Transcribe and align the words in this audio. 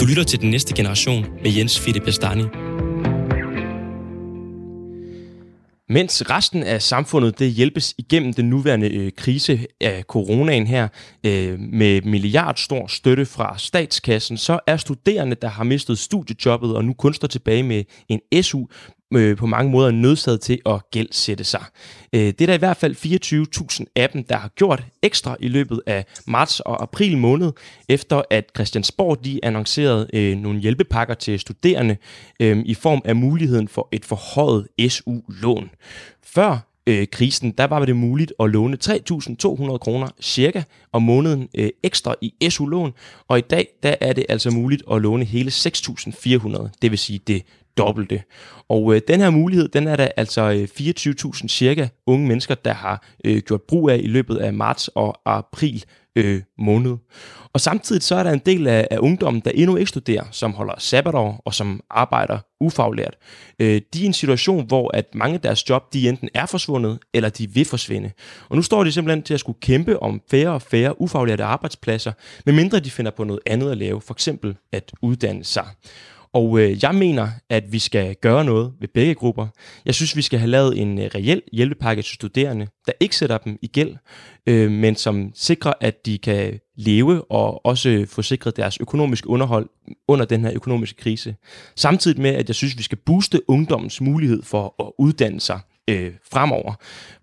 Du 0.00 0.06
lytter 0.06 0.24
til 0.24 0.40
den 0.40 0.50
næste 0.50 0.74
generation 0.74 1.26
med 1.42 1.52
Jens 1.56 1.80
Fitte 1.80 2.00
Bestani. 2.00 2.42
Mens 5.88 6.30
resten 6.30 6.62
af 6.62 6.82
samfundet 6.82 7.38
det 7.38 7.50
hjælpes 7.50 7.94
igennem 7.98 8.32
den 8.34 8.50
nuværende 8.50 8.94
øh, 8.94 9.12
krise 9.16 9.66
af 9.80 10.02
coronaen 10.02 10.66
her 10.66 10.88
øh, 11.26 11.58
med 11.58 12.02
milliardstor 12.02 12.86
støtte 12.86 13.26
fra 13.26 13.58
statskassen, 13.58 14.36
så 14.36 14.60
er 14.66 14.76
studerende, 14.76 15.36
der 15.42 15.48
har 15.48 15.64
mistet 15.64 15.98
studiejobbet 15.98 16.76
og 16.76 16.84
nu 16.84 16.92
kun 16.92 17.14
står 17.14 17.28
tilbage 17.28 17.62
med 17.62 17.84
en 18.08 18.42
SU, 18.42 18.66
øh, 19.14 19.36
på 19.36 19.46
mange 19.46 19.70
måder 19.70 19.90
nødsaget 19.90 20.40
til 20.40 20.60
at 20.66 20.90
gældsætte 20.90 21.44
sig. 21.44 21.64
Øh, 22.12 22.20
det 22.20 22.40
er 22.40 22.46
der 22.46 22.54
i 22.54 22.58
hvert 22.58 22.76
fald 22.76 22.96
24.000 23.80 23.84
af 23.96 24.10
dem, 24.10 24.24
der 24.24 24.36
har 24.36 24.48
gjort 24.48 24.84
ekstra 25.02 25.36
i 25.40 25.48
løbet 25.48 25.80
af 25.86 26.04
marts 26.26 26.60
og 26.60 26.82
april 26.82 27.18
måned, 27.18 27.52
efter 27.88 28.22
at 28.30 28.50
Christiansborg 28.56 29.24
de 29.24 29.40
annoncerede 29.42 30.08
øh, 30.12 30.38
nogle 30.38 30.60
hjælpepakker 30.60 31.14
til 31.14 31.40
studerende 31.40 31.96
øh, 32.40 32.58
i 32.66 32.74
form 32.74 33.02
af 33.04 33.16
muligheden 33.16 33.68
for 33.68 33.88
et 33.92 34.04
forhøjet 34.04 34.66
SU-lån. 34.88 35.70
Før 36.22 36.70
øh, 36.86 37.06
krisen, 37.12 37.50
der 37.50 37.64
var 37.64 37.84
det 37.84 37.96
muligt 37.96 38.32
at 38.40 38.50
låne 38.50 38.78
3.200 38.84 39.78
kroner 39.78 40.08
cirka 40.20 40.62
om 40.92 41.02
måneden 41.02 41.48
øh, 41.54 41.70
ekstra 41.82 42.14
i 42.20 42.34
SU-lån, 42.50 42.92
og 43.28 43.38
i 43.38 43.40
dag 43.40 43.68
der 43.82 43.94
er 44.00 44.12
det 44.12 44.26
altså 44.28 44.50
muligt 44.50 44.82
at 44.92 45.02
låne 45.02 45.24
hele 45.24 45.50
6.400, 45.50 46.68
det 46.82 46.90
vil 46.90 46.98
sige 46.98 47.20
det 47.26 47.42
dobbelte. 47.78 48.22
Og 48.68 48.94
øh, 48.94 49.00
den 49.08 49.20
her 49.20 49.30
mulighed, 49.30 49.68
den 49.68 49.88
er 49.88 49.96
der 49.96 50.08
altså 50.16 50.68
øh, 50.78 50.90
24.000 51.34 51.48
cirka 51.48 51.88
unge 52.06 52.28
mennesker, 52.28 52.54
der 52.54 52.72
har 52.72 53.06
øh, 53.24 53.42
gjort 53.42 53.62
brug 53.62 53.90
af 53.90 54.00
i 54.02 54.06
løbet 54.06 54.36
af 54.36 54.52
marts 54.52 54.88
og 54.88 55.20
april 55.26 55.84
øh, 56.16 56.42
måned. 56.58 56.96
Og 57.52 57.60
samtidig 57.60 58.02
så 58.02 58.14
er 58.14 58.22
der 58.22 58.30
en 58.30 58.42
del 58.46 58.66
af, 58.66 58.88
af 58.90 58.98
ungdommen, 58.98 59.42
der 59.44 59.50
endnu 59.50 59.76
ikke 59.76 59.88
studerer, 59.88 60.24
som 60.30 60.52
holder 60.52 60.74
sabbatår 60.78 61.42
og 61.44 61.54
som 61.54 61.80
arbejder 61.90 62.38
ufaglært. 62.60 63.16
Øh, 63.58 63.80
de 63.94 63.98
er 63.98 64.02
i 64.02 64.06
en 64.06 64.12
situation, 64.12 64.66
hvor 64.66 64.90
at 64.96 65.14
mange 65.14 65.34
af 65.34 65.40
deres 65.40 65.70
job, 65.70 65.92
de 65.92 66.08
enten 66.08 66.28
er 66.34 66.46
forsvundet, 66.46 66.98
eller 67.14 67.28
de 67.28 67.50
vil 67.50 67.64
forsvinde. 67.64 68.10
Og 68.48 68.56
nu 68.56 68.62
står 68.62 68.84
de 68.84 68.92
simpelthen 68.92 69.22
til 69.22 69.34
at 69.34 69.40
skulle 69.40 69.60
kæmpe 69.60 70.02
om 70.02 70.22
færre 70.30 70.50
og 70.50 70.62
færre 70.62 71.00
ufaglærte 71.00 71.44
arbejdspladser, 71.44 72.12
medmindre 72.46 72.80
de 72.80 72.90
finder 72.90 73.10
på 73.10 73.24
noget 73.24 73.40
andet 73.46 73.70
at 73.70 73.78
lave, 73.78 74.00
for 74.00 74.14
eksempel 74.14 74.56
at 74.72 74.92
uddanne 75.02 75.44
sig. 75.44 75.66
Og 76.34 76.60
øh, 76.60 76.82
jeg 76.82 76.94
mener, 76.94 77.28
at 77.48 77.72
vi 77.72 77.78
skal 77.78 78.14
gøre 78.14 78.44
noget 78.44 78.72
ved 78.80 78.88
begge 78.94 79.14
grupper. 79.14 79.46
Jeg 79.84 79.94
synes, 79.94 80.16
vi 80.16 80.22
skal 80.22 80.38
have 80.38 80.50
lavet 80.50 80.78
en 80.78 80.98
øh, 80.98 81.10
reel 81.14 81.42
hjælpepakke 81.52 82.02
til 82.02 82.14
studerende, 82.14 82.66
der 82.86 82.92
ikke 83.00 83.16
sætter 83.16 83.38
dem 83.38 83.58
i 83.62 83.66
gæld, 83.66 83.96
øh, 84.46 84.70
men 84.70 84.96
som 84.96 85.32
sikrer, 85.34 85.72
at 85.80 86.06
de 86.06 86.18
kan 86.18 86.60
leve 86.76 87.30
og 87.30 87.66
også 87.66 88.06
få 88.08 88.22
sikret 88.22 88.56
deres 88.56 88.78
økonomiske 88.80 89.28
underhold 89.28 89.68
under 90.08 90.24
den 90.24 90.44
her 90.44 90.52
økonomiske 90.54 91.02
krise. 91.02 91.36
Samtidig 91.76 92.20
med, 92.20 92.30
at 92.30 92.48
jeg 92.48 92.54
synes, 92.54 92.78
vi 92.78 92.82
skal 92.82 92.98
booste 92.98 93.50
ungdommens 93.50 94.00
mulighed 94.00 94.42
for 94.42 94.74
at 94.78 94.92
uddanne 94.98 95.40
sig 95.40 95.60
øh, 95.90 96.12
fremover. 96.32 96.74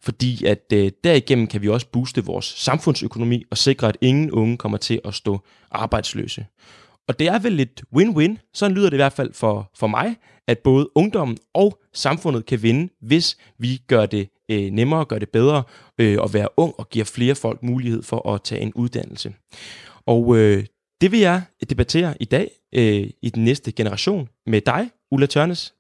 Fordi 0.02 0.46
at 0.46 0.64
øh, 0.74 0.92
derigennem 1.04 1.48
kan 1.48 1.62
vi 1.62 1.70
også 1.70 1.88
booste 1.92 2.26
vores 2.26 2.46
samfundsøkonomi 2.46 3.44
og 3.52 3.58
sikre, 3.58 3.88
at 3.88 3.98
ingen 4.02 4.32
unge 4.32 4.58
kommer 4.58 4.78
til 4.78 5.02
at 5.06 5.14
stå 5.14 5.40
arbejdsløse. 5.72 6.46
Og 7.08 7.20
det 7.20 7.28
er 7.28 7.40
vel 7.40 7.52
lidt 7.54 7.84
win-win, 7.96 8.52
sådan 8.54 8.76
lyder 8.76 8.90
det 8.90 8.98
i 8.98 9.04
hvert 9.04 9.14
fald 9.14 9.34
for, 9.34 9.72
for 9.76 9.88
mig, 9.88 10.16
at 10.48 10.60
både 10.60 10.90
ungdommen 10.96 11.38
og 11.54 11.80
samfundet 11.94 12.46
kan 12.46 12.62
vinde, 12.64 12.90
hvis 13.02 13.38
vi 13.60 13.82
gør 13.88 14.06
det 14.06 14.30
øh, 14.52 14.72
nemmere, 14.72 15.06
gør 15.06 15.20
det 15.20 15.30
bedre 15.30 15.64
øh, 15.98 16.18
at 16.24 16.34
være 16.34 16.48
ung 16.58 16.74
og 16.78 16.90
giver 16.90 17.06
flere 17.06 17.36
folk 17.36 17.64
mulighed 17.64 18.04
for 18.04 18.30
at 18.34 18.42
tage 18.42 18.62
en 18.62 18.74
uddannelse. 18.74 19.34
Og 20.06 20.38
øh, 20.38 20.66
det 21.02 21.12
vil 21.12 21.20
jeg 21.20 21.42
debattere 21.70 22.16
i 22.20 22.26
dag 22.26 22.52
øh, 22.74 23.10
i 23.22 23.30
den 23.30 23.44
næste 23.44 23.72
generation 23.72 24.30
med 24.46 24.62
dig, 24.62 24.90
Ulla 25.12 25.26
Tørnes. 25.26 25.74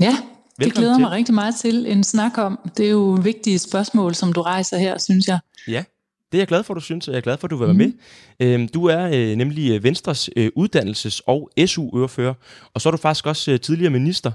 Ja, 0.00 0.06
Velkommen 0.06 0.24
det 0.58 0.74
glæder 0.74 0.94
til. 0.94 1.00
mig 1.00 1.10
rigtig 1.10 1.34
meget 1.34 1.54
til 1.56 1.86
en 1.86 2.04
snak 2.04 2.38
om. 2.38 2.58
Det 2.76 2.86
er 2.86 2.90
jo 2.90 3.18
vigtige 3.22 3.58
spørgsmål, 3.58 4.14
som 4.14 4.32
du 4.32 4.42
rejser 4.42 4.78
her, 4.78 4.98
synes 4.98 5.28
jeg. 5.28 5.38
Ja, 5.68 5.84
det 6.32 6.38
er 6.38 6.40
jeg 6.40 6.48
glad 6.48 6.62
for, 6.62 6.74
du 6.74 6.80
synes, 6.80 7.08
og 7.08 7.12
jeg 7.12 7.18
er 7.18 7.22
glad 7.22 7.38
for, 7.38 7.46
at 7.46 7.50
du 7.50 7.56
vil 7.56 7.66
være 7.66 7.72
mm. 7.72 7.78
med. 7.78 7.92
Øhm, 8.40 8.68
du 8.68 8.84
er 8.84 9.10
øh, 9.14 9.36
nemlig 9.36 9.70
øh, 9.70 9.84
Venstres 9.84 10.30
øh, 10.36 10.50
uddannelses- 10.58 11.20
og 11.26 11.50
SU-ørefører, 11.66 12.34
og 12.74 12.80
så 12.80 12.88
er 12.88 12.90
du 12.90 12.96
faktisk 12.96 13.26
også 13.26 13.58
tidligere 13.58 13.90
minister 13.90 14.32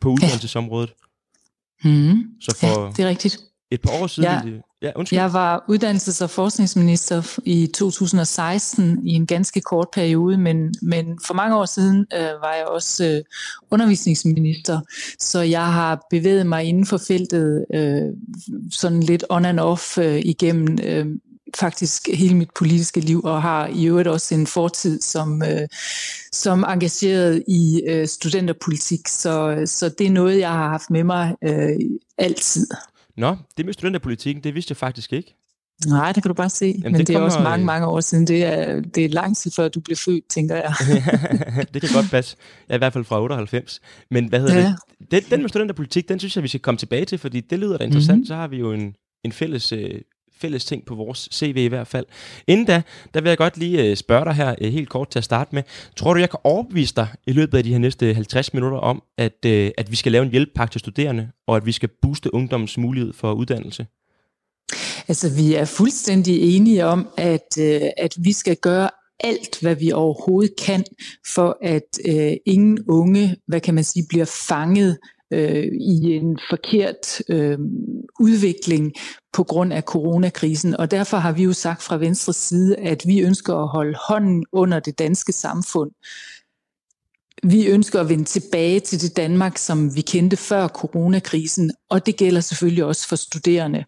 på 0.00 0.08
uddannelsesområdet. 0.08 0.90
Ja. 1.84 1.90
Mm. 1.90 2.24
Så 2.40 2.56
for 2.60 2.66
ja, 2.66 2.90
det 2.96 3.04
er 3.04 3.08
rigtigt. 3.08 3.38
Et 3.70 3.80
par 3.80 4.02
år 4.02 4.06
siden... 4.06 4.30
Ja. 4.30 4.60
Ja, 4.82 4.90
undskyld. 4.96 5.18
Jeg 5.18 5.32
var 5.32 5.64
uddannelses- 5.70 6.22
og 6.22 6.30
forskningsminister 6.30 7.38
i 7.44 7.66
2016 7.66 9.06
i 9.06 9.12
en 9.12 9.26
ganske 9.26 9.60
kort 9.60 9.88
periode, 9.92 10.38
men, 10.38 10.74
men 10.82 11.18
for 11.26 11.34
mange 11.34 11.56
år 11.56 11.64
siden 11.64 12.06
øh, 12.14 12.20
var 12.20 12.54
jeg 12.54 12.66
også 12.66 13.04
øh, 13.04 13.24
undervisningsminister, 13.70 14.80
så 15.18 15.40
jeg 15.40 15.72
har 15.72 16.06
bevæget 16.10 16.46
mig 16.46 16.64
inden 16.64 16.86
for 16.86 16.98
feltet 17.08 17.64
øh, 17.74 18.02
sådan 18.70 19.02
lidt 19.02 19.24
on 19.28 19.44
and 19.44 19.60
off 19.60 19.98
øh, 19.98 20.20
igennem 20.24 20.78
øh, 20.84 21.06
faktisk 21.56 22.08
hele 22.14 22.34
mit 22.34 22.50
politiske 22.54 23.00
liv, 23.00 23.20
og 23.24 23.42
har 23.42 23.66
i 23.66 23.86
øvrigt 23.86 24.08
også 24.08 24.34
en 24.34 24.46
fortid 24.46 25.00
som, 25.00 25.42
øh, 25.42 25.68
som 26.32 26.64
engageret 26.68 27.44
i 27.48 27.82
øh, 27.88 28.06
studenterpolitik, 28.06 29.08
så, 29.08 29.62
så 29.66 29.88
det 29.88 30.06
er 30.06 30.10
noget, 30.10 30.38
jeg 30.38 30.52
har 30.52 30.68
haft 30.68 30.90
med 30.90 31.04
mig 31.04 31.36
øh, 31.44 31.76
altid. 32.18 32.66
Nå, 33.16 33.36
det 33.56 33.64
med 33.64 33.72
studenterpolitikken, 33.72 34.44
det 34.44 34.54
vidste 34.54 34.72
jeg 34.72 34.76
faktisk 34.76 35.12
ikke. 35.12 35.34
Nej, 35.86 36.12
det 36.12 36.22
kan 36.22 36.28
du 36.28 36.34
bare 36.34 36.50
se. 36.50 36.66
Jamen, 36.66 36.92
Men 36.92 36.98
det, 36.98 37.06
det 37.06 37.16
er 37.16 37.20
også 37.20 37.40
mange, 37.40 37.66
mange 37.66 37.86
år 37.86 38.00
siden. 38.00 38.26
Det 38.26 38.44
er, 38.44 38.80
det 38.80 39.04
er 39.04 39.08
lang 39.08 39.36
tid 39.36 39.50
før 39.50 39.68
du 39.68 39.80
blev 39.80 39.96
født, 39.96 40.28
tænker 40.28 40.56
jeg. 40.56 40.74
det 41.74 41.82
kan 41.82 41.90
godt 41.94 42.10
passe. 42.10 42.36
Jeg 42.68 42.74
er 42.74 42.78
i 42.78 42.78
hvert 42.78 42.92
fald 42.92 43.04
fra 43.04 43.22
98. 43.22 43.80
Men 44.10 44.28
hvad 44.28 44.40
hedder 44.40 44.58
ja. 44.58 44.74
det? 45.00 45.10
Den, 45.10 45.22
den 45.30 45.40
med 45.40 45.48
studenterpolitik, 45.48 46.08
den 46.08 46.18
synes 46.18 46.36
jeg, 46.36 46.42
vi 46.42 46.48
skal 46.48 46.60
komme 46.60 46.78
tilbage 46.78 47.04
til, 47.04 47.18
fordi 47.18 47.40
det 47.40 47.58
lyder 47.58 47.78
da 47.78 47.84
interessant. 47.84 48.16
Mm-hmm. 48.16 48.26
Så 48.26 48.34
har 48.34 48.48
vi 48.48 48.56
jo 48.56 48.72
en, 48.72 48.94
en 49.24 49.32
fælles 49.32 49.72
øh, 49.72 50.00
fælles 50.40 50.64
ting 50.64 50.84
på 50.86 50.94
vores 50.94 51.28
CV 51.32 51.56
i 51.56 51.66
hvert 51.66 51.86
fald. 51.86 52.06
Inden 52.46 52.66
da, 52.66 52.82
der 53.14 53.20
vil 53.20 53.28
jeg 53.28 53.38
godt 53.38 53.58
lige 53.58 53.84
øh, 53.84 53.96
spørge 53.96 54.24
dig 54.24 54.34
her 54.34 54.54
øh, 54.60 54.72
helt 54.72 54.88
kort 54.88 55.10
til 55.10 55.18
at 55.18 55.24
starte 55.24 55.54
med. 55.54 55.62
Tror 55.96 56.14
du, 56.14 56.20
jeg 56.20 56.30
kan 56.30 56.40
overbevise 56.44 56.94
dig 56.94 57.08
i 57.26 57.32
løbet 57.32 57.58
af 57.58 57.64
de 57.64 57.72
her 57.72 57.78
næste 57.78 58.14
50 58.14 58.54
minutter 58.54 58.78
om, 58.78 59.02
at, 59.18 59.44
øh, 59.46 59.70
at 59.78 59.90
vi 59.90 59.96
skal 59.96 60.12
lave 60.12 60.24
en 60.24 60.30
hjælpepakke 60.30 60.72
til 60.72 60.78
studerende, 60.78 61.28
og 61.46 61.56
at 61.56 61.66
vi 61.66 61.72
skal 61.72 61.88
booste 62.02 62.34
ungdommens 62.34 62.78
mulighed 62.78 63.12
for 63.12 63.32
uddannelse? 63.32 63.86
Altså, 65.08 65.34
vi 65.36 65.54
er 65.54 65.64
fuldstændig 65.64 66.56
enige 66.56 66.86
om, 66.86 67.08
at, 67.16 67.58
at 67.96 68.14
vi 68.18 68.32
skal 68.32 68.56
gøre 68.56 68.90
alt, 69.20 69.60
hvad 69.60 69.74
vi 69.74 69.92
overhovedet 69.92 70.52
kan, 70.66 70.84
for 71.34 71.58
at 71.62 71.98
øh, 72.08 72.32
ingen 72.46 72.78
unge, 72.88 73.36
hvad 73.46 73.60
kan 73.60 73.74
man 73.74 73.84
sige, 73.84 74.06
bliver 74.08 74.46
fanget 74.48 74.98
øh, 75.32 75.66
i 75.80 76.14
en 76.14 76.38
forkert 76.50 77.22
øh, 77.28 77.58
udvikling 78.20 78.92
på 79.32 79.44
grund 79.44 79.72
af 79.72 79.82
coronakrisen. 79.82 80.76
Og 80.76 80.90
derfor 80.90 81.16
har 81.16 81.32
vi 81.32 81.42
jo 81.42 81.52
sagt 81.52 81.82
fra 81.82 81.96
Venstres 81.96 82.36
side, 82.36 82.76
at 82.76 83.02
vi 83.06 83.20
ønsker 83.20 83.54
at 83.54 83.68
holde 83.68 83.98
hånden 84.08 84.44
under 84.52 84.80
det 84.80 84.98
danske 84.98 85.32
samfund. 85.32 85.90
Vi 87.42 87.66
ønsker 87.66 88.00
at 88.00 88.08
vende 88.08 88.24
tilbage 88.24 88.80
til 88.80 89.00
det 89.00 89.16
Danmark, 89.16 89.58
som 89.58 89.96
vi 89.96 90.00
kendte 90.00 90.36
før 90.36 90.68
coronakrisen, 90.68 91.70
og 91.90 92.06
det 92.06 92.16
gælder 92.16 92.40
selvfølgelig 92.40 92.84
også 92.84 93.08
for 93.08 93.16
studerende. 93.16 93.84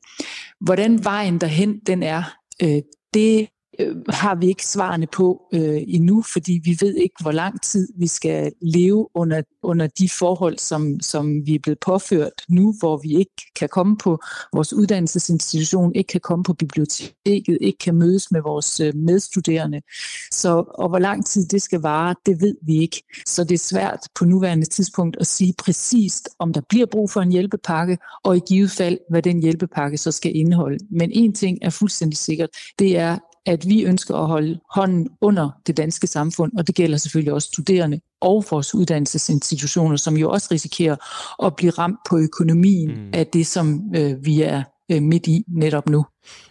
Hvordan 0.61 1.05
vejen 1.05 1.39
derhen 1.39 1.79
den 1.87 2.03
er, 2.03 2.23
øh, 2.63 2.83
det 3.15 3.49
øh, 3.79 3.97
har 4.09 4.35
vi 4.35 4.47
ikke 4.47 4.67
svarene 4.67 5.07
på 5.07 5.43
øh, 5.55 5.83
endnu, 5.89 6.23
fordi 6.23 6.61
vi 6.65 6.79
ved 6.81 6.95
ikke, 6.95 7.15
hvor 7.21 7.33
lang 7.33 7.63
tid 7.63 7.89
vi 7.97 8.07
skal 8.07 8.53
leve 8.63 9.09
under, 9.15 9.43
under 9.63 9.87
de 9.87 10.09
forhold, 10.09 10.59
som, 10.59 11.01
som 11.01 11.47
vi 11.47 11.55
er 11.55 11.59
blevet 11.63 11.79
påført 11.79 12.33
nu, 12.49 12.75
hvor 12.79 12.97
vi 12.97 13.17
ikke 13.17 13.53
kan 13.57 13.69
komme 13.69 13.97
på 13.97 14.19
vores 14.53 14.73
uddannelsesinstitution, 14.73 15.95
ikke 15.95 16.09
kan 16.09 16.21
komme 16.21 16.43
på 16.43 16.55
biblioteket, 16.55 17.59
ikke 17.61 17.79
kan 17.79 17.95
mødes 17.95 18.31
med 18.31 18.41
vores 18.41 18.81
øh, 18.81 18.95
medstuderende. 18.95 19.83
Så, 20.33 20.65
og 20.75 20.89
hvor 20.89 20.99
lang 20.99 21.27
tid 21.27 21.47
det 21.47 21.63
skal 21.63 21.81
vare, 21.81 22.15
det 22.27 22.41
ved 22.41 22.57
vi 22.63 22.81
ikke. 22.81 23.03
Så 23.27 23.45
det 23.45 23.55
er 23.55 23.59
svært 23.59 24.01
på 24.15 24.25
nuværende 24.25 24.67
tidspunkt 24.67 25.17
at 25.21 25.27
sige 25.27 25.55
præcist, 25.59 26.29
om 26.39 26.53
der 26.53 26.61
bliver 26.69 26.87
brug 26.87 27.11
for 27.11 27.21
en 27.21 27.33
hjælpepakke, 27.33 27.99
og 28.25 28.37
i 28.37 28.41
givet 28.49 28.71
fald, 28.71 28.99
hvad 29.11 29.23
den 29.23 29.43
hjælpepakke 29.43 29.99
så 29.99 30.13
skal 30.13 30.37
indeholde. 30.37 30.79
Men 30.91 31.11
en 31.13 31.33
ting 31.33 31.59
er 31.63 31.71
fuldstændig 31.71 32.19
sikkert, 32.19 32.51
det 32.79 32.99
er, 32.99 33.19
at 33.47 33.69
vi 33.69 33.83
ønsker 33.83 34.15
at 34.15 34.27
holde 34.27 34.61
hånden 34.75 35.09
under 35.21 35.51
det 35.67 35.77
danske 35.77 36.07
samfund, 36.07 36.53
og 36.59 36.67
det 36.67 36.75
gælder 36.75 36.99
selvfølgelig 36.99 37.33
også 37.33 37.49
studerende 37.49 38.01
og 38.21 38.45
vores 38.51 38.75
uddannelsesinstitutioner, 38.75 39.97
som 39.97 40.17
jo 40.17 40.31
også 40.31 40.49
risikerer 40.53 40.97
at 41.47 41.57
blive 41.57 41.71
ramt 41.71 41.99
på 42.11 42.19
økonomien 42.19 42.91
mm. 42.91 43.11
af 43.13 43.27
det, 43.27 43.47
som 43.47 43.81
øh, 43.97 44.25
vi 44.25 44.43
er 44.43 44.63
øh, 44.93 45.03
midt 45.03 45.27
i 45.27 45.45
netop 45.49 45.89
nu. 45.89 46.07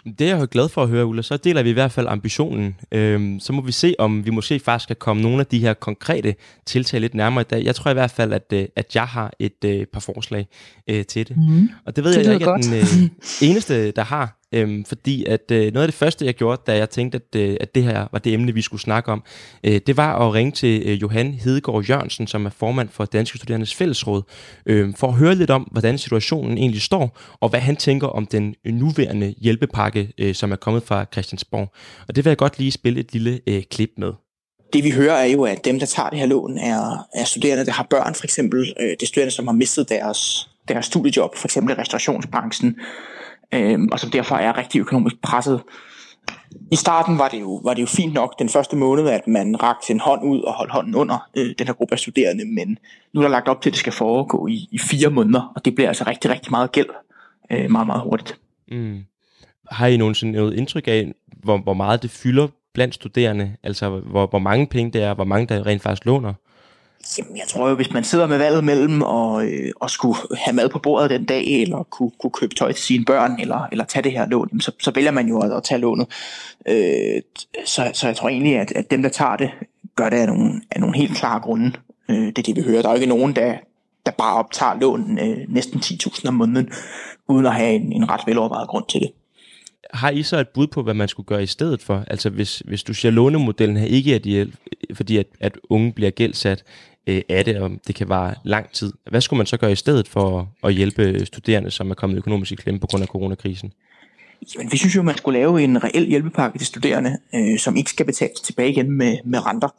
Det 0.06 0.22
er 0.22 0.36
jeg 0.36 0.42
jo 0.42 0.48
glad 0.52 0.70
for 0.70 0.84
at 0.84 0.90
høre, 0.90 1.06
Ulla. 1.06 1.22
Så 1.22 1.38
deler 1.38 1.64
vi 1.64 1.70
i 1.70 1.74
hvert 1.74 1.92
fald 1.92 2.08
ambitionen. 2.08 2.76
Øhm, 2.92 3.40
så 3.40 3.54
må 3.54 3.62
vi 3.62 3.72
se, 3.72 3.96
om 4.00 4.26
vi 4.26 4.30
måske 4.30 4.60
faktisk 4.60 4.88
kan 4.88 4.96
komme 4.96 5.22
nogle 5.22 5.40
af 5.40 5.46
de 5.46 5.60
her 5.60 5.74
konkrete 5.74 6.36
tiltag 6.66 7.02
lidt 7.02 7.14
nærmere 7.14 7.42
i 7.42 7.48
dag. 7.50 7.64
Jeg 7.64 7.76
tror 7.76 7.92
i 7.92 7.94
hvert 7.94 8.12
fald, 8.12 8.34
at, 8.34 8.54
øh, 8.54 8.66
at 8.76 8.96
jeg 8.96 9.06
har 9.06 9.34
et 9.40 9.66
øh, 9.66 9.86
par 9.94 10.00
forslag 10.00 10.48
øh, 10.90 11.06
til 11.06 11.28
det. 11.28 11.38
Mm. 11.38 11.70
Og 11.86 11.96
det 11.96 12.04
ved 12.04 12.12
det 12.12 12.18
jeg, 12.18 12.26
jeg 12.26 12.34
ikke 12.34 12.46
er 12.46 12.56
den 12.56 12.74
øh, 12.74 13.10
eneste, 13.50 13.92
der 13.92 14.04
har 14.04 14.39
øhm, 14.54 14.86
fordi 14.86 15.26
at 15.26 15.52
øh, 15.52 15.74
noget 15.74 15.84
af 15.84 15.88
det 15.88 15.94
første, 15.94 16.26
jeg 16.26 16.34
gjorde, 16.34 16.62
da 16.68 16.78
jeg 16.78 16.90
tænkte, 16.90 17.16
at, 17.16 17.40
øh, 17.40 17.58
at 17.62 17.76
det 17.76 17.84
her 17.84 18.08
var 18.12 18.20
det 18.20 18.34
emne, 18.34 18.54
vi 18.54 18.62
skulle 18.62 18.82
snakke 18.82 19.12
om, 19.12 19.24
øh, 19.64 19.82
det 19.88 19.98
var 19.98 20.28
at 20.28 20.34
ringe 20.34 20.52
til 20.52 20.82
øh, 20.86 21.02
Johan 21.02 21.34
Hedegaard 21.34 21.84
Jørgensen, 21.84 22.28
som 22.28 22.46
er 22.46 22.50
formand 22.50 22.90
for 22.90 23.06
Danske 23.06 23.38
Studerendes 23.38 23.76
Fællesråd, 23.76 24.22
øh, 24.66 24.94
for 24.96 25.08
at 25.08 25.14
høre 25.14 25.36
lidt 25.36 25.50
om, 25.50 25.62
hvordan 25.72 25.98
situationen 25.98 26.58
egentlig 26.58 26.82
står, 26.82 27.18
og 27.40 27.50
hvad 27.50 27.60
han 27.60 27.76
tænker 27.76 28.08
om 28.08 28.26
den 28.26 28.56
nuværende 28.66 29.36
hjælpepakke, 29.38 30.14
øh, 30.18 30.36
som 30.36 30.52
er 30.52 30.56
kommet 30.56 30.84
fra 30.84 31.06
Christiansborg. 31.14 31.74
Og 32.08 32.16
det 32.16 32.26
vil 32.26 32.30
jeg 32.30 32.38
godt 32.38 32.60
lige 32.60 32.72
spille 32.72 33.00
et 33.00 33.14
lille 33.14 33.40
øh, 33.48 33.64
klip 33.72 33.90
med 33.98 34.14
det 34.74 34.84
vi 34.84 34.90
hører 34.90 35.14
er 35.14 35.26
jo, 35.26 35.44
at 35.44 35.66
dem, 35.66 35.80
der 35.80 35.86
tager 35.86 36.10
det 36.10 36.20
her 36.20 36.26
lån, 36.26 36.58
er, 36.58 37.08
er 37.16 37.24
studerende, 37.24 37.66
der 37.66 37.72
har 37.72 37.88
børn, 37.90 38.16
for 38.16 38.24
eksempel. 38.24 38.74
Øh, 38.80 38.90
det 38.90 39.02
er 39.02 39.08
studerende, 39.08 39.32
som 39.32 39.48
har 39.48 39.54
mistet 39.54 39.90
deres, 39.90 40.50
deres 40.68 40.86
studiejob, 40.86 41.36
for 41.36 41.48
eksempel 41.48 41.76
i 41.76 41.82
restaurationsbranchen, 41.82 42.76
øh, 43.54 43.80
og 43.92 44.00
som 44.00 44.12
derfor 44.12 44.36
er 44.36 44.58
rigtig 44.58 44.80
økonomisk 44.80 45.22
presset. 45.22 45.62
I 46.72 46.76
starten 46.76 47.20
var 47.20 47.28
det, 47.28 47.42
jo, 47.42 47.62
var 47.64 47.74
det 47.74 47.82
jo 47.82 47.88
fint 47.88 48.14
nok 48.14 48.40
den 48.40 48.50
første 48.50 48.76
måned, 48.76 49.08
at 49.08 49.28
man 49.28 49.64
rakte 49.64 49.94
en 49.94 50.00
hånd 50.00 50.24
ud 50.24 50.42
og 50.42 50.54
holdt 50.54 50.72
hånden 50.72 50.96
under 50.96 51.30
øh, 51.38 51.56
den 51.60 51.68
her 51.68 51.74
gruppe 51.74 51.94
af 51.94 52.00
studerende, 52.00 52.46
men 52.46 52.78
nu 53.14 53.20
er 53.20 53.24
der 53.24 53.30
lagt 53.30 53.48
op 53.48 53.62
til, 53.62 53.70
at 53.70 53.74
det 53.74 53.80
skal 53.80 53.94
foregå 53.94 54.48
i, 54.48 54.68
i 54.72 54.78
fire 54.78 55.10
måneder, 55.10 55.52
og 55.56 55.66
det 55.66 55.76
bliver 55.76 55.88
altså 55.88 56.04
rigtig, 56.08 56.32
rigtig 56.32 56.52
meget 56.52 56.72
gæld 56.72 56.90
øh, 57.52 57.72
meget, 57.72 57.88
meget 57.88 58.02
hurtigt. 58.02 58.40
Mm. 58.72 59.04
Har 59.72 59.88
I 59.88 59.98
nogensinde 59.98 60.34
noget 60.34 60.54
indtryk 60.54 60.88
af, 60.88 61.12
hvor, 61.44 61.58
hvor 61.58 61.74
meget 61.74 62.02
det 62.02 62.12
fylder 62.12 62.48
blandt 62.74 62.96
studerende? 62.96 63.56
Altså, 63.64 63.90
hvor, 63.90 64.28
hvor 64.28 64.40
mange 64.40 64.68
penge 64.68 64.92
det 64.92 65.04
er, 65.04 65.14
hvor 65.14 65.24
mange 65.24 65.48
der 65.48 65.66
rent 65.66 65.82
faktisk 65.82 66.06
låner? 66.06 66.34
Jamen, 67.18 67.38
jeg 67.38 67.48
tror 67.48 67.70
jo, 67.70 67.76
hvis 67.76 67.94
man 67.94 68.04
sidder 68.04 68.28
med 68.28 68.38
valget 68.38 68.64
mellem 68.64 69.02
og, 69.02 69.46
øh, 69.46 69.72
og 69.76 69.90
skulle 69.90 70.18
have 70.38 70.56
mad 70.56 70.70
på 70.70 70.80
bordet 70.80 71.10
den 71.10 71.26
dag, 71.26 71.46
eller 71.46 71.84
kunne, 71.84 72.12
kunne 72.20 72.32
købe 72.32 72.56
tøj 72.56 72.72
til 72.72 72.84
sine 72.84 73.06
børn, 73.06 73.40
eller, 73.40 73.68
eller 73.72 73.86
tage 73.86 74.04
det 74.04 74.12
her 74.12 74.28
lån, 74.28 74.62
så, 74.62 74.72
så 74.80 74.92
vælger 74.92 75.12
man 75.12 75.28
jo 75.28 75.40
at, 75.40 75.52
at 75.52 75.64
tage 75.64 75.82
lånet. 75.82 76.08
Øh, 76.68 77.22
så, 77.66 77.92
så 77.94 78.08
jeg 78.08 78.16
tror 78.16 78.30
egentlig, 78.30 78.58
at, 78.58 78.72
at 78.72 78.92
dem, 78.92 79.02
der 79.02 79.10
tager 79.10 79.36
det, 79.36 79.52
gør 79.96 80.10
det 80.10 80.18
af 80.18 80.28
nogle, 80.28 80.62
af 80.72 80.80
nogle 80.80 80.98
helt 80.98 81.18
klare 81.18 81.40
grunde. 81.40 81.72
Øh, 82.10 82.16
det 82.16 82.38
er 82.38 82.44
det, 82.44 82.56
vi 82.56 82.62
hører. 82.62 82.82
Der 82.82 82.90
er 82.90 82.94
jo 82.94 83.02
ikke 83.02 83.16
nogen, 83.16 83.36
der, 83.36 83.54
der 84.06 84.12
bare 84.12 84.38
optager 84.38 84.80
lån 84.80 85.20
øh, 85.20 85.38
næsten 85.48 85.80
10.000 85.80 86.28
om 86.28 86.34
måneden, 86.34 86.70
uden 87.28 87.46
at 87.46 87.56
have 87.56 87.74
en, 87.74 87.92
en 87.92 88.10
ret 88.10 88.22
velovervejet 88.26 88.70
grund 88.70 88.86
til 88.90 89.02
det. 89.02 89.12
Har 89.94 90.10
I 90.10 90.24
så 90.24 90.38
et 90.38 90.50
bud 90.50 90.68
på, 90.68 90.84
hvad 90.84 90.94
man 90.94 91.08
skulle 91.08 91.28
gøre 91.28 91.44
i 91.44 91.48
stedet 91.48 91.82
for? 91.82 92.04
Altså 92.08 92.30
hvis, 92.30 92.60
hvis 92.66 92.84
du 92.84 92.94
siger, 92.94 93.10
at 93.10 93.14
lånemodellen 93.14 93.78
her 93.78 93.86
ikke 93.86 94.16
er 94.16 94.20
de, 94.20 94.52
fordi 94.94 95.18
at, 95.18 95.28
at 95.40 95.58
unge 95.70 95.92
bliver 95.94 96.12
gældsat 96.12 96.64
øh, 97.08 97.22
af 97.30 97.46
det, 97.46 97.58
og 97.58 97.72
det 97.88 97.96
kan 97.96 98.10
vare 98.10 98.36
lang 98.44 98.72
tid. 98.72 98.94
Hvad 99.10 99.22
skulle 99.22 99.38
man 99.38 99.46
så 99.46 99.58
gøre 99.58 99.72
i 99.72 99.76
stedet 99.76 100.08
for 100.08 100.50
at 100.64 100.74
hjælpe 100.74 101.26
studerende, 101.26 101.72
som 101.72 101.92
er 101.92 101.96
kommet 101.96 102.18
økonomisk 102.18 102.52
i 102.52 102.56
klemme 102.56 102.80
på 102.80 102.88
grund 102.88 103.02
af 103.04 103.08
coronakrisen? 103.08 103.74
Jamen, 104.56 104.72
vi 104.72 104.78
synes 104.78 104.96
jo, 104.96 105.02
man 105.02 105.18
skulle 105.18 105.40
lave 105.40 105.64
en 105.64 105.84
reel 105.84 106.08
hjælpepakke 106.08 106.58
til 106.58 106.68
studerende, 106.68 107.18
øh, 107.36 107.60
som 107.60 107.76
ikke 107.76 107.90
skal 107.90 108.06
betales 108.06 108.42
tilbage 108.42 108.72
igen 108.72 108.92
med, 108.92 109.18
med 109.26 109.46
renter. 109.46 109.70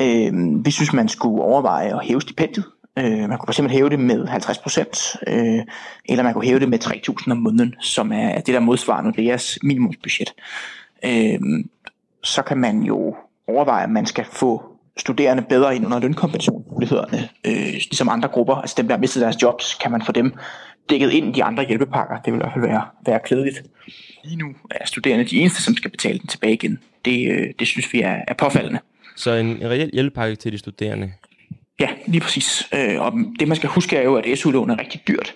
Øh, 0.00 0.64
vi 0.64 0.70
synes, 0.70 0.92
man 0.92 1.08
skulle 1.08 1.42
overveje 1.42 1.96
at 1.96 2.06
hæve 2.06 2.20
stipendiet 2.20 2.64
Øh, 2.98 3.28
man 3.28 3.38
kunne 3.38 3.54
fx 3.54 3.72
hæve 3.72 3.90
det 3.90 4.00
med 4.00 4.28
50%, 4.28 5.16
øh, 5.26 5.64
eller 6.04 6.22
man 6.22 6.32
kunne 6.32 6.46
hæve 6.46 6.60
det 6.60 6.68
med 6.68 6.84
3.000 6.84 7.30
om 7.32 7.38
måneden, 7.38 7.74
som 7.80 8.12
er 8.12 8.40
det, 8.40 8.54
der 8.54 8.60
modsvarer 8.60 9.10
deres 9.10 9.58
minimumsbudget. 9.62 10.32
Øh, 11.04 11.40
så 12.22 12.42
kan 12.42 12.58
man 12.58 12.82
jo 12.82 13.16
overveje, 13.48 13.82
at 13.82 13.90
man 13.90 14.06
skal 14.06 14.24
få 14.32 14.62
studerende 14.96 15.42
bedre 15.48 15.76
ind 15.76 15.86
under 15.86 16.00
lønkompensationsmulighederne, 16.00 17.28
øh, 17.46 17.72
ligesom 17.72 18.08
andre 18.08 18.28
grupper. 18.28 18.54
Altså 18.54 18.74
dem, 18.78 18.88
der 18.88 18.94
har 18.94 19.00
mistet 19.00 19.22
deres 19.22 19.42
jobs, 19.42 19.74
kan 19.74 19.90
man 19.90 20.02
få 20.02 20.12
dem 20.12 20.34
dækket 20.90 21.10
ind 21.10 21.28
i 21.28 21.32
de 21.32 21.44
andre 21.44 21.64
hjælpepakker. 21.64 22.20
Det 22.20 22.32
vil 22.32 22.38
i 22.38 22.42
hvert 22.42 22.52
fald 22.54 22.66
være, 22.66 22.84
være 23.06 23.20
klædeligt. 23.24 23.62
Lige 24.24 24.36
nu 24.36 24.46
er 24.70 24.86
studerende 24.86 25.24
de 25.24 25.40
eneste, 25.40 25.62
som 25.62 25.76
skal 25.76 25.90
betale 25.90 26.18
den 26.18 26.26
tilbage 26.26 26.52
igen. 26.52 26.78
Det, 27.04 27.32
øh, 27.32 27.48
det 27.58 27.66
synes 27.66 27.92
vi 27.92 28.00
er, 28.00 28.16
er 28.28 28.34
påfaldende. 28.34 28.78
Så 29.16 29.30
en, 29.30 29.46
en 29.46 29.70
reel 29.70 29.90
hjælpepakke 29.92 30.36
til 30.36 30.52
de 30.52 30.58
studerende 30.58 31.12
Ja, 31.80 31.88
lige 32.06 32.20
præcis. 32.20 32.68
Øh, 32.74 33.00
og 33.00 33.12
det 33.38 33.48
man 33.48 33.56
skal 33.56 33.68
huske 33.68 33.96
er 33.96 34.02
jo, 34.02 34.16
at 34.16 34.38
SU-lån 34.38 34.70
er 34.70 34.80
rigtig 34.80 35.02
dyrt. 35.08 35.34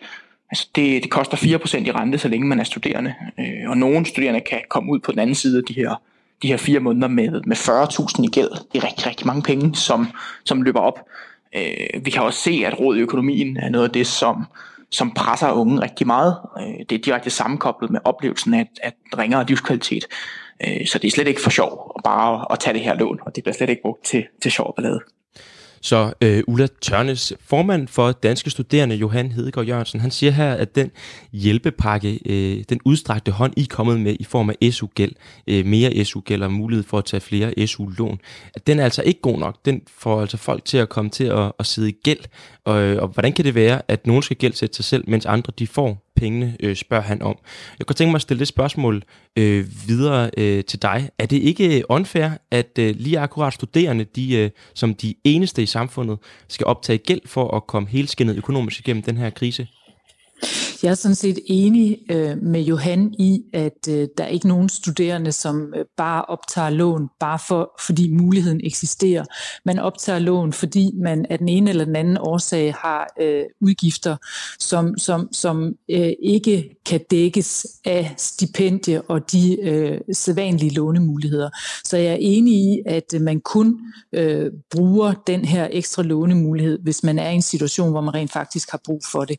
Altså 0.50 0.68
det, 0.74 1.02
det 1.02 1.10
koster 1.10 1.36
4% 1.36 1.76
i 1.86 1.90
rente, 1.90 2.18
så 2.18 2.28
længe 2.28 2.46
man 2.46 2.60
er 2.60 2.64
studerende. 2.64 3.14
Øh, 3.38 3.70
og 3.70 3.76
nogle 3.76 4.06
studerende 4.06 4.40
kan 4.40 4.60
komme 4.68 4.92
ud 4.92 4.98
på 4.98 5.12
den 5.12 5.20
anden 5.20 5.34
side 5.34 5.58
af 5.58 5.64
de 5.68 5.74
her, 5.74 6.02
de 6.42 6.48
her 6.48 6.56
fire 6.56 6.80
måneder 6.80 7.08
med, 7.08 7.42
med 7.46 7.56
40.000 7.56 8.24
i 8.24 8.26
gæld. 8.26 8.50
Det 8.72 8.82
er 8.82 8.86
rigtig, 8.86 9.06
rigtig 9.06 9.26
mange 9.26 9.42
penge, 9.42 9.74
som, 9.74 10.06
som 10.44 10.62
løber 10.62 10.80
op. 10.80 11.00
Øh, 11.56 12.04
vi 12.04 12.10
kan 12.10 12.22
også 12.22 12.38
se, 12.38 12.62
at 12.66 12.80
råd 12.80 12.96
i 12.96 13.00
økonomien 13.00 13.56
er 13.56 13.68
noget 13.68 13.84
af 13.84 13.92
det, 13.92 14.06
som, 14.06 14.44
som 14.90 15.10
presser 15.14 15.52
unge 15.52 15.82
rigtig 15.82 16.06
meget. 16.06 16.36
Øh, 16.60 16.84
det 16.88 16.92
er 16.92 17.02
direkte 17.02 17.30
sammenkoblet 17.30 17.90
med 17.90 18.00
oplevelsen 18.04 18.54
af, 18.54 18.68
af 18.82 18.92
ringere 19.18 19.46
livskvalitet. 19.46 20.04
Øh, 20.66 20.86
så 20.86 20.98
det 20.98 21.08
er 21.08 21.12
slet 21.12 21.28
ikke 21.28 21.40
for 21.40 21.50
sjov 21.50 22.00
bare 22.04 22.46
at 22.52 22.58
tage 22.58 22.74
det 22.74 22.82
her 22.82 22.94
lån, 22.94 23.18
og 23.26 23.36
det 23.36 23.44
bliver 23.44 23.54
slet 23.54 23.70
ikke 23.70 23.82
brugt 23.82 24.04
til, 24.04 24.26
til 24.42 24.52
sjov 24.52 24.74
ballade. 24.76 25.00
Så 25.84 26.12
øh, 26.20 26.42
Ulla 26.46 26.66
Tørnes, 26.80 27.32
formand 27.40 27.88
for 27.88 28.12
Danske 28.12 28.50
Studerende, 28.50 28.94
Johan 28.94 29.32
Hedegaard 29.32 29.66
Jørgensen, 29.66 30.00
han 30.00 30.10
siger 30.10 30.32
her, 30.32 30.52
at 30.54 30.74
den 30.74 30.90
hjælpepakke, 31.32 32.18
øh, 32.26 32.64
den 32.68 32.80
udstrakte 32.84 33.32
hånd, 33.32 33.52
I 33.56 33.62
er 33.62 33.66
kommet 33.70 34.00
med 34.00 34.16
i 34.20 34.24
form 34.24 34.50
af 34.50 34.72
SU-gæld, 34.72 35.12
øh, 35.46 35.66
mere 35.66 36.04
SU-gæld 36.04 36.42
og 36.42 36.52
mulighed 36.52 36.84
for 36.84 36.98
at 36.98 37.04
tage 37.04 37.20
flere 37.20 37.66
SU-lån, 37.66 38.20
at 38.54 38.66
den 38.66 38.78
er 38.78 38.84
altså 38.84 39.02
ikke 39.02 39.20
god 39.20 39.38
nok. 39.38 39.56
Den 39.64 39.82
får 39.98 40.20
altså 40.20 40.36
folk 40.36 40.64
til 40.64 40.78
at 40.78 40.88
komme 40.88 41.10
til 41.10 41.24
at, 41.24 41.52
at 41.58 41.66
sidde 41.66 41.88
i 41.88 41.96
gæld. 42.04 42.20
Og, 42.64 42.82
øh, 42.82 43.02
og 43.02 43.08
hvordan 43.08 43.32
kan 43.32 43.44
det 43.44 43.54
være, 43.54 43.82
at 43.88 44.06
nogen 44.06 44.22
skal 44.22 44.36
gældsætte 44.36 44.76
sig 44.76 44.84
selv, 44.84 45.04
mens 45.06 45.26
andre 45.26 45.52
de 45.58 45.66
får 45.66 46.03
pengene, 46.16 46.56
øh, 46.60 46.76
spørger 46.76 47.02
han 47.02 47.22
om. 47.22 47.38
Jeg 47.78 47.86
kunne 47.86 47.94
tænke 47.94 48.10
mig 48.10 48.18
at 48.18 48.22
stille 48.22 48.38
det 48.38 48.48
spørgsmål 48.48 49.02
øh, 49.36 49.66
videre 49.86 50.30
øh, 50.36 50.64
til 50.64 50.82
dig. 50.82 51.10
Er 51.18 51.26
det 51.26 51.36
ikke 51.36 51.78
øh, 51.78 51.84
unfair, 51.88 52.30
at 52.50 52.78
øh, 52.78 52.94
lige 52.96 53.18
akkurat 53.18 53.54
studerende, 53.54 54.04
de, 54.04 54.36
øh, 54.36 54.50
som 54.74 54.94
de 54.94 55.14
eneste 55.24 55.62
i 55.62 55.66
samfundet, 55.66 56.18
skal 56.48 56.66
optage 56.66 56.98
gæld 56.98 57.20
for 57.26 57.56
at 57.56 57.66
komme 57.66 57.88
helskindet 57.88 58.36
økonomisk 58.36 58.80
igennem 58.80 59.02
den 59.02 59.16
her 59.16 59.30
krise? 59.30 59.66
Jeg 60.84 60.90
er 60.90 60.94
sådan 60.94 61.14
set 61.14 61.38
enig 61.46 61.98
øh, 62.10 62.42
med 62.42 62.60
Johan 62.60 63.14
i, 63.18 63.42
at 63.52 63.88
øh, 63.88 64.08
der 64.18 64.24
er 64.24 64.28
ikke 64.28 64.48
nogen 64.48 64.68
studerende, 64.68 65.32
som 65.32 65.74
øh, 65.76 65.84
bare 65.96 66.24
optager 66.24 66.70
lån, 66.70 67.08
bare 67.20 67.38
for, 67.48 67.80
fordi 67.86 68.10
muligheden 68.10 68.60
eksisterer. 68.64 69.24
Man 69.64 69.78
optager 69.78 70.18
lån, 70.18 70.52
fordi 70.52 70.90
man 71.02 71.26
af 71.30 71.38
den 71.38 71.48
ene 71.48 71.70
eller 71.70 71.84
den 71.84 71.96
anden 71.96 72.18
årsag 72.20 72.74
har 72.74 73.12
øh, 73.20 73.42
udgifter, 73.60 74.16
som, 74.58 74.98
som, 74.98 75.28
som 75.32 75.74
øh, 75.90 76.12
ikke 76.22 76.70
kan 76.86 77.00
dækkes 77.10 77.66
af 77.84 78.14
stipendie 78.18 79.02
og 79.02 79.32
de 79.32 79.60
øh, 79.60 80.00
sædvanlige 80.12 80.74
lånemuligheder. 80.74 81.50
Så 81.84 81.96
jeg 81.96 82.12
er 82.12 82.18
enig 82.20 82.54
i, 82.54 82.82
at 82.86 83.14
man 83.20 83.40
kun 83.40 83.80
øh, 84.12 84.50
bruger 84.70 85.12
den 85.26 85.44
her 85.44 85.68
ekstra 85.70 86.02
lånemulighed, 86.02 86.78
hvis 86.82 87.02
man 87.02 87.18
er 87.18 87.30
i 87.30 87.34
en 87.34 87.42
situation, 87.42 87.90
hvor 87.90 88.00
man 88.00 88.14
rent 88.14 88.32
faktisk 88.32 88.70
har 88.70 88.80
brug 88.84 89.00
for 89.12 89.24
det. 89.24 89.36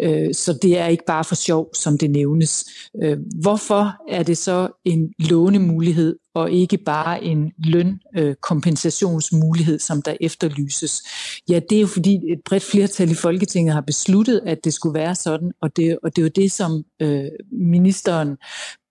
Øh, 0.00 0.34
så 0.34 0.58
det 0.62 0.79
er 0.79 0.79
ikke 0.86 1.04
bare 1.06 1.24
for 1.24 1.34
sjov, 1.34 1.74
som 1.74 1.98
det 1.98 2.10
nævnes. 2.10 2.64
Øh, 3.02 3.18
hvorfor 3.42 3.94
er 4.08 4.22
det 4.22 4.38
så 4.38 4.68
en 4.84 5.12
lånemulighed 5.18 6.16
og 6.34 6.50
ikke 6.50 6.78
bare 6.78 7.24
en 7.24 7.52
lønkompensationsmulighed, 7.64 9.78
som 9.78 10.02
der 10.02 10.14
efterlyses? 10.20 11.02
Ja, 11.48 11.60
det 11.70 11.76
er 11.76 11.80
jo 11.80 11.86
fordi 11.86 12.14
et 12.14 12.40
bredt 12.44 12.62
flertal 12.62 13.10
i 13.10 13.14
Folketinget 13.14 13.74
har 13.74 13.80
besluttet, 13.80 14.40
at 14.46 14.64
det 14.64 14.74
skulle 14.74 14.94
være 14.94 15.14
sådan, 15.14 15.52
og 15.62 15.76
det, 15.76 15.98
og 16.02 16.16
det 16.16 16.22
er 16.22 16.26
jo 16.26 16.30
det, 16.34 16.52
som 16.52 16.84
øh, 17.02 17.24
ministeren 17.52 18.36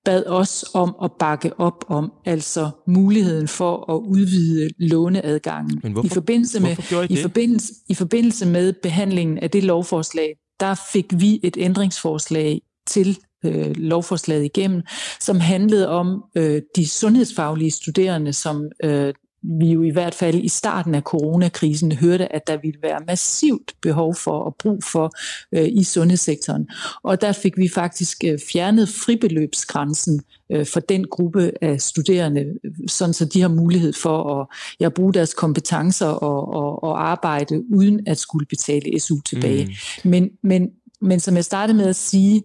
bad 0.06 0.26
os 0.26 0.66
om 0.74 0.96
at 1.04 1.12
bakke 1.20 1.60
op 1.60 1.86
om, 1.88 2.12
altså 2.26 2.70
muligheden 2.88 3.48
for 3.48 3.94
at 3.94 4.02
udvide 4.08 4.70
låneadgangen. 4.78 5.80
Men 5.84 5.92
hvorfor, 5.92 6.08
I 6.08 6.10
forbindelse 6.10 6.60
med, 6.60 6.70
I, 7.10 7.14
I, 7.14 7.22
forbindelse, 7.22 7.74
I 7.90 7.94
forbindelse 7.94 8.46
med 8.46 8.74
behandlingen 8.84 9.38
af 9.38 9.50
det 9.50 9.64
lovforslag, 9.64 10.36
der 10.60 10.76
fik 10.94 11.06
vi 11.12 11.40
et 11.44 11.58
ændringsforslag 11.60 12.62
til 12.88 13.18
øh, 13.46 13.72
lovforslaget 13.76 14.46
igennem, 14.46 14.82
som 15.20 15.40
handlede 15.40 15.90
om 15.90 16.24
øh, 16.36 16.62
de 16.76 16.90
sundhedsfaglige 16.90 17.72
studerende, 17.72 18.34
som 18.34 18.66
øh, 18.84 19.14
vi 19.42 19.72
jo 19.72 19.84
i 19.84 19.90
hvert 19.90 20.16
fald 20.16 20.36
i 20.36 20.48
starten 20.48 20.96
af 20.96 21.02
coronakrisen 21.02 21.92
hørte, 21.92 22.34
at 22.34 22.48
der 22.48 22.58
ville 22.58 22.80
være 22.82 23.00
massivt 23.08 23.74
behov 23.82 24.16
for 24.16 24.40
og 24.40 24.56
brug 24.60 24.84
for 24.84 25.12
øh, 25.52 25.68
i 25.72 25.84
sundhedssektoren. 25.84 26.68
Og 27.04 27.22
der 27.22 27.32
fik 27.32 27.58
vi 27.58 27.70
faktisk 27.70 28.24
øh, 28.26 28.40
fjernet 28.52 28.90
fribeløbsgrænsen 28.90 30.22
øh, 30.52 30.66
for 30.66 30.80
den 30.80 31.08
gruppe 31.08 31.52
af 31.62 31.82
studerende, 31.82 32.46
sådan 32.88 33.14
så 33.14 33.26
de 33.26 33.42
har 33.42 33.50
mulighed 33.50 33.94
for 33.94 34.42
at 34.42 34.48
ja, 34.80 34.90
bruge 34.90 35.14
deres 35.14 35.34
kompetencer 35.34 36.08
og, 36.08 36.54
og, 36.54 36.84
og 36.84 37.10
arbejde 37.10 37.64
uden 37.74 38.08
at 38.08 38.18
skulle 38.18 38.46
betale 38.46 39.00
SU 39.00 39.16
tilbage. 39.22 39.66
Mm. 39.66 40.10
Men, 40.10 40.30
men, 40.44 40.70
men 41.02 41.20
som 41.20 41.36
jeg 41.36 41.46
startede 41.46 41.78
med 41.78 41.86
at 41.88 41.96
sige, 41.96 42.44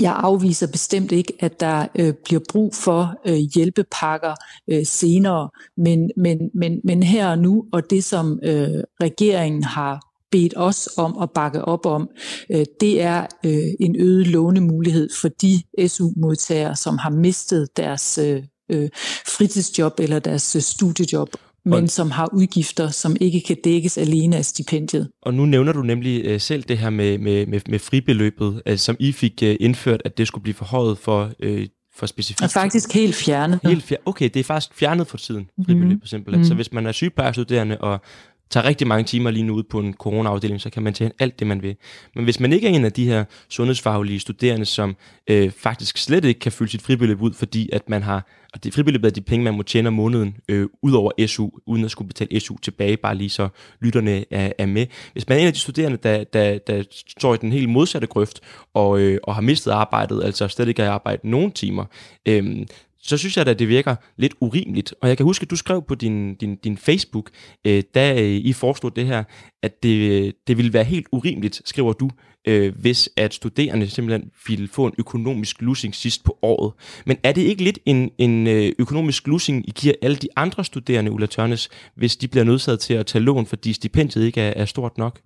jeg 0.00 0.14
afviser 0.16 0.66
bestemt 0.66 1.12
ikke, 1.12 1.32
at 1.40 1.60
der 1.60 1.86
øh, 1.98 2.14
bliver 2.24 2.40
brug 2.48 2.74
for 2.74 3.14
øh, 3.26 3.34
hjælpepakker 3.54 4.34
øh, 4.68 4.86
senere, 4.86 5.48
men, 5.76 6.10
men, 6.16 6.50
men, 6.54 6.80
men 6.84 7.02
her 7.02 7.28
og 7.28 7.38
nu, 7.38 7.64
og 7.72 7.90
det 7.90 8.04
som 8.04 8.40
øh, 8.42 8.82
regeringen 9.02 9.64
har 9.64 10.00
bedt 10.30 10.54
os 10.56 10.88
om 10.96 11.18
at 11.22 11.30
bakke 11.30 11.64
op 11.64 11.86
om, 11.86 12.08
øh, 12.50 12.64
det 12.80 13.02
er 13.02 13.26
øh, 13.44 13.74
en 13.80 13.96
øget 13.96 14.26
lånemulighed 14.26 15.08
for 15.20 15.28
de 15.28 15.62
SU-modtagere, 15.88 16.76
som 16.76 16.98
har 16.98 17.10
mistet 17.10 17.76
deres 17.76 18.18
øh, 18.18 18.42
øh 18.68 18.88
fritidsjob 19.26 20.00
eller 20.00 20.18
deres 20.18 20.56
øh, 20.56 20.62
studiejob 20.62 21.28
men 21.68 21.84
og, 21.84 21.90
som 21.90 22.10
har 22.10 22.28
udgifter, 22.32 22.88
som 22.88 23.16
ikke 23.20 23.40
kan 23.40 23.56
dækkes 23.64 23.98
alene 23.98 24.36
af 24.36 24.44
stipendiet. 24.44 25.08
Og 25.22 25.34
nu 25.34 25.46
nævner 25.46 25.72
du 25.72 25.82
nemlig 25.82 26.24
øh, 26.24 26.40
selv 26.40 26.62
det 26.62 26.78
her 26.78 26.90
med, 26.90 27.18
med, 27.18 27.46
med, 27.46 27.60
med 27.68 27.78
fribeløbet, 27.78 28.62
øh, 28.66 28.78
som 28.78 28.96
I 28.98 29.12
fik 29.12 29.42
øh, 29.42 29.56
indført, 29.60 30.02
at 30.04 30.18
det 30.18 30.26
skulle 30.26 30.42
blive 30.42 30.54
forhøjet 30.54 30.98
for 30.98 31.30
øh, 31.40 31.66
for 31.98 32.06
specifikt? 32.06 32.42
Er 32.42 32.48
faktisk 32.48 32.94
helt 32.94 33.14
fjernet. 33.14 33.60
Helt 33.64 33.92
fjer- 33.92 34.02
okay, 34.06 34.30
det 34.34 34.40
er 34.40 34.44
faktisk 34.44 34.74
fjernet 34.74 35.06
for 35.06 35.16
tiden, 35.16 35.50
fribeløbet 35.66 36.02
mm. 36.02 36.06
simpelthen. 36.06 36.40
Mm. 36.40 36.48
Så 36.48 36.54
hvis 36.54 36.72
man 36.72 36.86
er 36.86 36.92
sygeplejerstuderende 36.92 37.78
og 37.78 38.00
tager 38.50 38.66
rigtig 38.66 38.86
mange 38.86 39.04
timer 39.04 39.30
lige 39.30 39.42
nu 39.42 39.54
ud 39.54 39.62
på 39.62 39.78
en 39.78 39.94
coronaafdeling, 39.94 40.60
så 40.60 40.70
kan 40.70 40.82
man 40.82 40.94
tage 40.94 41.10
alt 41.18 41.38
det, 41.38 41.46
man 41.46 41.62
vil. 41.62 41.76
Men 42.14 42.24
hvis 42.24 42.40
man 42.40 42.52
ikke 42.52 42.68
er 42.68 42.72
en 42.72 42.84
af 42.84 42.92
de 42.92 43.04
her 43.04 43.24
sundhedsfaglige 43.48 44.20
studerende, 44.20 44.66
som 44.66 44.96
øh, 45.30 45.50
faktisk 45.50 45.98
slet 45.98 46.24
ikke 46.24 46.40
kan 46.40 46.52
fylde 46.52 46.70
sit 46.70 46.82
fribeløb 46.82 47.22
ud, 47.22 47.32
fordi 47.32 47.70
at 47.72 47.88
man 47.88 48.02
har, 48.02 48.26
og 48.54 48.64
det 48.64 48.74
fribeløb 48.74 49.04
er 49.04 49.10
de 49.10 49.20
penge, 49.20 49.44
man 49.44 49.54
må 49.54 49.62
tjene 49.62 49.88
om 49.88 49.94
måneden, 49.94 50.36
øh, 50.48 50.68
ud 50.82 50.92
over 50.92 51.26
SU, 51.26 51.48
uden 51.66 51.84
at 51.84 51.90
skulle 51.90 52.08
betale 52.08 52.40
SU 52.40 52.56
tilbage, 52.56 52.96
bare 52.96 53.14
lige 53.14 53.30
så 53.30 53.48
lytterne 53.80 54.24
er, 54.30 54.52
er 54.58 54.66
med. 54.66 54.86
Hvis 55.12 55.28
man 55.28 55.38
er 55.38 55.42
en 55.42 55.46
af 55.46 55.52
de 55.52 55.58
studerende, 55.58 55.98
der, 56.02 56.24
der, 56.24 56.58
der 56.58 56.82
står 57.18 57.34
i 57.34 57.36
den 57.36 57.52
helt 57.52 57.68
modsatte 57.68 58.06
grøft, 58.06 58.40
og, 58.74 59.00
øh, 59.00 59.18
og 59.22 59.34
har 59.34 59.42
mistet 59.42 59.70
arbejdet, 59.70 60.24
altså 60.24 60.48
slet 60.48 60.68
ikke 60.68 60.82
har 60.82 60.90
arbejdet 60.90 61.24
nogen 61.24 61.52
timer, 61.52 61.84
øh, 62.28 62.66
så 63.02 63.16
synes 63.16 63.36
jeg 63.36 63.46
at 63.46 63.58
det 63.58 63.68
virker 63.68 63.96
lidt 64.16 64.34
urimeligt. 64.40 64.94
Og 65.02 65.08
jeg 65.08 65.16
kan 65.16 65.26
huske, 65.26 65.42
at 65.42 65.50
du 65.50 65.56
skrev 65.56 65.82
på 65.82 65.94
din, 65.94 66.34
din, 66.34 66.56
din 66.56 66.76
Facebook, 66.76 67.30
øh, 67.66 67.82
da 67.94 68.22
øh, 68.22 68.30
I 68.30 68.52
foreslog 68.52 68.96
det 68.96 69.06
her, 69.06 69.24
at 69.62 69.82
det, 69.82 70.10
øh, 70.10 70.32
det 70.46 70.56
ville 70.56 70.72
være 70.72 70.84
helt 70.84 71.06
urimeligt, 71.12 71.62
skriver 71.64 71.92
du, 71.92 72.10
øh, 72.48 72.74
hvis 72.80 73.10
at 73.16 73.34
studerende 73.34 73.88
simpelthen 73.88 74.30
ville 74.48 74.68
få 74.68 74.86
en 74.86 74.92
økonomisk 74.98 75.62
losing 75.62 75.94
sidst 75.94 76.24
på 76.24 76.38
året. 76.42 76.72
Men 77.06 77.16
er 77.22 77.32
det 77.32 77.42
ikke 77.42 77.64
lidt 77.64 77.78
en, 77.86 78.10
en 78.18 78.46
øh, 78.46 78.72
økonomisk 78.78 79.26
losing, 79.26 79.68
I 79.68 79.72
giver 79.74 79.94
alle 80.02 80.16
de 80.16 80.28
andre 80.36 80.64
studerende, 80.64 81.10
Ulla 81.10 81.26
Tørnes, 81.26 81.68
hvis 81.94 82.16
de 82.16 82.28
bliver 82.28 82.44
nødsaget 82.44 82.80
til 82.80 82.94
at 82.94 83.06
tage 83.06 83.22
lån, 83.22 83.46
fordi 83.46 83.72
stipendiet 83.72 84.24
ikke 84.26 84.40
er, 84.40 84.52
er 84.56 84.64
stort 84.64 84.98
nok? 84.98 85.20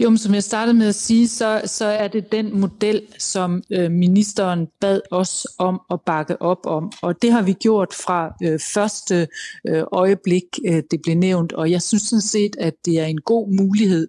Jo, 0.00 0.10
men 0.10 0.18
som 0.18 0.34
jeg 0.34 0.42
startede 0.42 0.78
med 0.78 0.88
at 0.88 0.94
sige, 0.94 1.28
så, 1.28 1.60
så 1.64 1.84
er 1.84 2.08
det 2.08 2.32
den 2.32 2.60
model, 2.60 3.02
som 3.18 3.62
øh, 3.72 3.90
ministeren 3.90 4.66
bad 4.80 5.00
os 5.10 5.46
om 5.58 5.80
at 5.90 6.00
bakke 6.06 6.42
op 6.42 6.66
om. 6.66 6.92
Og 7.02 7.22
det 7.22 7.32
har 7.32 7.42
vi 7.42 7.52
gjort 7.52 7.94
fra 7.94 8.34
øh, 8.42 8.60
første 8.74 9.28
øh, 9.68 9.82
øjeblik, 9.92 10.44
øh, 10.66 10.82
det 10.90 11.00
blev 11.02 11.16
nævnt. 11.16 11.52
Og 11.52 11.70
jeg 11.70 11.82
synes 11.82 12.02
sådan 12.02 12.20
set, 12.20 12.56
at 12.58 12.74
det 12.84 12.98
er 13.00 13.04
en 13.04 13.20
god 13.20 13.48
mulighed 13.58 14.08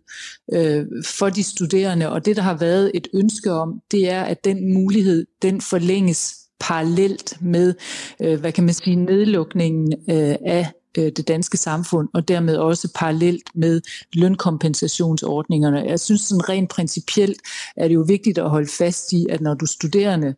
øh, 0.54 0.86
for 1.06 1.30
de 1.30 1.44
studerende. 1.44 2.12
Og 2.12 2.26
det, 2.26 2.36
der 2.36 2.42
har 2.42 2.58
været 2.58 2.92
et 2.94 3.08
ønske 3.14 3.52
om, 3.52 3.82
det 3.92 4.10
er, 4.10 4.24
at 4.24 4.46
den 4.46 4.74
mulighed, 4.74 5.26
den 5.42 5.62
forlænges 5.62 6.36
parallelt 6.60 7.38
med, 7.42 7.74
øh, 8.22 8.40
hvad 8.40 8.52
kan 8.52 8.64
man 8.64 8.74
sige, 8.74 8.96
nedlukningen 8.96 9.94
øh, 10.10 10.36
af 10.46 10.68
det 10.98 11.28
danske 11.28 11.58
samfund, 11.58 12.10
og 12.14 12.28
dermed 12.28 12.58
også 12.58 12.92
parallelt 12.96 13.50
med 13.56 13.82
lønkompensationsordningerne. 14.14 15.80
Jeg 15.80 16.00
synes 16.00 16.22
sådan 16.22 16.50
rent 16.50 16.70
principielt 16.70 17.42
er 17.78 17.88
det 17.88 17.96
jo 17.96 18.06
vigtigt 18.08 18.38
at 18.38 18.50
holde 18.50 18.68
fast 18.78 19.14
i, 19.14 19.26
at 19.30 19.42
når 19.42 19.54
du 19.54 19.66
studerende, 19.66 20.36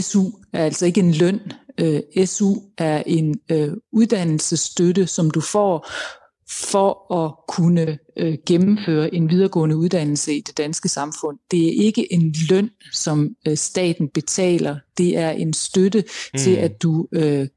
SU 0.00 0.24
er 0.52 0.64
altså 0.64 0.86
ikke 0.86 1.00
en 1.00 1.12
løn, 1.12 1.40
øh, 1.80 2.26
SU 2.26 2.54
er 2.78 3.02
en 3.06 3.40
øh, 3.50 3.72
uddannelsesstøtte, 3.92 5.06
som 5.06 5.30
du 5.30 5.40
får 5.40 5.88
for 6.48 7.14
at 7.24 7.34
kunne 7.48 7.98
øh, 8.16 8.38
gennemføre 8.46 9.14
en 9.14 9.30
videregående 9.30 9.76
uddannelse 9.76 10.34
i 10.34 10.40
det 10.40 10.58
danske 10.58 10.88
samfund. 10.88 11.38
Det 11.50 11.68
er 11.68 11.84
ikke 11.84 12.12
en 12.12 12.34
løn, 12.50 12.70
som 12.92 13.36
øh, 13.48 13.56
staten 13.56 14.08
betaler. 14.08 14.76
Det 14.98 15.18
er 15.18 15.30
en 15.30 15.52
støtte 15.52 16.04
mm. 16.32 16.38
til, 16.38 16.56
at 16.56 16.82
du 16.82 17.08
øh, 17.12 17.48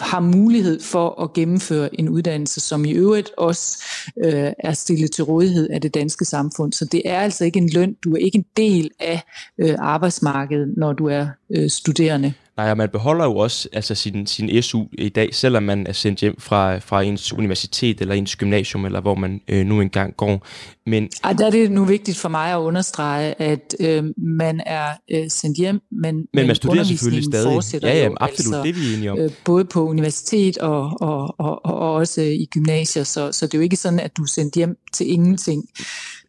har 0.00 0.20
mulighed 0.20 0.80
for 0.80 1.22
at 1.22 1.32
gennemføre 1.32 2.00
en 2.00 2.08
uddannelse, 2.08 2.60
som 2.60 2.84
i 2.84 2.92
øvrigt 2.92 3.30
også 3.36 3.84
øh, 4.24 4.52
er 4.58 4.72
stillet 4.72 5.12
til 5.12 5.24
rådighed 5.24 5.70
af 5.70 5.80
det 5.80 5.94
danske 5.94 6.24
samfund. 6.24 6.72
Så 6.72 6.84
det 6.84 7.02
er 7.04 7.20
altså 7.20 7.44
ikke 7.44 7.58
en 7.58 7.68
løn. 7.68 7.94
Du 8.04 8.12
er 8.14 8.18
ikke 8.18 8.38
en 8.38 8.46
del 8.56 8.90
af 9.00 9.22
øh, 9.58 9.74
arbejdsmarkedet, 9.78 10.74
når 10.76 10.92
du 10.92 11.06
er 11.06 11.26
øh, 11.56 11.70
studerende. 11.70 12.32
Nej, 12.56 12.70
og 12.70 12.76
man 12.76 12.88
beholder 12.88 13.24
jo 13.24 13.36
også 13.36 13.68
altså 13.72 13.94
sin, 13.94 14.26
sin 14.26 14.62
SU 14.62 14.84
i 14.92 15.08
dag, 15.08 15.34
selvom 15.34 15.62
man 15.62 15.86
er 15.86 15.92
sendt 15.92 16.20
hjem 16.20 16.40
fra, 16.40 16.78
fra 16.78 17.02
ens 17.02 17.32
universitet 17.32 18.00
eller 18.00 18.14
ens 18.14 18.36
gymnasium, 18.36 18.84
eller 18.84 19.00
hvor 19.00 19.14
man 19.14 19.40
øh, 19.48 19.66
nu 19.66 19.80
engang 19.80 20.16
går. 20.16 20.46
Men 20.86 21.08
Ej, 21.24 21.32
der 21.32 21.46
er 21.46 21.50
det 21.50 21.70
nu 21.70 21.84
vigtigt 21.84 22.18
for 22.18 22.28
mig 22.28 22.52
at 22.52 22.58
understrege, 22.58 23.42
at 23.42 23.74
øh, 23.80 24.04
man 24.16 24.60
er 24.66 24.86
øh, 25.10 25.24
sendt 25.28 25.58
hjem, 25.58 25.80
men, 25.90 26.14
men, 26.14 26.26
men 26.34 26.46
man 26.46 26.56
studerer 26.56 26.84
selvfølgelig 26.84 27.24
stadig. 27.24 27.82
Ja, 27.82 27.98
ja, 27.98 28.10
absolut, 28.20 28.54
altså, 28.54 28.62
det 28.62 28.68
er 28.68 28.74
vi 28.74 28.94
enige 28.94 29.12
om. 29.12 29.18
Øh, 29.18 29.30
både 29.44 29.64
på 29.64 29.88
universitet 29.88 30.58
og, 30.58 30.90
og, 31.00 31.34
og, 31.38 31.66
og 31.66 31.92
også 31.92 32.20
i 32.20 32.48
gymnasier, 32.50 33.04
så, 33.04 33.32
så 33.32 33.46
det 33.46 33.54
er 33.54 33.58
jo 33.58 33.62
ikke 33.62 33.76
sådan, 33.76 34.00
at 34.00 34.16
du 34.16 34.22
er 34.22 34.26
sendt 34.26 34.54
hjem 34.54 34.76
til 34.92 35.12
ingenting. 35.12 35.64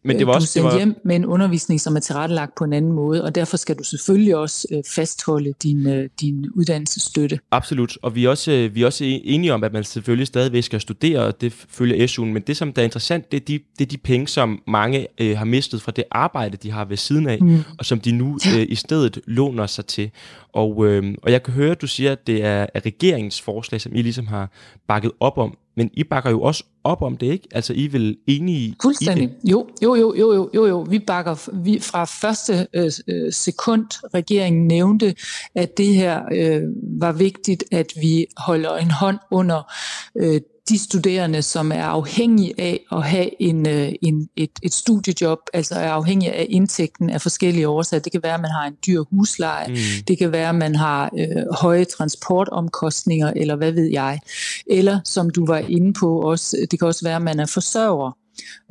Men 0.06 0.18
det 0.18 0.26
var 0.26 0.34
også, 0.34 0.46
du 0.46 0.50
sendt 0.50 0.64
var... 0.64 0.76
hjem 0.76 0.94
med 1.04 1.16
en 1.16 1.26
undervisning, 1.26 1.80
som 1.80 1.96
er 1.96 2.00
tilrettelagt 2.00 2.54
på 2.54 2.64
en 2.64 2.72
anden 2.72 2.92
måde, 2.92 3.24
og 3.24 3.34
derfor 3.34 3.56
skal 3.56 3.76
du 3.76 3.84
selvfølgelig 3.84 4.36
også 4.36 4.68
øh, 4.72 4.82
fastholde 4.94 5.52
din, 5.62 5.88
øh, 5.88 6.08
din 6.20 6.46
uddannelsesstøtte. 6.54 7.38
Absolut, 7.50 7.98
og 8.02 8.14
vi 8.14 8.24
er, 8.24 8.28
også, 8.28 8.52
øh, 8.52 8.74
vi 8.74 8.82
er 8.82 8.86
også 8.86 9.04
enige 9.04 9.54
om, 9.54 9.64
at 9.64 9.72
man 9.72 9.84
selvfølgelig 9.84 10.26
stadigvæk 10.26 10.62
skal 10.62 10.80
studere, 10.80 11.20
og 11.20 11.40
det 11.40 11.52
følger 11.68 12.06
SU'en, 12.06 12.24
men 12.24 12.42
det, 12.46 12.56
som 12.56 12.72
der 12.72 12.82
er 12.82 12.84
interessant, 12.84 13.32
det 13.32 13.40
er 13.40 13.44
de, 13.44 13.58
det 13.78 13.84
er 13.84 13.88
de 13.88 13.98
penge, 13.98 14.28
som 14.28 14.62
mange 14.66 15.06
øh, 15.20 15.38
har 15.38 15.44
mistet 15.44 15.82
fra 15.82 15.92
det 15.92 16.04
arbejde, 16.10 16.56
de 16.56 16.70
har 16.70 16.84
ved 16.84 16.96
siden 16.96 17.28
af, 17.28 17.38
mm. 17.40 17.62
og 17.78 17.84
som 17.84 18.00
de 18.00 18.12
nu 18.12 18.38
øh, 18.56 18.66
i 18.68 18.74
stedet 18.74 19.20
låner 19.26 19.66
sig 19.66 19.86
til. 19.86 20.10
Og, 20.56 20.86
øh, 20.86 21.14
og 21.22 21.32
jeg 21.32 21.42
kan 21.42 21.54
høre, 21.54 21.70
at 21.70 21.80
du 21.80 21.86
siger, 21.86 22.12
at 22.12 22.26
det 22.26 22.44
er, 22.44 22.66
er 22.74 22.86
regeringens 22.86 23.40
forslag, 23.40 23.80
som 23.80 23.94
I 23.94 24.02
ligesom 24.02 24.26
har 24.26 24.50
bakket 24.88 25.12
op 25.20 25.38
om. 25.38 25.58
Men 25.76 25.90
I 25.92 26.04
bakker 26.04 26.30
jo 26.30 26.42
også 26.42 26.64
op 26.84 27.02
om 27.02 27.16
det, 27.16 27.26
ikke? 27.26 27.48
Altså, 27.52 27.72
I 27.72 27.92
vel 27.92 28.16
enige 28.26 28.76
Fuldstændig. 28.82 29.24
i 29.24 29.26
det? 29.26 29.50
Jo, 29.50 29.68
jo, 29.82 29.94
jo, 29.94 30.14
jo, 30.14 30.34
jo, 30.34 30.50
jo, 30.54 30.66
jo. 30.66 30.80
Vi 30.80 30.98
bakker 30.98 31.50
vi, 31.62 31.78
fra 31.80 32.04
første 32.04 32.66
øh, 32.74 32.90
øh, 33.08 33.32
sekund, 33.32 33.86
regeringen 34.14 34.66
nævnte, 34.66 35.14
at 35.54 35.76
det 35.76 35.94
her 35.94 36.22
øh, 36.32 36.62
var 37.00 37.12
vigtigt, 37.12 37.64
at 37.72 37.92
vi 38.00 38.26
holder 38.36 38.76
en 38.76 38.90
hånd 38.90 39.18
under 39.30 39.72
øh, 40.16 40.40
de 40.68 40.78
studerende, 40.78 41.42
som 41.42 41.72
er 41.72 41.84
afhængige 41.84 42.54
af 42.58 42.80
at 42.92 43.02
have 43.02 43.42
en, 43.42 43.68
øh, 43.68 43.92
en, 44.02 44.28
et, 44.36 44.50
et 44.62 44.74
studiejob, 44.74 45.38
altså 45.54 45.74
er 45.74 45.90
afhængige 45.90 46.32
af 46.32 46.46
indtægten 46.50 47.10
af 47.10 47.20
forskellige 47.22 47.68
årsager. 47.68 48.00
Det 48.00 48.12
kan 48.12 48.22
være, 48.22 48.34
at 48.34 48.40
man 48.40 48.50
har 48.50 48.66
en 48.66 48.76
dyr 48.86 49.02
husleje, 49.10 49.68
mm. 49.68 49.74
det 50.08 50.18
kan 50.18 50.32
være, 50.32 50.48
at 50.48 50.54
man 50.54 50.74
har 50.74 51.10
øh, 51.18 51.54
høje 51.60 51.84
transportomkostninger, 51.84 53.32
eller 53.36 53.56
hvad 53.56 53.72
ved 53.72 53.90
jeg. 53.90 54.20
Eller 54.66 55.00
som 55.04 55.30
du 55.30 55.46
var 55.46 55.58
inde 55.58 55.92
på 55.92 56.20
også, 56.20 56.66
det 56.70 56.78
kan 56.78 56.88
også 56.88 57.04
være, 57.04 57.16
at 57.16 57.22
man 57.22 57.40
er 57.40 57.46
forsørger, 57.46 58.16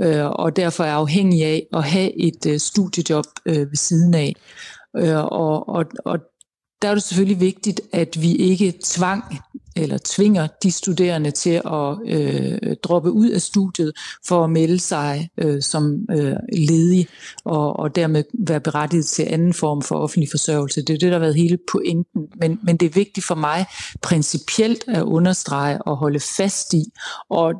øh, 0.01 0.25
og 0.25 0.55
derfor 0.55 0.83
er 0.83 0.93
afhængig 0.93 1.43
af 1.43 1.67
at 1.73 1.83
have 1.83 2.21
et 2.21 2.45
øh, 2.47 2.59
studiejob 2.59 3.25
øh, 3.45 3.59
ved 3.59 3.77
siden 3.77 4.13
af. 4.13 4.35
Øh, 4.97 5.23
og, 5.25 5.69
og, 5.69 5.85
og 6.05 6.19
der 6.85 6.91
er 6.91 6.95
det 6.95 7.03
selvfølgelig 7.03 7.39
vigtigt, 7.39 7.81
at 7.91 8.21
vi 8.21 8.35
ikke 8.35 8.73
tvang 8.83 9.23
eller 9.75 9.97
tvinger 10.03 10.47
de 10.63 10.71
studerende 10.71 11.31
til 11.31 11.61
at 11.65 11.97
øh, 12.05 12.75
droppe 12.83 13.11
ud 13.11 13.29
af 13.29 13.41
studiet 13.41 13.93
for 14.27 14.43
at 14.43 14.49
melde 14.49 14.79
sig 14.79 15.29
øh, 15.37 15.61
som 15.61 16.07
øh, 16.11 16.35
ledig 16.53 17.07
og, 17.45 17.79
og 17.79 17.95
dermed 17.95 18.23
være 18.33 18.59
berettiget 18.59 19.05
til 19.05 19.23
anden 19.23 19.53
form 19.53 19.81
for 19.81 19.95
offentlig 19.95 20.29
forsørgelse. 20.31 20.81
Det 20.81 20.93
er 20.93 20.97
det, 20.97 21.07
der 21.07 21.11
har 21.11 21.19
været 21.19 21.35
hele 21.35 21.57
pointen. 21.71 22.27
Men, 22.39 22.59
men 22.63 22.77
det 22.77 22.85
er 22.85 22.93
vigtigt 22.93 23.25
for 23.25 23.35
mig 23.35 23.65
principielt 24.01 24.83
at 24.87 25.03
understrege 25.03 25.81
og 25.81 25.97
holde 25.97 26.19
fast 26.19 26.73
i. 26.73 26.83
Og 27.29 27.53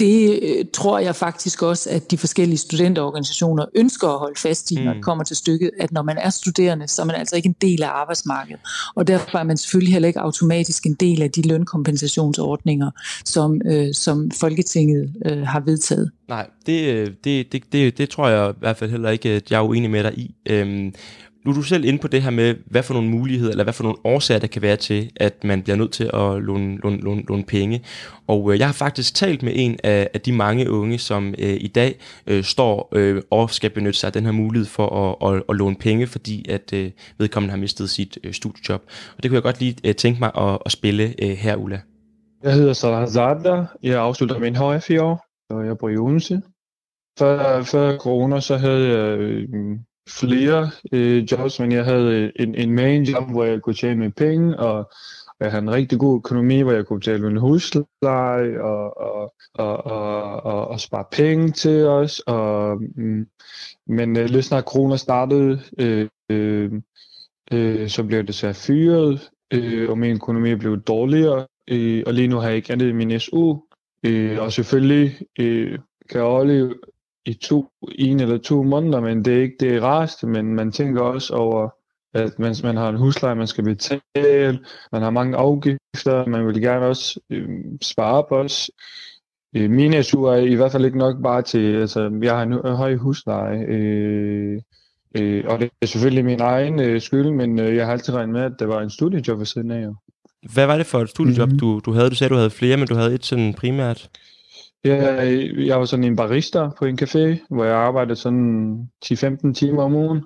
det 0.00 0.40
øh, 0.42 0.64
tror 0.74 0.98
jeg 0.98 1.16
faktisk 1.16 1.62
også, 1.62 1.90
at 1.90 2.10
de 2.10 2.18
forskellige 2.18 2.58
studenterorganisationer 2.58 3.66
ønsker 3.74 4.08
at 4.08 4.18
holde 4.18 4.40
fast 4.40 4.70
i, 4.70 4.74
når 4.74 4.92
det 4.92 4.96
mm. 4.96 5.02
kommer 5.02 5.24
til 5.24 5.36
stykket, 5.36 5.70
at 5.80 5.92
når 5.92 6.02
man 6.02 6.18
er 6.18 6.30
studerende, 6.30 6.88
så 6.88 7.02
er 7.02 7.06
man 7.06 7.16
altså 7.16 7.36
ikke 7.36 7.46
en 7.46 7.56
del 7.60 7.82
af 7.82 7.88
arbejdsmarkedet. 7.88 8.60
Og 8.94 9.06
derfor 9.06 9.38
er 9.38 9.44
man 9.44 9.56
selvfølgelig 9.56 9.92
heller 9.92 10.06
ikke 10.06 10.20
automatisk 10.20 10.86
en 10.86 10.94
del 10.94 11.22
af 11.22 11.30
de 11.30 11.48
lønkompensationsordninger, 11.48 12.90
som, 13.24 13.60
øh, 13.66 13.94
som 13.94 14.30
Folketinget 14.30 15.14
øh, 15.26 15.42
har 15.42 15.60
vedtaget. 15.60 16.10
Nej, 16.28 16.46
det, 16.66 16.94
øh, 16.94 17.10
det, 17.24 17.52
det, 17.52 17.62
det, 17.72 17.98
det 17.98 18.10
tror 18.10 18.28
jeg 18.28 18.50
i 18.50 18.58
hvert 18.58 18.76
fald 18.76 18.90
heller 18.90 19.10
ikke, 19.10 19.28
at 19.28 19.50
jeg 19.50 19.58
er 19.58 19.62
uenig 19.62 19.90
med 19.90 20.04
dig 20.04 20.18
i. 20.18 20.34
Øhm, 20.46 20.94
nu 21.46 21.52
er 21.52 21.54
du 21.54 21.62
selv 21.62 21.84
inde 21.84 21.98
på 21.98 22.08
det 22.08 22.22
her 22.22 22.30
med, 22.30 22.54
hvad 22.66 22.82
for 22.82 22.94
nogle 22.94 23.08
muligheder, 23.08 23.50
eller 23.50 23.64
hvad 23.64 23.72
for 23.74 23.82
nogle 23.82 23.98
årsager, 24.04 24.38
der 24.38 24.46
kan 24.46 24.62
være 24.62 24.76
til, 24.76 25.10
at 25.16 25.44
man 25.44 25.62
bliver 25.62 25.76
nødt 25.76 25.92
til 25.92 26.04
at 26.04 26.42
låne, 26.42 26.78
låne, 26.82 26.96
låne, 26.96 27.22
låne 27.28 27.44
penge. 27.44 27.84
Og 28.26 28.52
øh, 28.52 28.58
jeg 28.58 28.68
har 28.68 28.72
faktisk 28.72 29.14
talt 29.14 29.42
med 29.42 29.52
en 29.54 29.78
af, 29.84 30.08
af 30.14 30.20
de 30.20 30.32
mange 30.32 30.70
unge, 30.70 30.98
som 30.98 31.34
øh, 31.38 31.56
i 31.60 31.66
dag 31.68 31.98
øh, 32.26 32.44
står 32.44 32.88
øh, 32.92 33.22
og 33.30 33.50
skal 33.50 33.70
benytte 33.70 33.98
sig 33.98 34.06
af 34.08 34.12
den 34.12 34.24
her 34.24 34.32
mulighed 34.32 34.66
for 34.66 34.88
at, 35.22 35.34
at, 35.34 35.42
at 35.48 35.56
låne 35.56 35.76
penge, 35.76 36.06
fordi 36.06 36.48
at 36.48 36.72
øh, 36.72 36.90
vedkommende 37.18 37.50
har 37.50 37.58
mistet 37.58 37.90
sit 37.90 38.18
øh, 38.24 38.32
studiejob. 38.32 38.82
Og 39.16 39.22
det 39.22 39.30
kunne 39.30 39.36
jeg 39.36 39.42
godt 39.42 39.60
lige 39.60 39.76
øh, 39.84 39.94
tænke 39.94 40.20
mig 40.20 40.30
at, 40.38 40.58
at 40.66 40.72
spille 40.72 41.14
øh, 41.22 41.30
her, 41.30 41.56
Ulla. 41.56 41.80
Jeg 42.42 42.52
hedder 42.52 42.72
Salah 42.72 43.08
Zadler. 43.08 43.66
Jeg 43.82 44.00
afslutter 44.00 44.38
min 44.38 44.56
HF 44.56 44.90
i 44.90 44.98
år, 44.98 45.26
og 45.50 45.66
jeg 45.66 45.78
bor 45.78 45.88
i 45.88 45.96
Odense. 45.96 46.40
før, 47.18 47.62
før 47.62 47.96
corona, 47.98 48.40
så 48.40 48.56
havde 48.56 48.88
jeg 48.88 49.18
øh, 49.18 49.48
flere 50.08 50.70
øh, 50.92 51.32
jobs, 51.32 51.60
men 51.60 51.72
jeg 51.72 51.84
havde 51.84 52.12
øh, 52.12 52.32
en, 52.36 52.54
en 52.54 52.74
main 52.74 53.02
job, 53.02 53.30
hvor 53.30 53.44
jeg 53.44 53.62
kunne 53.62 53.74
tjene 53.74 54.00
med 54.00 54.10
penge, 54.10 54.58
og 54.58 54.90
jeg 55.40 55.50
havde 55.50 55.62
en 55.62 55.70
rigtig 55.70 55.98
god 55.98 56.16
økonomi, 56.16 56.60
hvor 56.60 56.72
jeg 56.72 56.86
kunne 56.86 56.98
betale 56.98 57.22
min 57.22 57.36
husleje 57.36 58.62
og, 58.62 58.96
og, 58.96 59.34
og, 59.54 59.86
og, 59.86 60.44
og, 60.44 60.68
og 60.68 60.80
spare 60.80 61.04
penge 61.12 61.50
til 61.50 61.86
os. 61.86 62.20
Og, 62.26 62.82
mm, 62.96 63.26
men 63.86 64.16
øh, 64.16 64.28
lige 64.28 64.42
snart 64.42 64.64
corona 64.64 64.96
startede, 64.96 65.60
øh, 65.78 66.08
øh, 66.30 66.72
øh, 67.52 67.88
så 67.88 68.04
blev 68.04 68.24
det 68.24 68.34
så 68.34 68.52
fyret, 68.52 69.30
øh, 69.52 69.90
og 69.90 69.98
min 69.98 70.16
økonomi 70.16 70.54
blev 70.54 70.80
dårligere. 70.80 71.46
Øh, 71.68 72.02
og 72.06 72.14
lige 72.14 72.28
nu 72.28 72.36
har 72.36 72.48
jeg 72.48 72.56
ikke 72.56 72.72
andet 72.72 72.88
i 72.88 72.92
min 72.92 73.20
SU. 73.20 73.56
Øh, 74.02 74.42
og 74.42 74.52
selvfølgelig 74.52 75.18
øh, 75.38 75.78
kan 76.10 76.18
jeg 76.20 76.22
overleve 76.22 76.74
i 77.26 77.34
to, 77.34 77.68
en 77.98 78.20
eller 78.20 78.38
to 78.38 78.62
måneder, 78.62 79.00
men 79.00 79.24
det 79.24 79.36
er 79.36 79.42
ikke 79.42 79.56
det 79.60 79.82
rareste, 79.82 80.26
men 80.26 80.54
man 80.54 80.72
tænker 80.72 81.00
også 81.02 81.34
over, 81.34 81.68
at 82.14 82.38
mens 82.38 82.62
man 82.62 82.76
har 82.76 82.88
en 82.88 82.96
husleje, 82.96 83.34
man 83.34 83.46
skal 83.46 83.64
betale, 83.64 84.58
man 84.92 85.02
har 85.02 85.10
mange 85.10 85.36
afgifter, 85.36 86.26
man 86.26 86.46
vil 86.46 86.60
gerne 86.62 86.86
også 86.86 87.20
øh, 87.30 87.48
spare 87.82 88.12
op 88.12 88.32
også. 88.32 88.72
Øh, 89.56 89.70
mine 89.70 90.02
SU 90.02 90.24
er 90.24 90.36
i 90.36 90.54
hvert 90.54 90.72
fald 90.72 90.84
ikke 90.84 90.98
nok 90.98 91.22
bare 91.22 91.42
til, 91.42 91.80
altså 91.80 92.18
jeg 92.22 92.36
har 92.36 92.42
en 92.42 92.52
høj 92.52 92.96
husleje, 92.96 93.64
øh, 93.68 94.60
øh, 95.16 95.44
og 95.46 95.58
det 95.58 95.70
er 95.82 95.86
selvfølgelig 95.86 96.24
min 96.24 96.40
egen 96.40 96.80
øh, 96.80 97.00
skyld, 97.00 97.30
men 97.30 97.58
øh, 97.58 97.76
jeg 97.76 97.86
har 97.86 97.92
altid 97.92 98.14
regnet 98.14 98.32
med, 98.32 98.42
at 98.42 98.52
det 98.58 98.68
var 98.68 98.80
en 98.80 98.90
studiejob 98.90 99.38
ved 99.38 99.46
siden 99.46 99.70
af. 99.70 99.84
Jo. 99.84 99.94
Hvad 100.52 100.66
var 100.66 100.76
det 100.76 100.86
for 100.86 100.98
et 100.98 101.08
studiejob, 101.08 101.48
mm-hmm. 101.48 101.58
du, 101.58 101.80
du 101.84 101.92
havde? 101.92 102.10
Du 102.10 102.14
sagde, 102.14 102.34
du 102.34 102.38
havde 102.38 102.50
flere, 102.50 102.76
men 102.76 102.88
du 102.88 102.94
havde 102.94 103.14
et 103.14 103.24
sådan 103.24 103.54
primært. 103.54 104.10
Ja, 104.84 105.24
jeg 105.66 105.78
var 105.78 105.84
sådan 105.84 106.04
en 106.04 106.16
barista 106.16 106.68
på 106.78 106.84
en 106.84 106.98
café, 107.02 107.46
hvor 107.50 107.64
jeg 107.64 107.76
arbejdede 107.76 108.16
sådan 108.16 108.90
10-15 109.04 109.52
timer 109.52 109.82
om 109.82 109.94
ugen. 109.94 110.24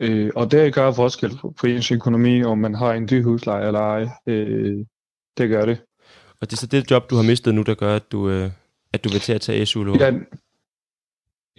Øh, 0.00 0.30
og 0.36 0.50
det 0.50 0.74
gør 0.74 0.92
forskel 0.92 1.38
på 1.60 1.66
ens 1.66 1.92
økonomi, 1.92 2.44
om 2.44 2.58
man 2.58 2.74
har 2.74 2.92
en 2.92 3.08
dyr 3.08 3.22
husleje 3.22 3.66
eller 3.66 3.80
ej. 3.80 4.08
Øh, 4.26 4.84
det 5.38 5.48
gør 5.48 5.64
det. 5.64 5.82
Og 6.40 6.50
det 6.50 6.52
er 6.52 6.56
så 6.56 6.66
det 6.66 6.90
job, 6.90 7.10
du 7.10 7.16
har 7.16 7.22
mistet 7.22 7.54
nu, 7.54 7.62
der 7.62 7.74
gør, 7.74 7.96
at 7.96 8.12
du, 8.12 8.30
øh, 8.30 8.50
at 8.92 9.04
du 9.04 9.08
vil 9.08 9.20
til 9.20 9.32
at 9.32 9.40
tage 9.40 9.66
su 9.66 9.84
-lån. 9.84 9.98
Ja, 9.98 10.12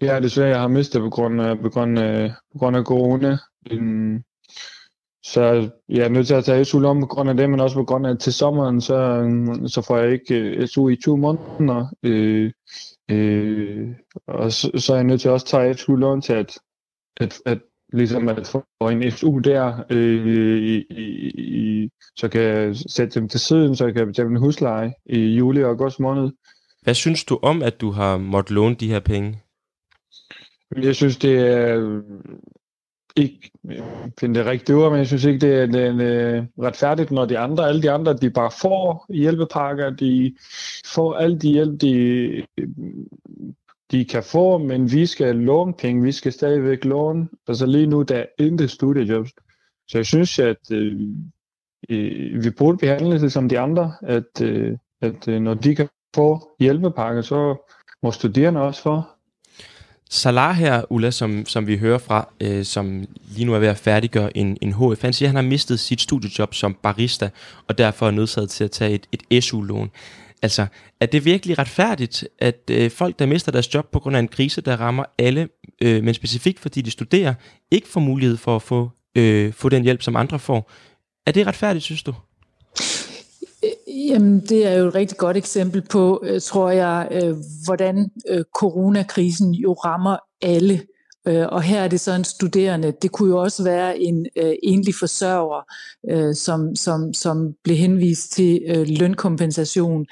ja, 0.02 0.20
desværre, 0.20 0.50
jeg 0.50 0.60
har 0.60 0.68
mistet 0.68 1.02
på 1.02 1.10
grund 1.10 1.42
af, 1.42 1.60
på 1.60 1.70
grund 1.70 2.00
af, 2.00 2.34
på 2.52 2.58
grund 2.58 2.78
af 2.78 2.84
corona. 2.84 3.38
Øh, 3.72 4.20
så 5.34 5.70
jeg 5.90 6.06
er 6.06 6.10
nødt 6.10 6.28
til 6.28 6.34
at 6.34 6.46
tage 6.46 6.66
SU 6.66 6.86
om 6.86 7.00
på 7.00 7.06
grund 7.06 7.30
af 7.30 7.38
det, 7.38 7.50
men 7.50 7.60
også 7.60 7.76
på 7.76 7.84
grund 7.84 8.08
af, 8.08 8.12
at 8.12 8.20
til 8.20 8.34
sommeren, 8.34 8.82
så, 8.82 8.98
så 9.68 9.82
får 9.82 9.98
jeg 9.98 10.12
ikke 10.12 10.58
uh, 10.62 10.68
SU 10.68 10.90
i 10.90 10.96
to 10.96 11.16
måneder. 11.16 11.86
Øh, 12.04 12.52
øh, 13.12 13.88
og 14.28 14.52
så, 14.52 14.72
så 14.76 14.94
er 14.94 14.98
jeg 14.98 15.04
nødt 15.04 15.22
til 15.22 15.28
at 15.28 15.34
også 15.34 15.46
tage 15.46 15.78
SU 15.78 15.96
lån 15.96 16.22
til 16.22 16.34
at, 16.34 16.60
at, 17.18 17.42
at, 17.46 17.60
ligesom 17.94 18.30
at 18.30 18.48
få 18.48 18.90
en 18.90 19.12
SU 19.12 19.40
der, 19.40 19.84
øh, 19.90 20.58
i, 20.58 20.86
i, 20.90 21.30
i, 21.30 21.90
så 22.16 22.28
kan 22.30 22.42
jeg 22.42 22.76
sætte 22.76 23.20
dem 23.20 23.30
til 23.30 23.40
siden, 23.40 23.76
så 23.76 23.86
jeg 23.86 23.94
kan 23.94 24.08
betale 24.08 24.30
en 24.30 24.40
husleje 24.40 24.94
i 25.06 25.20
juli 25.20 25.64
og 25.64 25.70
august 25.70 26.00
måned. 26.00 26.32
Hvad 26.82 26.94
synes 26.94 27.24
du 27.24 27.40
om, 27.42 27.64
at 27.64 27.82
du 27.82 27.92
har 27.92 28.18
måttet 28.18 28.52
låne 28.52 28.76
de 28.76 28.88
her 28.88 29.00
penge? 29.00 29.40
Jeg 30.76 30.96
synes, 30.96 31.18
det 31.18 31.40
er 31.40 32.02
ikke 33.18 33.52
øh, 33.70 33.82
finde 34.20 34.40
det 34.40 34.46
rigtige 34.48 34.76
ord, 34.76 34.92
men 34.92 35.00
jeg 35.00 35.08
synes 35.08 35.26
ikke, 35.26 35.40
det 35.40 35.56
er, 35.56 35.66
det 35.66 35.86
er 35.86 36.46
retfærdigt, 36.60 37.12
når 37.12 37.26
de 37.26 37.38
andre, 37.38 37.68
alle 37.68 37.82
de 37.82 37.92
andre, 37.92 38.14
de 38.14 38.30
bare 38.30 38.52
får 38.62 39.06
hjælpepakker, 39.10 39.90
de 39.90 40.36
får 40.86 41.14
alle 41.14 41.40
de 41.40 41.50
hjælp, 41.50 41.82
de, 41.82 42.44
de 43.92 44.06
kan 44.06 44.24
få, 44.24 44.58
men 44.58 44.92
vi 44.92 45.06
skal 45.06 45.36
låne 45.36 45.74
penge, 45.74 46.04
vi 46.04 46.12
skal 46.12 46.32
stadigvæk 46.32 46.86
låne. 46.86 47.28
Altså 47.48 47.66
lige 47.66 47.88
nu, 47.88 48.02
der 48.02 48.16
er 48.16 48.26
intet 48.40 48.72
studiejobs. 48.72 49.32
Så 49.88 49.98
jeg 49.98 50.06
synes, 50.06 50.40
at 50.40 50.72
øh, 50.72 51.02
øh, 51.90 52.44
vi 52.44 52.50
burde 52.50 52.78
behandle 52.78 53.22
det 53.22 53.32
som 53.32 53.50
de 53.50 53.60
andre, 53.60 53.94
at, 54.02 54.42
øh, 54.42 54.78
at 55.02 55.28
øh, 55.28 55.42
når 55.42 55.54
de 55.54 55.76
kan 55.76 55.90
få 56.16 56.56
hjælpepakker, 56.60 57.22
så 57.22 57.56
må 58.04 58.12
studerende 58.12 58.62
også 58.62 58.82
få. 58.82 59.02
Salah 60.10 60.56
her, 60.56 60.92
Ulla, 60.92 61.12
som, 61.12 61.46
som 61.46 61.68
vi 61.68 61.78
hører 61.78 61.98
fra, 61.98 62.30
øh, 62.42 62.66
som 62.66 63.06
lige 63.30 63.46
nu 63.46 63.54
er 63.54 63.60
ved 63.60 63.68
at 63.68 63.78
færdiggøre 63.78 64.38
en, 64.38 64.58
en 64.62 64.74
HF, 64.74 65.02
han 65.02 65.14
siger, 65.14 65.30
at 65.30 65.36
han 65.36 65.44
har 65.44 65.50
mistet 65.50 65.80
sit 65.80 66.02
studiejob 66.02 66.54
som 66.54 66.74
barista, 66.84 67.30
og 67.68 67.78
derfor 67.78 68.08
er 68.08 68.12
nødsaget 68.12 68.50
til 68.50 68.64
at 68.64 68.72
tage 68.72 68.92
et, 68.92 69.08
et 69.32 69.44
SU-lån. 69.44 69.92
Altså, 70.42 70.66
er 71.02 71.06
det 71.06 71.26
virkelig 71.26 71.60
retfærdigt, 71.60 72.28
at 72.40 72.62
øh, 72.72 72.92
folk, 72.92 73.20
der 73.20 73.26
mister 73.26 73.52
deres 73.52 73.74
job 73.74 73.92
på 73.92 74.00
grund 74.00 74.16
af 74.16 74.20
en 74.20 74.28
krise, 74.28 74.62
der 74.62 74.76
rammer 74.78 75.04
alle, 75.18 75.50
øh, 75.82 76.04
men 76.04 76.14
specifikt 76.14 76.60
fordi 76.60 76.82
de 76.82 76.92
studerer, 76.92 77.34
ikke 77.72 77.88
får 77.88 78.00
mulighed 78.00 78.38
for 78.38 78.56
at 78.56 78.62
få, 78.62 78.92
øh, 79.16 79.54
få 79.54 79.70
den 79.70 79.84
hjælp, 79.84 80.02
som 80.02 80.16
andre 80.16 80.40
får? 80.40 80.72
Er 81.26 81.32
det 81.32 81.48
retfærdigt, 81.48 81.84
synes 81.84 82.04
du? 82.04 82.14
Jamen, 83.98 84.40
det 84.40 84.68
er 84.68 84.74
jo 84.74 84.88
et 84.88 84.96
rigtig 84.96 85.18
godt 85.18 85.38
eksempel 85.38 85.82
på, 85.82 86.22
øh, 86.24 86.42
tror 86.42 86.70
jeg, 86.70 87.08
øh, 87.12 87.36
hvordan 87.66 88.12
øh, 88.30 88.44
coronakrisen 88.56 89.54
jo 89.54 89.74
rammer 89.74 90.18
alle. 90.42 90.82
Og 91.50 91.62
her 91.62 91.82
er 91.82 91.88
det 91.88 92.00
så 92.00 92.14
en 92.14 92.24
studerende. 92.24 92.94
Det 93.02 93.12
kunne 93.12 93.30
jo 93.30 93.42
også 93.42 93.64
være 93.64 94.00
en 94.00 94.28
øh, 94.36 94.54
enlig 94.64 94.96
forsørger, 94.96 95.62
øh, 96.10 96.36
som, 96.36 96.76
som, 96.76 97.14
som 97.14 97.54
blev 97.64 97.78
henvist 97.78 98.32
til 98.32 98.62
øh, 98.68 98.86
lønkompensation. 98.90 100.06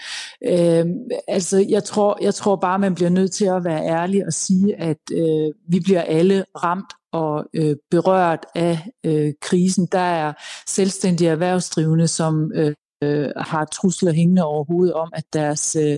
Øh, 0.48 0.86
altså, 1.28 1.66
jeg 1.70 1.84
tror, 1.84 2.18
jeg 2.22 2.36
tror 2.36 2.56
bare, 2.56 2.80
man 2.80 2.96
bliver 2.96 3.10
nødt 3.10 3.32
til 3.32 3.46
at 3.46 3.64
være 3.64 3.86
ærlig 3.86 4.26
og 4.26 4.34
sige, 4.34 4.76
at 4.76 4.98
øh, 5.12 5.54
vi 5.68 5.80
bliver 5.80 6.02
alle 6.02 6.46
ramt 6.64 6.94
og 7.12 7.46
øh, 7.54 7.76
berørt 7.92 8.46
af 8.56 8.80
øh, 9.06 9.34
krisen. 9.42 9.88
Der 9.92 10.00
er 10.00 10.34
selvstændige 10.68 11.30
erhvervsdrivende, 11.30 12.08
som 12.08 12.52
øh, 12.56 12.74
øh, 13.06 13.30
har 13.38 13.66
trusler 13.66 14.12
hængende 14.12 14.46
over 14.46 14.64
hovedet 14.64 14.94
om, 14.94 15.10
at 15.14 15.24
deres, 15.34 15.78
øh, 15.80 15.98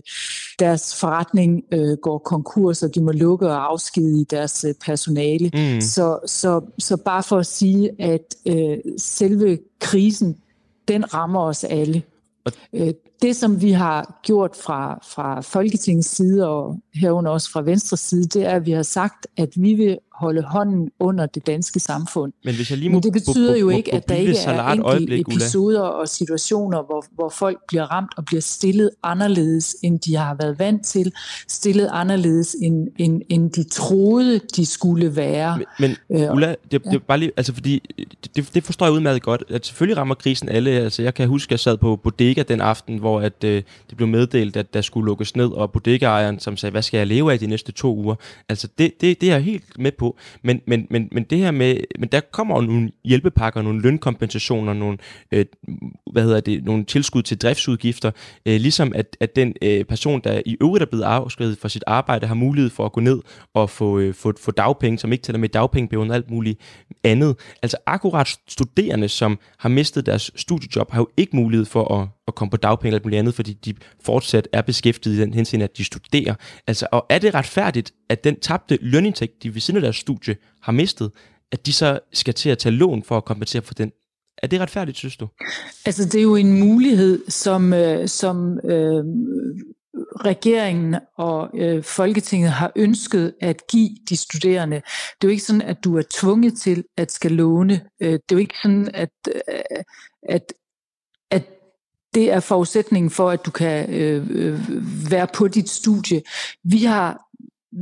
deres 0.60 1.00
forretning 1.00 1.64
øh, 1.72 1.98
går 1.98 2.18
konkurs, 2.18 2.84
og 2.84 2.96
de 2.96 3.04
må 3.04 3.12
lukke 3.12 3.48
og 3.48 3.72
afskedige 3.72 4.26
deres 4.30 4.66
øh, 4.68 4.74
personale. 4.86 5.52
Mm. 5.54 5.82
Så, 5.82 6.20
så, 6.26 6.62
så 6.80 6.98
bare 6.98 7.24
for 7.24 7.38
at 7.38 7.46
sige, 7.46 8.02
at 8.02 8.36
øh, 8.46 8.78
selve 8.98 9.60
krisen, 9.80 10.38
den 10.88 11.14
rammer 11.14 11.42
os 11.42 11.64
alle. 11.64 12.04
Øh, 12.74 12.94
det, 13.22 13.36
som 13.36 13.62
vi 13.62 13.72
har 13.72 14.20
gjort 14.24 14.56
fra, 14.56 15.00
fra 15.14 15.42
Folketingets 15.42 16.16
side, 16.16 16.50
og 16.50 16.80
herunder 16.94 17.32
også 17.32 17.52
fra 17.52 17.62
Venstres 17.62 18.00
side, 18.00 18.24
det 18.24 18.46
er, 18.46 18.52
at 18.52 18.66
vi 18.66 18.72
har 18.72 18.84
sagt, 18.84 19.28
at 19.38 19.50
vi 19.56 19.74
vil 19.74 19.98
holde 20.20 20.42
hånden 20.42 20.90
under 21.00 21.26
det 21.26 21.48
danske 21.48 21.80
samfund. 21.80 22.34
Men, 22.44 22.56
hvis 22.56 22.70
jeg 22.70 22.78
lige 22.78 22.90
må, 22.90 22.96
Men 22.96 23.04
det 23.04 23.14
betyder 23.14 23.58
jo 23.58 23.70
ikke, 23.70 23.94
at 23.94 24.10
der 24.10 24.16
ikke 24.16 24.38
er 24.46 24.72
enkelte 24.72 25.20
episoder 25.20 25.82
og 25.82 26.08
situationer, 26.08 26.84
hvor, 26.84 27.06
hvor 27.16 27.30
folk 27.30 27.58
bliver 27.68 27.84
ramt 27.84 28.12
og 28.18 28.26
bliver 28.26 28.42
stillet 28.42 28.90
anderledes, 29.04 29.76
end 29.84 30.00
de 30.00 30.16
har 30.16 30.36
været 30.40 30.60
vant 30.60 30.86
til, 30.86 31.14
stillet 31.48 31.90
anderledes, 31.92 32.56
end, 32.62 32.88
end, 32.98 33.22
end 33.30 33.52
de 33.52 33.64
troede, 33.64 34.40
de 34.56 34.66
skulle 34.66 35.16
være. 35.16 35.58
Men, 35.80 35.96
men 36.10 36.22
øh, 36.22 36.34
Ulla, 36.34 36.56
det, 36.72 36.84
det 36.84 37.04
bare 37.04 37.18
lige, 37.18 37.32
altså 37.38 37.54
fordi, 37.54 37.82
det, 38.36 38.54
det 38.54 38.64
forstår 38.64 38.86
jeg 38.86 38.94
udmærket 38.94 39.24
godt, 39.24 39.44
at 39.50 39.66
selvfølgelig 39.66 39.98
rammer 39.98 40.16
krisen 40.16 40.50
alle. 40.50 40.72
Altså 40.72 41.02
jeg 41.02 41.14
kan 41.14 41.28
huske, 41.28 41.48
at 41.48 41.52
jeg 41.52 41.60
sad 41.60 41.78
på 41.78 41.96
bodega 41.96 42.44
den 42.44 42.62
aften, 42.62 43.00
hvor 43.08 43.22
at, 43.22 43.44
øh, 43.44 43.64
det 43.90 43.98
blev 43.98 44.08
meddelt, 44.08 44.58
at 44.58 44.74
der 44.74 44.82
skulle 44.82 45.06
lukkes 45.06 45.36
ned, 45.36 45.48
og 45.48 45.72
bodegaejeren, 45.72 46.40
som 46.40 46.58
sagde, 46.58 46.72
hvad 46.72 46.82
skal 46.82 46.98
jeg 46.98 47.08
leve 47.08 47.34
af 47.34 47.40
de 47.40 47.48
næste 47.48 47.72
to 47.72 47.96
uger? 47.96 48.16
Altså 48.50 48.68
det, 48.78 49.02
det, 49.02 49.22
det 49.22 49.30
er 49.30 49.34
jeg 49.34 49.44
helt 49.44 49.80
med 49.80 49.92
på. 49.92 50.18
Men, 50.42 50.62
men, 50.68 50.88
men, 50.90 51.10
men 51.12 51.24
det 51.24 51.38
her 51.38 51.52
med, 51.52 51.78
men 52.00 52.10
der 52.10 52.20
kommer 52.20 52.56
jo 52.56 52.62
nogle 52.62 52.92
hjælpepakker, 53.04 53.62
nogle 53.62 53.82
lønkompensationer, 53.82 54.74
nogle, 54.74 54.98
øh, 55.32 55.46
hvad 56.12 56.24
hedder 56.24 56.40
det, 56.40 56.66
nogle 56.66 56.86
tilskud 56.86 57.22
til 57.22 57.38
driftsudgifter, 57.38 58.12
øh, 58.46 58.60
ligesom 58.60 58.92
at, 58.96 59.18
at 59.20 59.36
den 59.36 59.54
øh, 59.62 59.86
person, 59.86 60.22
der 60.24 60.42
i 60.46 60.58
øvrigt 60.62 60.82
er 60.82 60.86
blevet 60.86 61.04
afskrevet 61.04 61.58
for 61.58 61.68
sit 61.68 61.84
arbejde, 61.88 62.28
har 62.28 62.36
mulighed 62.36 62.70
for 62.70 62.86
at 62.86 62.92
gå 62.92 63.02
ned 63.02 63.22
og 63.54 63.70
få, 63.70 64.00
øh, 64.00 64.14
få, 64.14 64.34
få 64.40 64.52
dagpenge, 64.52 65.00
som 65.00 65.12
ikke 65.12 65.24
tæller 65.24 65.40
med 65.40 65.50
dagpengeperioden 65.50 66.10
og 66.10 66.16
alt 66.16 66.32
muligt 66.32 66.60
andet. 67.04 67.36
Altså 67.62 67.78
akkurat 67.86 68.28
studerende, 68.48 69.10
som 69.10 69.40
har 69.58 69.70
mistet 69.70 70.06
deres 70.06 70.32
studiejob, 70.36 70.92
har 70.92 71.02
jo 71.02 71.10
ikke 71.18 71.36
mulighed 71.36 71.66
for 71.66 72.02
at, 72.02 72.08
at 72.28 72.36
komme 72.36 72.50
på 72.52 72.58
dagpenge 72.58 72.96
eller 72.96 73.10
noget 73.10 73.20
andet, 73.20 73.34
fordi 73.34 73.54
de 73.54 73.74
fortsat 74.04 74.48
er 74.54 74.62
beskæftiget 74.62 75.16
i 75.18 75.22
den 75.22 75.34
henseende, 75.34 75.64
at 75.64 75.78
de 75.78 75.84
studerer. 75.84 76.36
Altså, 76.68 76.88
og 76.92 77.06
er 77.10 77.20
det 77.20 77.34
retfærdigt, 77.34 77.94
at 78.10 78.24
den 78.24 78.40
tabte 78.40 78.78
lønindtægt, 78.82 79.44
de 79.44 79.54
ved 79.54 79.62
siden 79.62 79.78
af 79.78 79.82
deres 79.82 79.96
studie 79.96 80.36
har 80.62 80.72
mistet, 80.72 81.12
at 81.52 81.66
de 81.66 81.74
så 81.74 82.00
skal 82.14 82.34
til 82.34 82.50
at 82.50 82.58
tage 82.58 82.76
lån 82.76 83.04
for 83.04 83.18
at 83.18 83.26
kompensere 83.26 83.62
for 83.62 83.74
den? 83.74 83.92
Er 84.44 84.48
det 84.48 84.60
retfærdigt, 84.60 84.98
synes 84.98 85.18
du? 85.18 85.28
Altså, 85.86 86.06
det 86.06 86.16
er 86.16 86.22
jo 86.24 86.36
en 86.36 86.60
mulighed, 86.60 87.30
som, 87.30 87.74
øh, 87.74 88.08
som 88.08 88.60
øh, 88.60 89.04
regeringen 90.26 90.96
og 91.18 91.50
øh, 91.54 91.84
Folketinget 91.84 92.52
har 92.52 92.72
ønsket 92.76 93.34
at 93.42 93.68
give 93.72 93.90
de 94.10 94.18
studerende. 94.18 94.76
Det 94.76 95.24
er 95.24 95.28
jo 95.28 95.30
ikke 95.30 95.44
sådan, 95.44 95.62
at 95.62 95.84
du 95.84 95.98
er 95.98 96.04
tvunget 96.14 96.60
til 96.60 96.84
at 96.98 97.12
skal 97.12 97.32
låne. 97.32 97.82
Øh, 98.02 98.12
det 98.12 98.14
er 98.14 98.36
jo 98.36 98.38
ikke 98.38 98.56
sådan, 98.64 98.90
at, 98.94 99.10
øh, 99.28 99.84
at, 100.30 100.54
at 101.32 101.44
det 102.18 102.32
er 102.32 102.40
forudsætningen 102.40 103.10
for, 103.10 103.30
at 103.30 103.46
du 103.46 103.52
kan 103.52 103.94
øh, 103.94 104.28
øh, 104.30 104.60
være 105.12 105.28
på 105.34 105.48
dit 105.48 105.70
studie. 105.70 106.22
Vi 106.64 106.84
har 106.84 107.24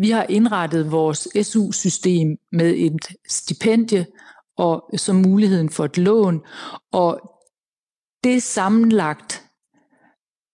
vi 0.02 0.10
har 0.10 0.26
indrettet 0.30 0.91
vores 0.91 1.28
SU-system 1.41 2.38
med 2.52 2.74
et 2.78 3.08
stipendie 3.28 4.06
og 4.58 4.89
så 4.98 5.13
muligheden 5.13 5.69
for 5.69 5.86
et 5.86 5.98
lån, 5.98 6.41
og 6.91 7.19
det 8.24 8.43
sammenlagt 8.43 9.43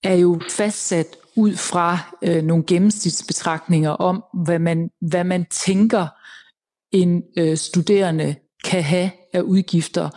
er 0.04 0.14
jo 0.14 0.42
fastsat 0.50 1.08
ud 1.36 1.56
fra 1.56 1.98
øh, 2.24 2.44
nogle 2.44 2.64
gennemsnitsbetragtninger 2.68 3.90
om, 3.90 4.24
hvad 4.44 4.60
man, 4.60 4.90
hvad 5.02 5.24
man 5.24 5.46
tænker 5.46 6.08
en 6.92 7.24
øh, 7.38 7.58
studerende 7.58 8.36
kan 8.64 8.84
have 8.84 9.12
af 9.34 9.42
udgifter. 9.42 10.10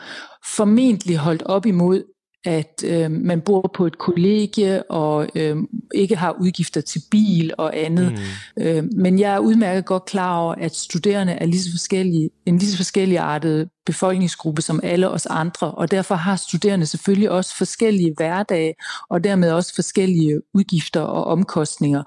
Formentlig 0.56 1.16
holdt 1.16 1.42
op 1.42 1.66
imod 1.66 2.13
at 2.44 2.84
øh, 2.86 3.10
man 3.10 3.40
bor 3.40 3.70
på 3.74 3.86
et 3.86 3.98
kollegie 3.98 4.90
og 4.90 5.28
øh, 5.34 5.56
ikke 5.94 6.16
har 6.16 6.36
udgifter 6.40 6.80
til 6.80 7.02
bil 7.10 7.52
og 7.58 7.78
andet. 7.78 8.12
Mm. 8.56 8.62
Øh, 8.62 8.84
men 8.96 9.18
jeg 9.18 9.34
er 9.34 9.38
udmærket 9.38 9.84
godt 9.84 10.04
klar 10.04 10.38
over, 10.38 10.54
at 10.54 10.76
studerende 10.76 11.32
er 11.32 11.46
lige 11.46 11.62
så 11.62 11.70
forskellige, 11.70 12.30
en 12.46 12.58
lige 12.58 12.70
så 12.70 12.76
forskellig 12.76 13.18
artet 13.18 13.68
befolkningsgruppe 13.86 14.62
som 14.62 14.80
alle 14.82 15.08
os 15.10 15.26
andre, 15.26 15.70
og 15.70 15.90
derfor 15.90 16.14
har 16.14 16.36
studerende 16.36 16.86
selvfølgelig 16.86 17.30
også 17.30 17.56
forskellige 17.56 18.14
hverdage, 18.16 18.74
og 19.10 19.24
dermed 19.24 19.50
også 19.50 19.74
forskellige 19.74 20.40
udgifter 20.54 21.00
og 21.00 21.24
omkostninger. 21.24 22.02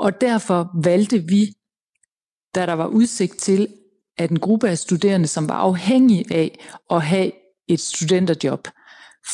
Og 0.00 0.20
derfor 0.20 0.70
valgte 0.82 1.18
vi, 1.28 1.52
da 2.54 2.66
der 2.66 2.72
var 2.72 2.86
udsigt 2.86 3.36
til, 3.36 3.68
at 4.18 4.30
en 4.30 4.38
gruppe 4.38 4.68
af 4.68 4.78
studerende, 4.78 5.26
som 5.26 5.48
var 5.48 5.54
afhængige 5.54 6.24
af 6.30 6.58
at 6.90 7.02
have 7.02 7.30
et 7.68 7.80
studenterjob, 7.80 8.68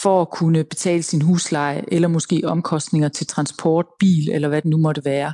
for 0.03 0.21
at 0.21 0.31
kunne 0.31 0.65
betale 0.65 1.03
sin 1.03 1.23
husleje, 1.23 1.85
eller 1.89 2.09
måske 2.09 2.43
omkostninger 2.45 3.09
til 3.09 3.27
transport, 3.27 3.87
bil, 3.99 4.31
eller 4.31 4.49
hvad 4.49 4.63
det 4.63 4.71
nu 4.71 4.77
måtte 4.77 5.05
være, 5.05 5.33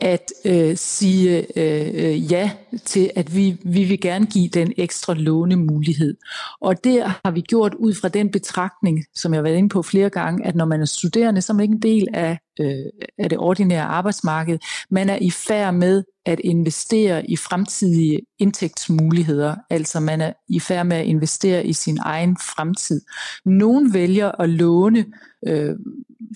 at 0.00 0.32
øh, 0.44 0.76
sige 0.76 1.58
øh, 1.58 1.90
øh, 1.94 2.32
ja 2.32 2.50
til, 2.84 3.10
at 3.16 3.36
vi, 3.36 3.56
vi 3.64 3.84
vil 3.84 4.00
gerne 4.00 4.26
give 4.26 4.48
den 4.48 4.72
ekstra 4.76 5.14
lånemulighed. 5.14 6.16
Og 6.60 6.84
det 6.84 7.02
har 7.24 7.30
vi 7.30 7.40
gjort 7.40 7.74
ud 7.74 7.94
fra 7.94 8.08
den 8.08 8.30
betragtning, 8.30 9.04
som 9.14 9.32
jeg 9.32 9.38
har 9.38 9.42
været 9.42 9.56
inde 9.56 9.68
på 9.68 9.82
flere 9.82 10.10
gange, 10.10 10.46
at 10.46 10.54
når 10.54 10.64
man 10.64 10.80
er 10.80 10.84
studerende, 10.84 11.42
så 11.42 11.52
er 11.52 11.54
man 11.54 11.62
ikke 11.62 11.74
en 11.74 11.82
del 11.82 12.08
af, 12.14 12.38
øh, 12.60 13.08
af 13.18 13.28
det 13.30 13.38
ordinære 13.38 13.82
arbejdsmarked. 13.82 14.58
Man 14.90 15.10
er 15.10 15.18
i 15.20 15.30
færd 15.30 15.74
med 15.74 16.04
at 16.26 16.40
investere 16.40 17.30
i 17.30 17.36
fremtidige 17.36 18.20
indtægtsmuligheder, 18.38 19.54
altså 19.70 20.00
man 20.00 20.20
er 20.20 20.32
i 20.48 20.60
færd 20.60 20.86
med 20.86 20.96
at 20.96 21.06
investere 21.06 21.66
i 21.66 21.72
sin 21.72 21.98
egen 22.02 22.36
fremtid. 22.36 23.00
Nogen 23.44 23.94
vælger 23.94 24.40
at 24.40 24.48
låne, 24.48 25.04
øh, 25.46 25.76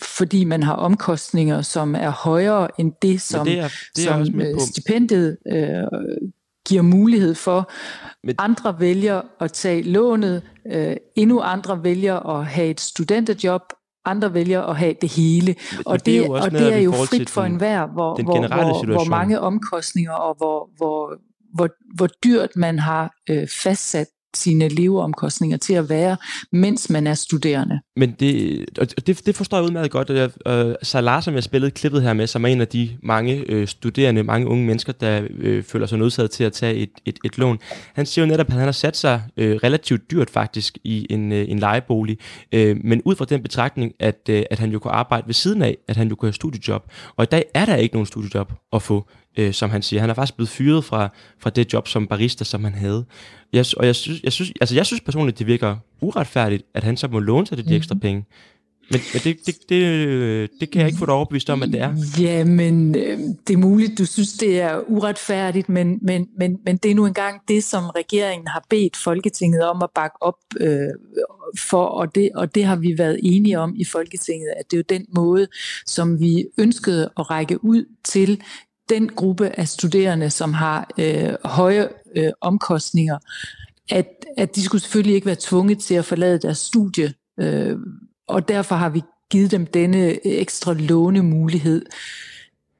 fordi 0.02 0.44
man 0.44 0.62
har 0.62 0.74
omkostninger, 0.74 1.62
som 1.62 1.94
er 1.94 2.10
højere 2.10 2.80
end 2.80 2.92
det, 3.02 3.20
som, 3.20 3.46
det 3.46 3.58
er, 3.58 3.68
det 3.96 4.08
er 4.08 4.24
som 4.24 4.40
øh, 4.40 4.60
stipendiet 4.60 5.36
øh, 5.52 5.84
giver 6.68 6.82
mulighed 6.82 7.34
for. 7.34 7.70
Men... 8.26 8.34
Andre 8.38 8.80
vælger 8.80 9.22
at 9.40 9.52
tage 9.52 9.82
lånet, 9.82 10.42
øh, 10.72 10.96
endnu 11.16 11.40
andre 11.40 11.84
vælger 11.84 12.38
at 12.38 12.46
have 12.46 12.68
et 12.68 12.80
studenterjob, 12.80 13.62
andre 14.04 14.34
vælger 14.34 14.62
at 14.62 14.76
have 14.76 14.94
det 15.00 15.12
hele. 15.12 15.54
Men, 15.72 15.82
og, 15.86 16.06
det, 16.06 16.22
det 16.22 16.30
og 16.30 16.50
det 16.50 16.74
er 16.74 16.78
jo 16.78 16.92
frit 16.92 17.30
for 17.30 17.42
enhver, 17.42 17.86
hvor, 17.86 18.22
hvor, 18.22 18.46
hvor, 18.48 18.92
hvor 18.92 19.04
mange 19.04 19.40
omkostninger 19.40 20.12
og 20.12 20.36
hvor, 20.36 20.70
hvor, 20.76 21.18
hvor, 21.54 21.68
hvor 21.94 22.08
dyrt 22.24 22.50
man 22.56 22.78
har 22.78 23.14
øh, 23.30 23.48
fastsat 23.48 24.06
sine 24.34 24.68
leveomkostninger 24.68 25.56
til 25.56 25.74
at 25.74 25.88
være, 25.88 26.16
mens 26.52 26.90
man 26.90 27.06
er 27.06 27.14
studerende. 27.14 27.80
Men 27.96 28.10
det, 28.20 28.64
og 28.78 29.06
det, 29.06 29.26
det 29.26 29.36
forstår 29.36 29.56
jeg 29.56 29.64
udmærket 29.64 29.90
godt. 29.90 30.10
Og 30.10 30.16
jeg, 30.16 30.30
øh, 30.46 30.74
Salah, 30.82 31.22
som 31.22 31.34
jeg 31.34 31.42
spillede 31.42 31.70
klippet 31.70 32.02
her 32.02 32.12
med, 32.12 32.26
som 32.26 32.44
er 32.44 32.48
en 32.48 32.60
af 32.60 32.68
de 32.68 32.90
mange 33.02 33.44
øh, 33.48 33.66
studerende, 33.68 34.22
mange 34.22 34.46
unge 34.46 34.66
mennesker, 34.66 34.92
der 34.92 35.22
øh, 35.30 35.64
føler 35.64 35.86
sig 35.86 35.98
nødsaget 35.98 36.30
til 36.30 36.44
at 36.44 36.52
tage 36.52 36.74
et, 36.74 36.90
et, 37.04 37.18
et 37.24 37.38
lån. 37.38 37.58
Han 37.94 38.06
siger 38.06 38.24
jo 38.24 38.30
netop, 38.30 38.46
at 38.46 38.52
han 38.52 38.64
har 38.64 38.72
sat 38.72 38.96
sig 38.96 39.22
øh, 39.36 39.56
relativt 39.56 40.10
dyrt 40.10 40.30
faktisk 40.30 40.78
i 40.84 41.06
en, 41.10 41.32
øh, 41.32 41.44
en 41.48 41.58
lejebolig, 41.58 42.18
øh, 42.52 42.76
men 42.84 43.02
ud 43.04 43.16
fra 43.16 43.24
den 43.24 43.42
betragtning, 43.42 43.92
at, 43.98 44.28
øh, 44.28 44.42
at 44.50 44.58
han 44.58 44.70
jo 44.70 44.78
kunne 44.78 44.92
arbejde 44.92 45.26
ved 45.26 45.34
siden 45.34 45.62
af, 45.62 45.76
at 45.88 45.96
han 45.96 46.08
jo 46.08 46.14
kunne 46.14 46.26
have 46.26 46.34
studiejob. 46.34 46.90
Og 47.16 47.22
i 47.22 47.26
dag 47.26 47.44
er 47.54 47.64
der 47.64 47.76
ikke 47.76 47.94
nogen 47.94 48.06
studiejob 48.06 48.52
at 48.72 48.82
få 48.82 49.08
øh, 49.38 49.52
som 49.52 49.70
han 49.70 49.82
siger. 49.82 50.00
Han 50.00 50.10
er 50.10 50.14
faktisk 50.14 50.36
blevet 50.36 50.48
fyret 50.48 50.84
fra, 50.84 51.08
fra 51.38 51.50
det 51.50 51.72
job 51.72 51.88
som 51.88 52.06
barista, 52.06 52.44
som 52.44 52.64
han 52.64 52.74
havde. 52.74 53.04
Jeg, 53.52 53.64
og 53.76 53.86
jeg 53.86 53.94
synes, 53.94 54.22
jeg, 54.22 54.32
synes, 54.32 54.52
altså 54.60 54.74
jeg 54.74 54.86
synes 54.86 55.00
personligt, 55.00 55.38
det 55.38 55.46
virker 55.46 55.76
uretfærdigt, 56.02 56.62
at 56.74 56.84
han 56.84 56.96
så 56.96 57.08
må 57.08 57.18
låne 57.18 57.46
sig 57.46 57.58
de 57.58 57.62
mm. 57.62 57.72
ekstra 57.72 57.94
penge. 57.94 58.24
Men, 58.90 59.00
men 59.12 59.20
det, 59.24 59.46
det, 59.46 59.54
det, 59.68 60.50
det 60.60 60.70
kan 60.70 60.80
jeg 60.80 60.88
ikke 60.88 60.98
få 60.98 61.06
dig 61.06 61.14
overbevist 61.14 61.50
om, 61.50 61.62
at 61.62 61.68
det 61.68 61.80
er. 61.80 61.94
Ja, 62.20 62.44
men 62.44 62.94
øh, 62.94 63.18
det 63.46 63.54
er 63.54 63.58
muligt, 63.58 63.98
du 63.98 64.06
synes, 64.06 64.32
det 64.32 64.60
er 64.60 64.80
uretfærdigt, 64.88 65.68
men, 65.68 65.98
men, 66.02 66.28
men, 66.38 66.58
men 66.64 66.76
det 66.76 66.90
er 66.90 66.94
nu 66.94 67.06
engang 67.06 67.40
det, 67.48 67.64
som 67.64 67.84
regeringen 67.84 68.46
har 68.46 68.64
bedt 68.70 68.96
Folketinget 68.96 69.62
om 69.64 69.82
at 69.82 69.88
bakke 69.94 70.22
op 70.22 70.38
øh, 70.60 70.88
for, 71.58 71.84
og 71.84 72.14
det, 72.14 72.30
og 72.34 72.54
det 72.54 72.64
har 72.64 72.76
vi 72.76 72.98
været 72.98 73.20
enige 73.22 73.58
om 73.58 73.74
i 73.76 73.84
Folketinget, 73.84 74.48
at 74.56 74.70
det 74.70 74.76
er 74.76 74.78
jo 74.78 74.98
den 74.98 75.06
måde, 75.14 75.46
som 75.86 76.20
vi 76.20 76.44
ønskede 76.58 77.10
at 77.18 77.30
række 77.30 77.64
ud 77.64 77.84
til 78.04 78.42
den 78.88 79.08
gruppe 79.08 79.48
af 79.58 79.68
studerende, 79.68 80.30
som 80.30 80.52
har 80.52 80.90
øh, 80.98 81.34
høje 81.44 81.88
øh, 82.16 82.32
omkostninger, 82.40 83.18
at, 83.90 84.06
at 84.36 84.56
de 84.56 84.62
skulle 84.62 84.82
selvfølgelig 84.82 85.14
ikke 85.14 85.26
være 85.26 85.36
tvunget 85.40 85.78
til 85.78 85.94
at 85.94 86.04
forlade 86.04 86.38
deres 86.38 86.58
studie, 86.58 87.14
øh, 87.40 87.76
og 88.28 88.48
derfor 88.48 88.74
har 88.74 88.88
vi 88.88 89.02
givet 89.30 89.50
dem 89.50 89.66
denne 89.66 90.26
ekstra 90.26 90.72
lånemulighed. 90.72 91.86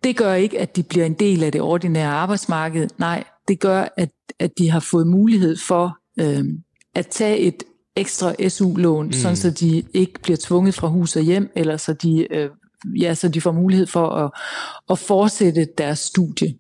Det 0.05 0.17
gør 0.17 0.35
ikke, 0.35 0.61
at 0.61 0.77
de 0.77 0.83
bliver 0.83 1.07
en 1.07 1.15
del 1.15 1.45
af 1.45 1.53
det 1.53 1.61
ordinære 1.61 2.11
arbejdsmarked. 2.11 2.89
Nej, 2.99 3.25
det 3.49 3.61
gør, 3.61 3.89
at, 3.97 4.11
at 4.39 4.59
de 4.59 4.71
har 4.71 4.81
fået 4.81 5.07
mulighed 5.07 5.57
for 5.57 5.99
øh, 6.21 6.45
at 6.95 7.07
tage 7.07 7.39
et 7.39 7.63
ekstra 7.97 8.49
SU-lån, 8.49 9.07
mm. 9.07 9.13
sådan 9.13 9.37
så 9.37 9.51
de 9.51 9.83
ikke 9.95 10.21
bliver 10.23 10.37
tvunget 10.41 10.75
fra 10.75 10.89
hus 10.89 11.17
og 11.17 11.23
hjem, 11.23 11.53
eller 11.57 11.77
så 11.77 11.93
de 11.93 12.35
øh, 12.35 12.51
ja, 13.01 13.15
så 13.15 13.29
de 13.29 13.41
får 13.41 13.53
mulighed 13.53 13.87
for 13.87 14.09
at, 14.09 14.31
at 14.91 14.99
fortsætte 14.99 15.69
deres 15.79 15.99
studie. 15.99 16.55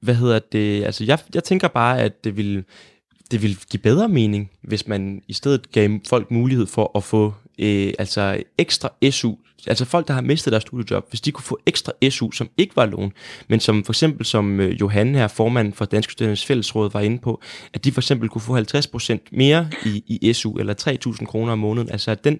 Hvad 0.00 0.14
hedder 0.14 0.38
det? 0.52 0.84
Altså, 0.84 1.04
jeg, 1.04 1.18
jeg 1.34 1.44
tænker 1.44 1.68
bare, 1.68 2.00
at 2.00 2.24
det 2.24 2.36
vil, 2.36 2.64
det 3.30 3.42
vil 3.42 3.58
give 3.70 3.80
bedre 3.82 4.08
mening, 4.08 4.50
hvis 4.62 4.86
man 4.86 5.22
i 5.28 5.32
stedet 5.32 5.72
gav 5.72 5.98
folk 6.08 6.30
mulighed 6.30 6.66
for 6.66 6.90
at 6.96 7.04
få 7.04 7.34
øh, 7.58 7.92
altså 7.98 8.42
ekstra 8.58 8.88
SU 9.10 9.34
altså 9.66 9.84
folk, 9.84 10.08
der 10.08 10.14
har 10.14 10.20
mistet 10.20 10.52
deres 10.52 10.62
studiejob, 10.62 11.06
hvis 11.10 11.20
de 11.20 11.32
kunne 11.32 11.44
få 11.44 11.58
ekstra 11.66 11.92
SU, 12.10 12.30
som 12.30 12.48
ikke 12.56 12.76
var 12.76 12.86
lån, 12.86 13.12
men 13.48 13.60
som 13.60 13.84
for 13.84 13.92
eksempel 13.92 14.26
som 14.26 14.60
øh, 14.60 14.80
Johan 14.80 15.14
her, 15.14 15.28
formand 15.28 15.72
for 15.72 15.84
Danske 15.84 16.12
Studerendes 16.12 16.44
Fællesråd, 16.44 16.90
var 16.92 17.00
inde 17.00 17.18
på, 17.18 17.40
at 17.74 17.84
de 17.84 17.92
for 17.92 18.00
eksempel 18.00 18.28
kunne 18.28 18.42
få 18.42 18.58
50% 18.58 19.18
mere 19.32 19.70
i, 19.84 20.18
i 20.22 20.32
SU, 20.32 20.58
eller 20.58 20.74
3.000 21.18 21.24
kroner 21.24 21.52
om 21.52 21.58
måneden. 21.58 21.90
Altså 21.90 22.10
at 22.10 22.24
den, 22.24 22.38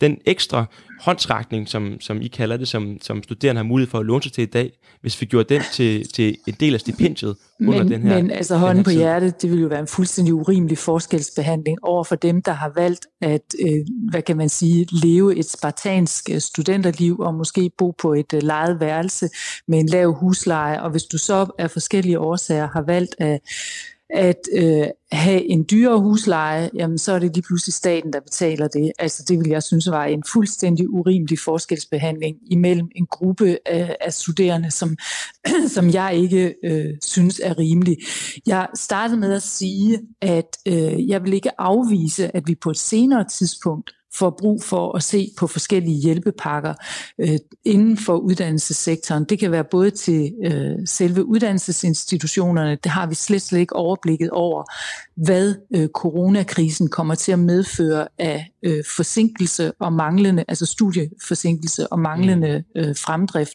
den 0.00 0.18
ekstra 0.26 0.64
håndsrækning, 1.00 1.68
som, 1.68 2.00
som 2.00 2.22
I 2.22 2.26
kalder 2.26 2.56
det, 2.56 2.68
som, 2.68 2.98
som 3.00 3.22
studerende 3.22 3.58
har 3.58 3.64
mulighed 3.64 3.90
for 3.90 3.98
at 3.98 4.06
låne 4.06 4.22
sig 4.22 4.32
til 4.32 4.42
i 4.42 4.46
dag, 4.46 4.70
hvis 5.00 5.20
vi 5.20 5.26
gjorde 5.26 5.54
den 5.54 5.62
til, 5.72 6.08
til 6.08 6.36
en 6.46 6.54
del 6.60 6.74
af 6.74 6.80
stipendiet 6.80 7.36
under 7.60 7.82
men, 7.82 7.92
den 7.92 8.02
her 8.02 8.16
Men 8.16 8.30
altså 8.30 8.56
hånden 8.56 8.84
på 8.84 8.90
hjertet, 8.90 9.42
det 9.42 9.50
vil 9.50 9.60
jo 9.60 9.68
være 9.68 9.80
en 9.80 9.86
fuldstændig 9.86 10.34
urimelig 10.34 10.78
forskelsbehandling 10.78 11.78
over 11.82 12.04
for 12.04 12.16
dem, 12.16 12.42
der 12.42 12.52
har 12.52 12.72
valgt 12.74 13.06
at, 13.22 13.54
øh, 13.66 13.86
hvad 14.10 14.22
kan 14.22 14.36
man 14.36 14.48
sige, 14.48 14.86
leve 14.92 15.36
et 15.36 15.50
spartansk 15.50 16.30
øh, 16.30 16.40
studenterliv 16.56 17.18
og 17.18 17.34
måske 17.34 17.70
bo 17.78 17.90
på 17.90 18.14
et 18.14 18.32
øh, 18.34 18.42
lejet 18.42 18.80
værelse 18.80 19.28
med 19.68 19.78
en 19.78 19.86
lav 19.86 20.12
husleje, 20.12 20.82
og 20.82 20.90
hvis 20.90 21.04
du 21.04 21.18
så 21.18 21.46
af 21.58 21.70
forskellige 21.70 22.18
årsager 22.18 22.68
har 22.68 22.82
valgt 22.82 23.14
at 23.18 23.40
at 24.10 24.40
øh, 24.54 24.86
have 25.12 25.50
en 25.50 25.66
dyrere 25.70 26.00
husleje, 26.00 26.70
jamen 26.74 26.98
så 26.98 27.12
er 27.12 27.18
det 27.18 27.34
lige 27.34 27.42
pludselig 27.42 27.74
staten, 27.74 28.12
der 28.12 28.20
betaler 28.20 28.68
det. 28.68 28.92
Altså 28.98 29.24
det 29.28 29.38
vil 29.38 29.48
jeg 29.48 29.62
synes 29.62 29.90
var 29.90 30.04
en 30.04 30.22
fuldstændig 30.32 30.90
urimelig 30.90 31.38
forskelsbehandling 31.38 32.36
imellem 32.50 32.88
en 32.96 33.06
gruppe 33.06 33.58
af, 33.66 33.96
af 34.00 34.12
studerende, 34.12 34.70
som, 34.70 34.96
som 35.74 35.90
jeg 35.90 36.16
ikke 36.16 36.54
øh, 36.64 36.94
synes 37.04 37.40
er 37.44 37.58
rimelig. 37.58 37.96
Jeg 38.46 38.68
startede 38.74 39.20
med 39.20 39.32
at 39.32 39.42
sige, 39.42 40.00
at 40.20 40.56
øh, 40.68 41.08
jeg 41.08 41.22
vil 41.22 41.32
ikke 41.32 41.60
afvise, 41.60 42.36
at 42.36 42.42
vi 42.46 42.54
på 42.54 42.70
et 42.70 42.78
senere 42.78 43.24
tidspunkt 43.28 43.90
får 44.18 44.36
brug 44.38 44.62
for 44.62 44.96
at 44.96 45.02
se 45.02 45.30
på 45.38 45.46
forskellige 45.46 45.96
hjælpepakker 45.96 46.74
øh, 47.20 47.38
inden 47.64 47.96
for 47.96 48.16
uddannelsessektoren. 48.16 49.24
Det 49.24 49.38
kan 49.38 49.50
være 49.50 49.64
både 49.64 49.90
til 49.90 50.32
øh, 50.44 50.76
selve 50.86 51.24
uddannelsesinstitutionerne, 51.24 52.78
det 52.84 52.92
har 52.92 53.06
vi 53.06 53.14
slet, 53.14 53.42
slet 53.42 53.60
ikke 53.60 53.76
overblikket 53.76 54.30
over, 54.30 54.64
hvad 55.16 55.54
øh, 55.74 55.88
coronakrisen 55.88 56.88
kommer 56.88 57.14
til 57.14 57.32
at 57.32 57.38
medføre 57.38 58.08
af 58.18 58.52
øh, 58.62 58.84
forsinkelse 58.96 59.72
og 59.80 59.92
manglende, 59.92 60.44
altså 60.48 60.66
studieforsinkelse 60.66 61.92
og 61.92 61.98
manglende 61.98 62.64
øh, 62.76 62.96
fremdrift. 62.96 63.54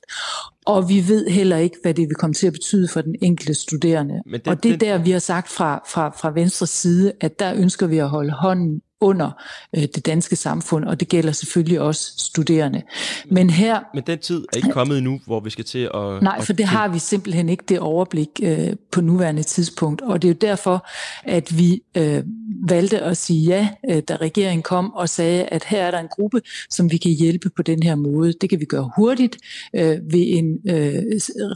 Og 0.65 0.89
vi 0.89 1.07
ved 1.07 1.27
heller 1.27 1.57
ikke, 1.57 1.77
hvad 1.81 1.93
det 1.93 2.07
vil 2.07 2.15
komme 2.15 2.33
til 2.33 2.47
at 2.47 2.53
betyde 2.53 2.87
for 2.87 3.01
den 3.01 3.15
enkelte 3.21 3.53
studerende. 3.53 4.21
Men 4.25 4.39
det, 4.39 4.47
og 4.47 4.63
det 4.63 4.71
er 4.71 4.77
der, 4.77 4.97
vi 4.97 5.11
har 5.11 5.19
sagt 5.19 5.49
fra, 5.49 5.83
fra, 5.87 6.09
fra 6.09 6.31
venstre 6.31 6.67
side, 6.67 7.13
at 7.21 7.39
der 7.39 7.53
ønsker 7.55 7.87
vi 7.87 7.97
at 7.97 8.09
holde 8.09 8.31
hånden 8.31 8.81
under 9.01 9.31
øh, 9.75 9.83
det 9.95 10.05
danske 10.05 10.35
samfund, 10.35 10.85
og 10.85 10.99
det 10.99 11.07
gælder 11.07 11.31
selvfølgelig 11.31 11.81
også 11.81 12.13
studerende. 12.17 12.81
Men 13.25 13.49
her... 13.49 13.79
Men 13.93 14.03
den 14.07 14.19
tid 14.19 14.45
er 14.53 14.57
ikke 14.57 14.71
kommet 14.71 14.97
endnu, 14.97 15.19
hvor 15.25 15.39
vi 15.39 15.49
skal 15.49 15.65
til 15.65 15.89
at... 15.93 16.23
Nej, 16.23 16.41
for 16.41 16.53
det 16.53 16.65
har 16.65 16.87
vi 16.87 16.99
simpelthen 16.99 17.49
ikke 17.49 17.63
det 17.69 17.79
overblik 17.79 18.29
øh, 18.43 18.73
på 18.91 19.01
nuværende 19.01 19.43
tidspunkt, 19.43 20.01
og 20.01 20.21
det 20.21 20.27
er 20.27 20.33
jo 20.33 20.37
derfor, 20.41 20.87
at 21.23 21.57
vi 21.57 21.81
øh, 21.97 22.23
valgte 22.67 22.99
at 22.99 23.17
sige 23.17 23.45
ja, 23.45 23.69
øh, 23.89 24.01
da 24.07 24.15
regeringen 24.15 24.63
kom 24.63 24.93
og 24.93 25.09
sagde, 25.09 25.43
at 25.43 25.63
her 25.63 25.83
er 25.83 25.91
der 25.91 25.99
en 25.99 26.07
gruppe, 26.07 26.41
som 26.69 26.91
vi 26.91 26.97
kan 26.97 27.11
hjælpe 27.11 27.49
på 27.55 27.61
den 27.61 27.83
her 27.83 27.95
måde. 27.95 28.33
Det 28.41 28.49
kan 28.49 28.59
vi 28.59 28.65
gøre 28.65 28.89
hurtigt 28.95 29.37
øh, 29.75 29.97
ved 30.11 30.25
en 30.27 30.59
øh, 30.69 31.03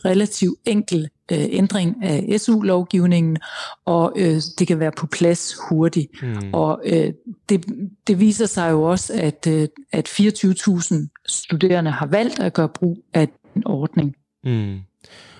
relativt 0.05 0.59
enkel 0.65 1.09
øh, 1.31 1.45
ændring 1.49 2.03
af 2.03 2.39
SU-lovgivningen, 2.39 3.37
og 3.85 4.13
øh, 4.15 4.41
det 4.59 4.67
kan 4.67 4.79
være 4.79 4.91
på 4.91 5.07
plads 5.07 5.55
hurtigt. 5.69 6.21
Mm. 6.21 6.53
Og 6.53 6.81
øh, 6.85 7.13
det, 7.49 7.65
det 8.07 8.19
viser 8.19 8.45
sig 8.45 8.71
jo 8.71 8.83
også, 8.83 9.13
at, 9.13 9.47
øh, 9.47 9.67
at 9.91 10.09
24.000 10.09 11.23
studerende 11.27 11.91
har 11.91 12.05
valgt 12.05 12.39
at 12.39 12.53
gøre 12.53 12.69
brug 12.69 13.05
af 13.13 13.29
den 13.53 13.67
ordning. 13.67 14.15
Mm. 14.43 14.75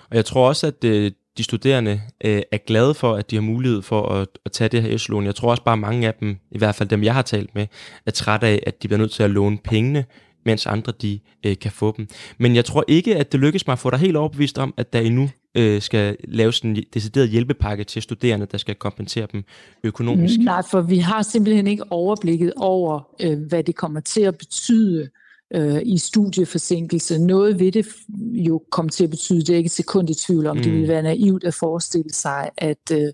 Og 0.09 0.15
jeg 0.15 0.25
tror 0.25 0.47
også, 0.47 0.67
at 0.67 0.83
øh, 0.83 1.11
de 1.37 1.43
studerende 1.43 2.01
øh, 2.25 2.41
er 2.51 2.57
glade 2.57 2.93
for, 2.93 3.13
at 3.13 3.31
de 3.31 3.35
har 3.35 3.41
mulighed 3.41 3.81
for 3.81 4.09
at, 4.09 4.27
at 4.45 4.51
tage 4.51 4.67
det 4.67 4.81
her 4.81 4.97
SU-lån. 4.97 5.25
Jeg 5.25 5.35
tror 5.35 5.51
også 5.51 5.63
bare, 5.63 5.73
at 5.73 5.79
mange 5.79 6.07
af 6.07 6.13
dem, 6.13 6.37
i 6.51 6.57
hvert 6.57 6.75
fald 6.75 6.89
dem 6.89 7.03
jeg 7.03 7.13
har 7.13 7.21
talt 7.21 7.55
med, 7.55 7.67
er 8.05 8.11
træt 8.11 8.43
af, 8.43 8.63
at 8.67 8.83
de 8.83 8.87
bliver 8.87 8.99
nødt 8.99 9.11
til 9.11 9.23
at 9.23 9.29
låne 9.29 9.57
pengene, 9.57 10.05
mens 10.45 10.65
andre 10.65 10.93
de 11.01 11.19
øh, 11.45 11.57
kan 11.61 11.71
få 11.71 11.93
dem. 11.97 12.07
Men 12.37 12.55
jeg 12.55 12.65
tror 12.65 12.83
ikke, 12.87 13.15
at 13.15 13.31
det 13.31 13.39
lykkes 13.39 13.67
mig 13.67 13.71
at 13.71 13.79
få 13.79 13.89
dig 13.89 13.99
helt 13.99 14.17
overbevist 14.17 14.57
om, 14.57 14.73
at 14.77 14.93
der 14.93 14.99
endnu 14.99 15.29
øh, 15.55 15.81
skal 15.81 16.17
lave 16.23 16.53
sådan 16.53 16.75
en 16.75 16.83
decideret 16.93 17.29
hjælpepakke 17.29 17.83
til 17.83 18.01
studerende, 18.01 18.45
der 18.51 18.57
skal 18.57 18.75
kompensere 18.75 19.27
dem 19.31 19.43
økonomisk. 19.83 20.39
Mm, 20.39 20.43
nej, 20.43 20.61
for 20.71 20.81
vi 20.81 20.97
har 20.97 21.21
simpelthen 21.21 21.67
ikke 21.67 21.83
overblikket 21.91 22.53
over, 22.57 23.07
øh, 23.21 23.39
hvad 23.39 23.63
det 23.63 23.75
kommer 23.75 23.99
til 23.99 24.21
at 24.21 24.37
betyde 24.37 25.09
øh, 25.55 25.81
i 25.85 25.97
studieforsinkelse. 25.97 27.19
Noget 27.19 27.59
ved 27.59 27.71
det 27.71 27.85
jo 28.33 28.61
kom 28.71 28.89
til 28.89 29.03
at 29.03 29.09
betyde, 29.09 29.39
det 29.39 29.49
er 29.49 29.57
ikke 29.57 29.67
et 29.67 29.71
sekund 29.71 30.09
i 30.09 30.13
tvivl 30.13 30.47
om, 30.47 30.57
mm. 30.57 30.63
det 30.63 30.73
vil 30.73 30.87
være 30.87 31.03
naivt 31.03 31.43
at 31.43 31.53
forestille 31.53 32.13
sig, 32.13 32.49
at, 32.57 32.91
øh, 32.91 33.07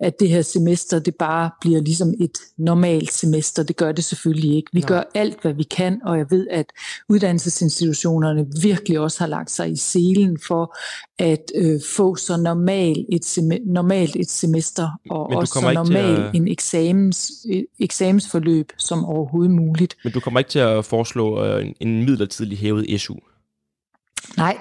at 0.00 0.20
det 0.20 0.28
her 0.28 0.42
semester, 0.42 0.98
det 0.98 1.14
bare 1.14 1.50
bliver 1.60 1.80
ligesom 1.80 2.14
et 2.20 2.38
normalt 2.58 3.12
semester. 3.12 3.62
Det 3.62 3.76
gør 3.76 3.92
det 3.92 4.04
selvfølgelig 4.04 4.56
ikke. 4.56 4.70
Vi 4.72 4.80
Nej. 4.80 4.88
gør 4.88 5.02
alt, 5.14 5.42
hvad 5.42 5.52
vi 5.52 5.62
kan, 5.62 6.00
og 6.04 6.18
jeg 6.18 6.26
ved, 6.30 6.46
at 6.50 6.66
uddannelsesinstitutionerne 7.08 8.46
virkelig 8.62 9.00
også 9.00 9.20
har 9.20 9.26
lagt 9.26 9.50
sig 9.50 9.70
i 9.72 9.76
selen 9.76 10.38
for 10.46 10.76
at 11.18 11.52
øh, 11.54 11.80
få 11.96 12.16
så 12.16 12.36
normal 12.36 13.06
et 13.12 13.24
sem- 13.24 13.62
normalt 13.72 14.16
et 14.16 14.30
semester, 14.30 14.88
og 15.10 15.26
også 15.26 15.60
så 15.60 15.72
normal 15.74 16.20
at... 16.20 16.34
en 16.34 16.48
eksamens, 16.48 17.32
eksamensforløb 17.78 18.72
som 18.78 19.04
overhovedet 19.04 19.54
muligt. 19.54 19.96
Men 20.04 20.12
du 20.12 20.20
kommer 20.20 20.40
ikke 20.40 20.50
til 20.50 20.58
at 20.58 20.84
foreslå 20.84 21.44
øh, 21.44 21.66
en 21.80 21.85
midlertidig 21.86 22.58
hævet 22.58 23.00
SU? 23.00 23.14
Nej, 24.36 24.58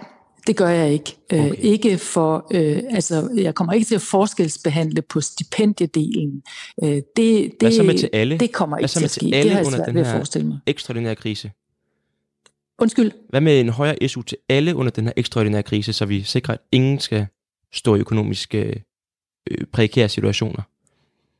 det 0.48 0.58
gør 0.58 0.68
jeg 0.68 0.94
ikke. 0.94 1.18
Øh, 1.34 1.40
okay. 1.40 1.52
Øh, 1.52 1.58
ikke 1.60 1.98
for, 1.98 2.48
øh, 2.52 2.84
altså, 2.90 3.30
jeg 3.36 3.56
kommer 3.56 3.74
ikke 3.74 3.86
til 3.86 3.96
at 3.96 4.02
forskelsbehandle 4.02 5.02
på 5.02 5.22
stipendiedelen. 5.22 6.44
Øh, 6.84 6.90
det, 6.90 7.06
det, 7.16 7.52
Hvad 7.60 7.72
så 7.72 7.84
med 7.84 7.98
til 7.98 8.10
alle? 8.14 8.38
Det 8.38 8.52
kommer 8.52 8.78
ikke 8.78 8.88
til 8.88 9.04
at 9.04 9.12
ske. 9.12 9.26
Alle 9.26 9.44
det 9.44 9.52
har 9.52 9.58
jeg 9.58 9.66
svært 9.66 9.96
ved 9.96 10.02
at 10.02 10.08
forestille 10.08 10.48
mig. 10.48 10.60
ekstraordinære 10.68 11.16
krise? 11.16 11.52
Undskyld? 12.80 13.12
Hvad 13.30 13.42
med 13.42 13.60
en 13.60 13.70
højere 13.70 14.08
SU 14.08 14.22
til 14.22 14.38
alle 14.50 14.76
under 14.76 14.92
den 14.92 15.06
her 15.06 15.14
ekstraordinære 15.16 15.64
krise, 15.64 15.94
så 15.94 16.06
vi 16.06 16.24
sikrer, 16.24 16.54
at 16.54 16.60
ingen 16.72 17.00
skal 17.00 17.28
stå 17.74 17.96
i 17.96 18.00
økonomiske 18.00 18.84
øh, 19.52 19.66
prekære 19.72 20.10
situationer? 20.10 20.62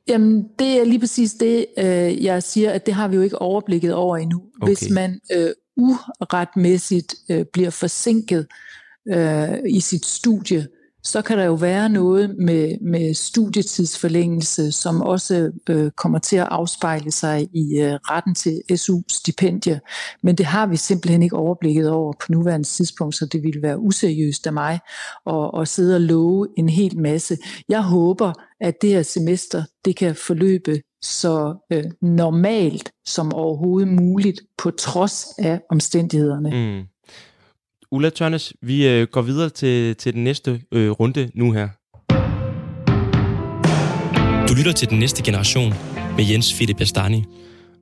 Jamen, 0.08 0.50
det 0.60 0.80
er 0.80 0.86
lige 0.86 1.00
præcis 1.00 1.34
det, 1.34 1.66
øh, 1.78 2.24
jeg 2.24 2.44
siger, 2.44 2.72
at 2.72 2.86
det 2.86 2.94
har 2.94 3.08
vi 3.08 3.16
jo 3.16 3.22
ikke 3.22 3.42
overblikket 3.42 3.94
over 3.94 4.18
endnu. 4.18 4.42
Okay. 4.62 4.70
Hvis 4.70 4.90
man 4.90 5.20
øh, 5.36 5.50
uretmæssigt 5.78 7.16
øh, 7.30 7.46
bliver 7.54 7.70
forsinket 7.70 8.48
øh, 9.08 9.60
i 9.70 9.80
sit 9.80 10.06
studie, 10.06 10.68
så 11.06 11.22
kan 11.22 11.38
der 11.38 11.44
jo 11.44 11.54
være 11.54 11.90
noget 11.90 12.36
med, 12.38 12.78
med 12.82 13.14
studietidsforlængelse, 13.14 14.72
som 14.72 15.02
også 15.02 15.52
øh, 15.70 15.92
kommer 15.92 16.20
til 16.20 16.36
at 16.36 16.48
afspejle 16.52 17.12
sig 17.12 17.48
i 17.54 17.82
øh, 17.82 17.94
retten 17.94 18.36
til 18.36 18.62
SU-stipendie. 18.76 19.80
Men 20.24 20.36
det 20.36 20.46
har 20.46 20.68
vi 20.68 20.78
simpelthen 20.78 21.24
ikke 21.24 21.36
overblikket 21.36 21.90
over 21.90 22.14
på 22.14 22.26
nuværende 22.30 22.68
tidspunkt, 22.68 23.16
så 23.16 23.26
det 23.26 23.44
ville 23.44 23.62
være 23.62 23.80
useriøst 23.80 24.48
af 24.48 24.54
mig 24.54 24.80
at, 25.28 25.52
at 25.62 25.68
sidde 25.68 25.96
og 25.96 26.02
love 26.02 26.48
en 26.58 26.70
hel 26.70 27.00
masse. 27.00 27.38
Jeg 27.70 27.84
håber, 27.84 28.34
at 28.62 28.82
det 28.82 28.90
her 28.90 29.04
semester 29.04 29.64
det 29.86 29.96
kan 29.96 30.16
forløbe 30.16 30.82
så 31.02 31.56
øh, 31.72 31.84
normalt 32.02 32.92
som 33.06 33.34
overhovedet 33.34 33.88
muligt, 33.88 34.42
på 34.58 34.72
trods 34.72 35.26
af 35.38 35.62
omstændighederne. 35.70 36.50
Mm. 36.50 36.95
Ulla 37.96 38.10
Tørnes, 38.10 38.54
vi 38.62 38.88
øh, 38.88 39.08
går 39.12 39.22
videre 39.22 39.50
til, 39.50 39.96
til 39.96 40.14
den 40.14 40.24
næste 40.24 40.62
øh, 40.72 40.92
runde 40.92 41.32
nu 41.34 41.52
her. 41.52 41.68
Du 44.48 44.54
lytter 44.58 44.72
til 44.72 44.90
den 44.90 45.00
næste 45.00 45.24
generation 45.24 45.74
med 46.18 46.26
Jens 46.32 46.54
Philip 46.54 46.78
Bastani. 46.78 47.24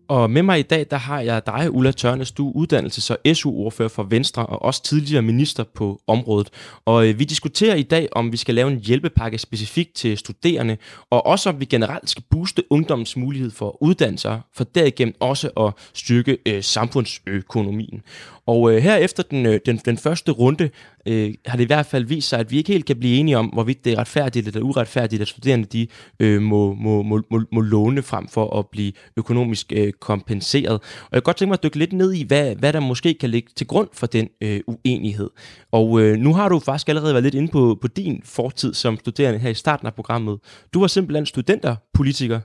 Og 0.08 0.30
med 0.32 0.44
mig 0.44 0.60
i 0.60 0.62
dag, 0.62 0.86
der 0.92 0.98
har 0.98 1.20
jeg 1.22 1.46
dig, 1.46 1.72
Ulla 1.72 1.92
Tørnes, 1.92 2.32
du 2.32 2.50
er 2.50 2.54
uddannelses- 2.54 3.12
og 3.12 3.36
SU-ordfører 3.36 3.90
for 3.90 4.04
Venstre, 4.04 4.46
og 4.46 4.62
også 4.62 4.84
tidligere 4.84 5.22
minister 5.22 5.64
på 5.64 6.02
området. 6.08 6.50
Og 6.86 7.08
øh, 7.08 7.20
vi 7.20 7.24
diskuterer 7.24 7.76
i 7.76 7.84
dag, 7.84 8.08
om 8.12 8.32
vi 8.32 8.38
skal 8.38 8.56
lave 8.56 8.72
en 8.72 8.80
hjælpepakke 8.80 9.38
specifikt 9.38 9.94
til 9.94 10.18
studerende, 10.18 10.78
og 11.10 11.26
også 11.26 11.50
om 11.50 11.60
vi 11.60 11.66
generelt 11.66 12.10
skal 12.10 12.24
booste 12.30 12.64
ungdommens 12.70 13.18
mulighed 13.18 13.52
for 13.52 13.84
uddannelser, 13.84 14.40
for 14.54 14.64
derigennem 14.64 15.16
også 15.20 15.50
at 15.50 15.74
styrke 15.94 16.38
øh, 16.46 16.64
samfundsøkonomien. 16.64 18.02
Og 18.46 18.72
øh, 18.74 18.82
her 18.82 18.96
efter 18.96 19.24
den, 19.24 19.46
øh, 19.46 19.60
den, 19.66 19.78
den 19.86 19.98
første 19.98 20.32
runde 20.32 20.70
øh, 21.06 21.34
har 21.46 21.58
det 21.58 21.64
i 21.64 21.68
hvert 21.68 21.86
fald 21.86 22.06
vist 22.06 22.30
sig, 22.30 22.40
at 22.40 22.52
vi 22.52 22.58
ikke 22.58 22.72
helt 22.72 22.86
kan 22.86 23.00
blive 23.00 23.18
enige 23.18 23.38
om, 23.38 23.46
hvorvidt 23.46 23.86
det 23.86 23.94
er 23.94 23.98
retfærdigt 23.98 24.48
eller 24.48 24.62
uretfærdigt, 24.62 25.22
at 25.22 25.28
studerende 25.28 25.66
de, 25.66 25.88
øh, 26.20 26.42
må, 26.42 26.74
må, 26.74 27.04
må, 27.04 27.22
må, 27.32 27.42
må 27.52 27.62
låne 27.62 28.02
frem 28.02 28.28
for 28.28 28.60
at 28.60 28.68
blive 28.68 28.92
økonomisk 29.18 29.74
øh, 29.76 29.94
kompenseret. 29.94 30.74
Og 30.74 31.10
jeg 31.12 31.18
kan 31.18 31.22
godt 31.22 31.38
tænke 31.38 31.50
mig 31.50 31.58
at 31.58 31.64
dykke 31.64 31.80
lidt 31.80 31.94
ned 31.94 32.14
i, 32.14 32.24
hvad, 32.24 32.56
hvad 32.56 32.74
der 32.74 32.80
måske 32.80 33.14
kan 33.14 33.30
ligge 33.30 33.50
til 33.56 33.68
grund 33.68 33.88
for 33.94 34.08
den 34.08 34.30
øh, 34.42 34.60
uenighed. 34.68 35.30
Og 35.72 36.02
øh, 36.02 36.18
nu 36.18 36.34
har 36.34 36.50
du 36.50 36.60
faktisk 36.60 36.90
allerede 36.90 37.14
været 37.14 37.24
lidt 37.24 37.36
inde 37.36 37.48
på, 37.48 37.78
på 37.82 37.88
din 37.88 38.22
fortid 38.26 38.74
som 38.74 38.98
studerende 39.00 39.40
her 39.40 39.50
i 39.50 39.54
starten 39.54 39.88
af 39.88 39.94
programmet. 39.94 40.40
Du 40.74 40.80
var 40.80 40.88
simpelthen 40.88 41.26
studenterpolitiker. 41.26 42.40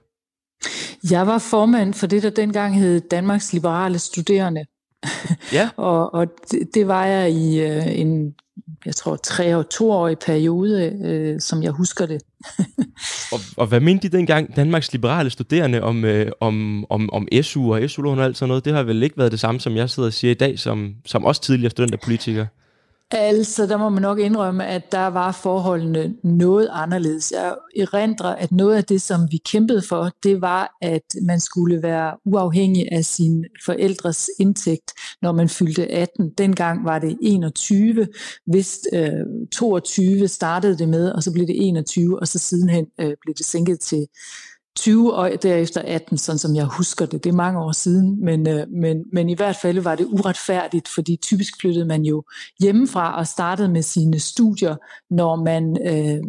Jeg 1.10 1.26
var 1.26 1.38
formand 1.38 1.94
for 1.94 2.06
det, 2.06 2.22
der 2.22 2.30
dengang 2.30 2.78
hed 2.78 3.00
Danmarks 3.00 3.52
Liberale 3.52 3.98
Studerende. 3.98 4.64
Ja. 5.52 5.70
og 5.88 6.14
og 6.14 6.26
det, 6.50 6.74
det 6.74 6.88
var 6.88 7.04
jeg 7.06 7.32
i 7.32 7.60
øh, 7.60 8.00
en, 8.00 8.34
jeg 8.86 8.96
tror, 8.96 9.16
tre 9.16 9.56
og 9.56 9.70
toårig 9.70 10.18
periode, 10.18 10.92
øh, 11.04 11.40
som 11.40 11.62
jeg 11.62 11.70
husker 11.70 12.06
det. 12.06 12.22
og, 13.32 13.40
og 13.56 13.66
hvad 13.66 13.80
mente 13.80 14.08
de 14.08 14.16
dengang, 14.16 14.56
Danmarks 14.56 14.92
liberale 14.92 15.30
studerende, 15.30 15.82
om, 15.82 16.04
øh, 16.04 16.32
om, 16.40 16.84
om, 16.90 17.12
om 17.12 17.28
SU 17.42 17.74
og 17.74 17.90
SU-lån 17.90 18.18
og 18.18 18.24
alt 18.24 18.36
sådan 18.36 18.48
noget? 18.48 18.64
Det 18.64 18.72
har 18.72 18.82
vel 18.82 19.02
ikke 19.02 19.18
været 19.18 19.32
det 19.32 19.40
samme, 19.40 19.60
som 19.60 19.76
jeg 19.76 19.90
sidder 19.90 20.06
og 20.06 20.12
siger 20.12 20.30
i 20.30 20.34
dag, 20.34 20.58
som, 20.58 20.94
som 21.06 21.24
også 21.24 21.42
tidligere 21.42 21.70
studenterpolitiker? 21.70 22.46
Altså, 23.10 23.66
der 23.66 23.76
må 23.76 23.88
man 23.88 24.02
nok 24.02 24.18
indrømme, 24.18 24.66
at 24.66 24.92
der 24.92 25.06
var 25.06 25.32
forholdene 25.32 26.14
noget 26.24 26.68
anderledes. 26.72 27.32
Jeg 27.32 27.54
erindrer, 27.76 28.34
at 28.34 28.52
noget 28.52 28.76
af 28.76 28.84
det, 28.84 29.02
som 29.02 29.20
vi 29.30 29.36
kæmpede 29.36 29.82
for, 29.82 30.10
det 30.22 30.40
var, 30.40 30.76
at 30.82 31.02
man 31.22 31.40
skulle 31.40 31.82
være 31.82 32.16
uafhængig 32.24 32.88
af 32.92 33.04
sin 33.04 33.44
forældres 33.64 34.30
indtægt, 34.40 34.92
når 35.22 35.32
man 35.32 35.48
fyldte 35.48 35.86
18. 35.86 36.30
Dengang 36.38 36.84
var 36.84 36.98
det 36.98 37.18
21, 37.22 38.06
hvis 38.46 38.78
øh, 38.92 39.10
22 39.52 40.28
startede 40.28 40.78
det 40.78 40.88
med, 40.88 41.10
og 41.10 41.22
så 41.22 41.32
blev 41.32 41.46
det 41.46 41.68
21, 41.68 42.20
og 42.20 42.28
så 42.28 42.38
sidenhen 42.38 42.86
øh, 43.00 43.14
blev 43.22 43.34
det 43.34 43.46
sænket 43.46 43.80
til 43.80 44.06
20 44.78 45.14
og 45.14 45.30
derefter 45.42 45.82
18, 45.84 46.18
sådan 46.18 46.38
som 46.38 46.56
jeg 46.56 46.64
husker 46.64 47.06
det. 47.06 47.24
Det 47.24 47.30
er 47.30 47.34
mange 47.34 47.60
år 47.60 47.72
siden, 47.72 48.24
men, 48.24 48.48
øh, 48.48 48.68
men, 48.70 49.04
men 49.12 49.28
i 49.28 49.34
hvert 49.34 49.56
fald 49.56 49.80
var 49.80 49.94
det 49.94 50.06
uretfærdigt, 50.06 50.88
fordi 50.88 51.16
typisk 51.22 51.60
flyttede 51.60 51.84
man 51.84 52.02
jo 52.02 52.24
hjemmefra 52.60 53.18
og 53.18 53.26
startede 53.26 53.68
med 53.68 53.82
sine 53.82 54.18
studier, 54.18 54.76
når 55.10 55.36
man 55.36 55.76
øh, 55.86 56.20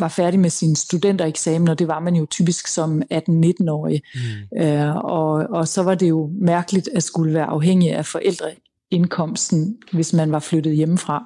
var 0.00 0.08
færdig 0.08 0.40
med 0.40 0.50
sin 0.50 0.76
studentereksamen, 0.76 1.68
og 1.68 1.78
det 1.78 1.88
var 1.88 2.00
man 2.00 2.14
jo 2.14 2.26
typisk 2.26 2.66
som 2.66 3.02
18-19-årig. 3.14 4.02
Mm. 4.14 4.62
Øh, 4.62 4.96
og, 4.96 5.32
og 5.32 5.68
så 5.68 5.82
var 5.82 5.94
det 5.94 6.08
jo 6.08 6.30
mærkeligt 6.40 6.88
at 6.94 7.02
skulle 7.02 7.34
være 7.34 7.46
afhængig 7.46 7.92
af 7.92 8.06
forældreindkomsten, 8.06 9.76
hvis 9.92 10.12
man 10.12 10.32
var 10.32 10.38
flyttet 10.38 10.76
hjemmefra. 10.76 11.24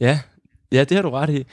Ja, 0.00 0.18
Ja, 0.72 0.84
det 0.84 0.96
har 0.96 1.02
du 1.02 1.10
ret 1.10 1.30
i. 1.30 1.46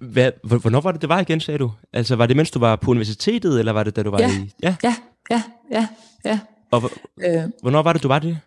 Hvad, 0.00 0.32
hvornår 0.42 0.80
var 0.80 0.92
det, 0.92 1.00
det 1.00 1.08
var 1.08 1.20
igen, 1.20 1.40
sagde 1.40 1.58
du? 1.58 1.72
Altså, 1.92 2.16
var 2.16 2.26
det 2.26 2.36
mens 2.36 2.50
du 2.50 2.58
var 2.58 2.76
på 2.76 2.90
universitetet, 2.90 3.58
eller 3.58 3.72
var 3.72 3.84
det, 3.84 3.96
da 3.96 4.02
du 4.02 4.10
var 4.10 4.20
ja. 4.20 4.30
i... 4.30 4.52
Ja, 4.62 4.76
ja, 4.82 4.94
ja, 5.30 5.42
ja. 5.70 5.88
ja. 6.24 6.38
Og 6.70 6.90
øh, 7.24 7.42
hvornår 7.62 7.82
var 7.82 7.92
det, 7.92 8.02
du 8.02 8.08
var 8.08 8.18
det? 8.18 8.38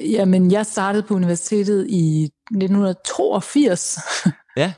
Jamen, 0.00 0.50
jeg 0.50 0.66
startede 0.66 1.02
på 1.02 1.14
universitetet 1.14 1.86
i 1.88 2.24
1982. 2.24 3.98
ja. 4.56 4.72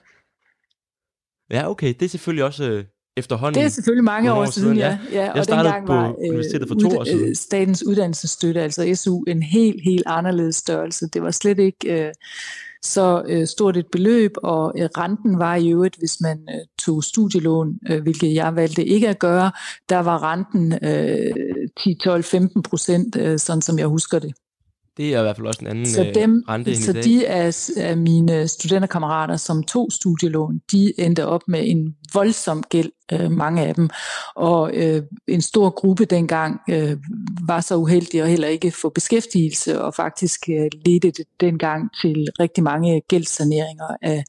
Ja, 1.50 1.70
okay. 1.70 1.94
Det 2.00 2.02
er 2.02 2.08
selvfølgelig 2.08 2.44
også 2.44 2.64
øh, 2.64 2.84
efterhånden. 3.16 3.60
Det 3.60 3.64
er 3.64 3.68
selvfølgelig 3.68 4.04
mange, 4.04 4.32
år, 4.32 4.40
år 4.40 4.44
siden, 4.44 4.76
ja. 4.76 4.98
ja. 5.12 5.22
Jeg 5.22 5.32
og 5.32 5.44
startede 5.44 5.86
på 5.86 5.92
var, 5.94 6.14
universitetet 6.18 6.68
for 6.68 6.74
to 6.74 6.98
år 6.98 7.04
siden. 7.04 7.34
Statens 7.34 7.86
uddannelsesstøtte, 7.86 8.62
altså 8.62 8.94
SU, 8.94 9.22
en 9.22 9.42
helt, 9.42 9.84
helt 9.84 10.02
anderledes 10.06 10.56
størrelse. 10.56 11.08
Det 11.08 11.22
var 11.22 11.30
slet 11.30 11.58
ikke 11.58 12.06
øh, 12.06 12.12
så 12.82 13.22
øh, 13.28 13.46
stort 13.46 13.76
et 13.76 13.86
beløb, 13.92 14.30
og 14.42 14.72
øh, 14.78 14.88
renten 14.98 15.38
var 15.38 15.56
i 15.56 15.70
øvrigt, 15.70 15.96
hvis 15.98 16.20
man 16.20 16.38
øh, 16.48 16.60
tog 16.78 17.04
studielån, 17.04 17.78
øh, 17.90 18.02
hvilket 18.02 18.34
jeg 18.34 18.56
valgte 18.56 18.84
ikke 18.84 19.08
at 19.08 19.18
gøre, 19.18 19.52
der 19.88 19.98
var 19.98 20.32
renten 20.32 20.72
øh, 20.82 21.68
10, 21.76 21.94
12, 21.94 22.22
15 22.24 22.62
procent, 22.62 23.16
øh, 23.16 23.38
sådan 23.38 23.62
som 23.62 23.78
jeg 23.78 23.86
husker 23.86 24.18
det. 24.18 24.34
Det 24.98 25.14
er 25.14 25.18
i 25.18 25.22
hvert 25.22 25.36
fald 25.36 25.46
også 25.46 25.60
en 25.60 25.66
anden 25.66 25.86
så 25.86 26.10
dem, 26.14 26.36
øh, 26.36 26.54
rente 26.54 26.76
Så 26.76 26.92
de 26.92 27.28
af, 27.28 27.70
af 27.76 27.96
mine 27.96 28.48
studenterkammerater, 28.48 29.36
som 29.36 29.62
tog 29.62 29.88
studielån, 29.92 30.60
de 30.72 30.92
endte 31.00 31.26
op 31.26 31.40
med 31.48 31.60
en 31.64 31.96
voldsom 32.14 32.62
gæld, 32.62 32.90
øh, 33.12 33.30
mange 33.30 33.66
af 33.66 33.74
dem. 33.74 33.90
Og 34.34 34.74
øh, 34.74 35.02
en 35.28 35.40
stor 35.40 35.70
gruppe 35.70 36.04
dengang 36.04 36.60
øh, 36.70 36.96
var 37.46 37.60
så 37.60 37.76
uheldig 37.76 38.22
at 38.22 38.28
heller 38.28 38.48
ikke 38.48 38.70
få 38.70 38.88
beskæftigelse, 38.88 39.82
og 39.82 39.94
faktisk 39.94 40.48
øh, 40.48 40.70
ledte 40.86 41.10
det 41.10 41.24
dengang 41.40 41.90
til 42.00 42.26
rigtig 42.40 42.64
mange 42.64 43.02
gældssaneringer 43.08 43.96
af, 44.02 44.24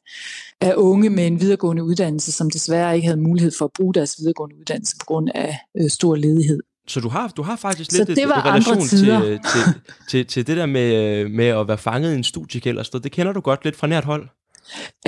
af 0.60 0.74
unge 0.76 1.10
med 1.10 1.26
en 1.26 1.40
videregående 1.40 1.84
uddannelse, 1.84 2.32
som 2.32 2.50
desværre 2.50 2.96
ikke 2.96 3.06
havde 3.06 3.20
mulighed 3.20 3.52
for 3.58 3.64
at 3.64 3.72
bruge 3.72 3.94
deres 3.94 4.16
videregående 4.18 4.56
uddannelse 4.60 4.96
på 5.00 5.06
grund 5.06 5.28
af 5.34 5.58
øh, 5.80 5.90
stor 5.90 6.14
ledighed. 6.16 6.60
Så 6.90 7.00
du 7.00 7.08
har, 7.08 7.28
du 7.28 7.42
har 7.42 7.56
faktisk 7.56 7.92
lidt 7.92 8.08
det 8.08 8.18
et, 8.18 8.44
relation 8.44 8.80
til, 8.80 9.40
til, 9.52 9.80
til, 10.08 10.26
til 10.26 10.46
det 10.46 10.56
der 10.56 10.66
med, 10.66 11.28
med 11.28 11.46
at 11.46 11.68
være 11.68 11.78
fanget 11.78 12.12
i 12.12 12.16
en 12.16 12.24
studiegæld 12.24 12.78
og 12.78 12.86
sådan 12.86 13.02
Det 13.02 13.12
kender 13.12 13.32
du 13.32 13.40
godt 13.40 13.64
lidt 13.64 13.76
fra 13.76 13.86
nært 13.86 14.04
hold? 14.04 14.28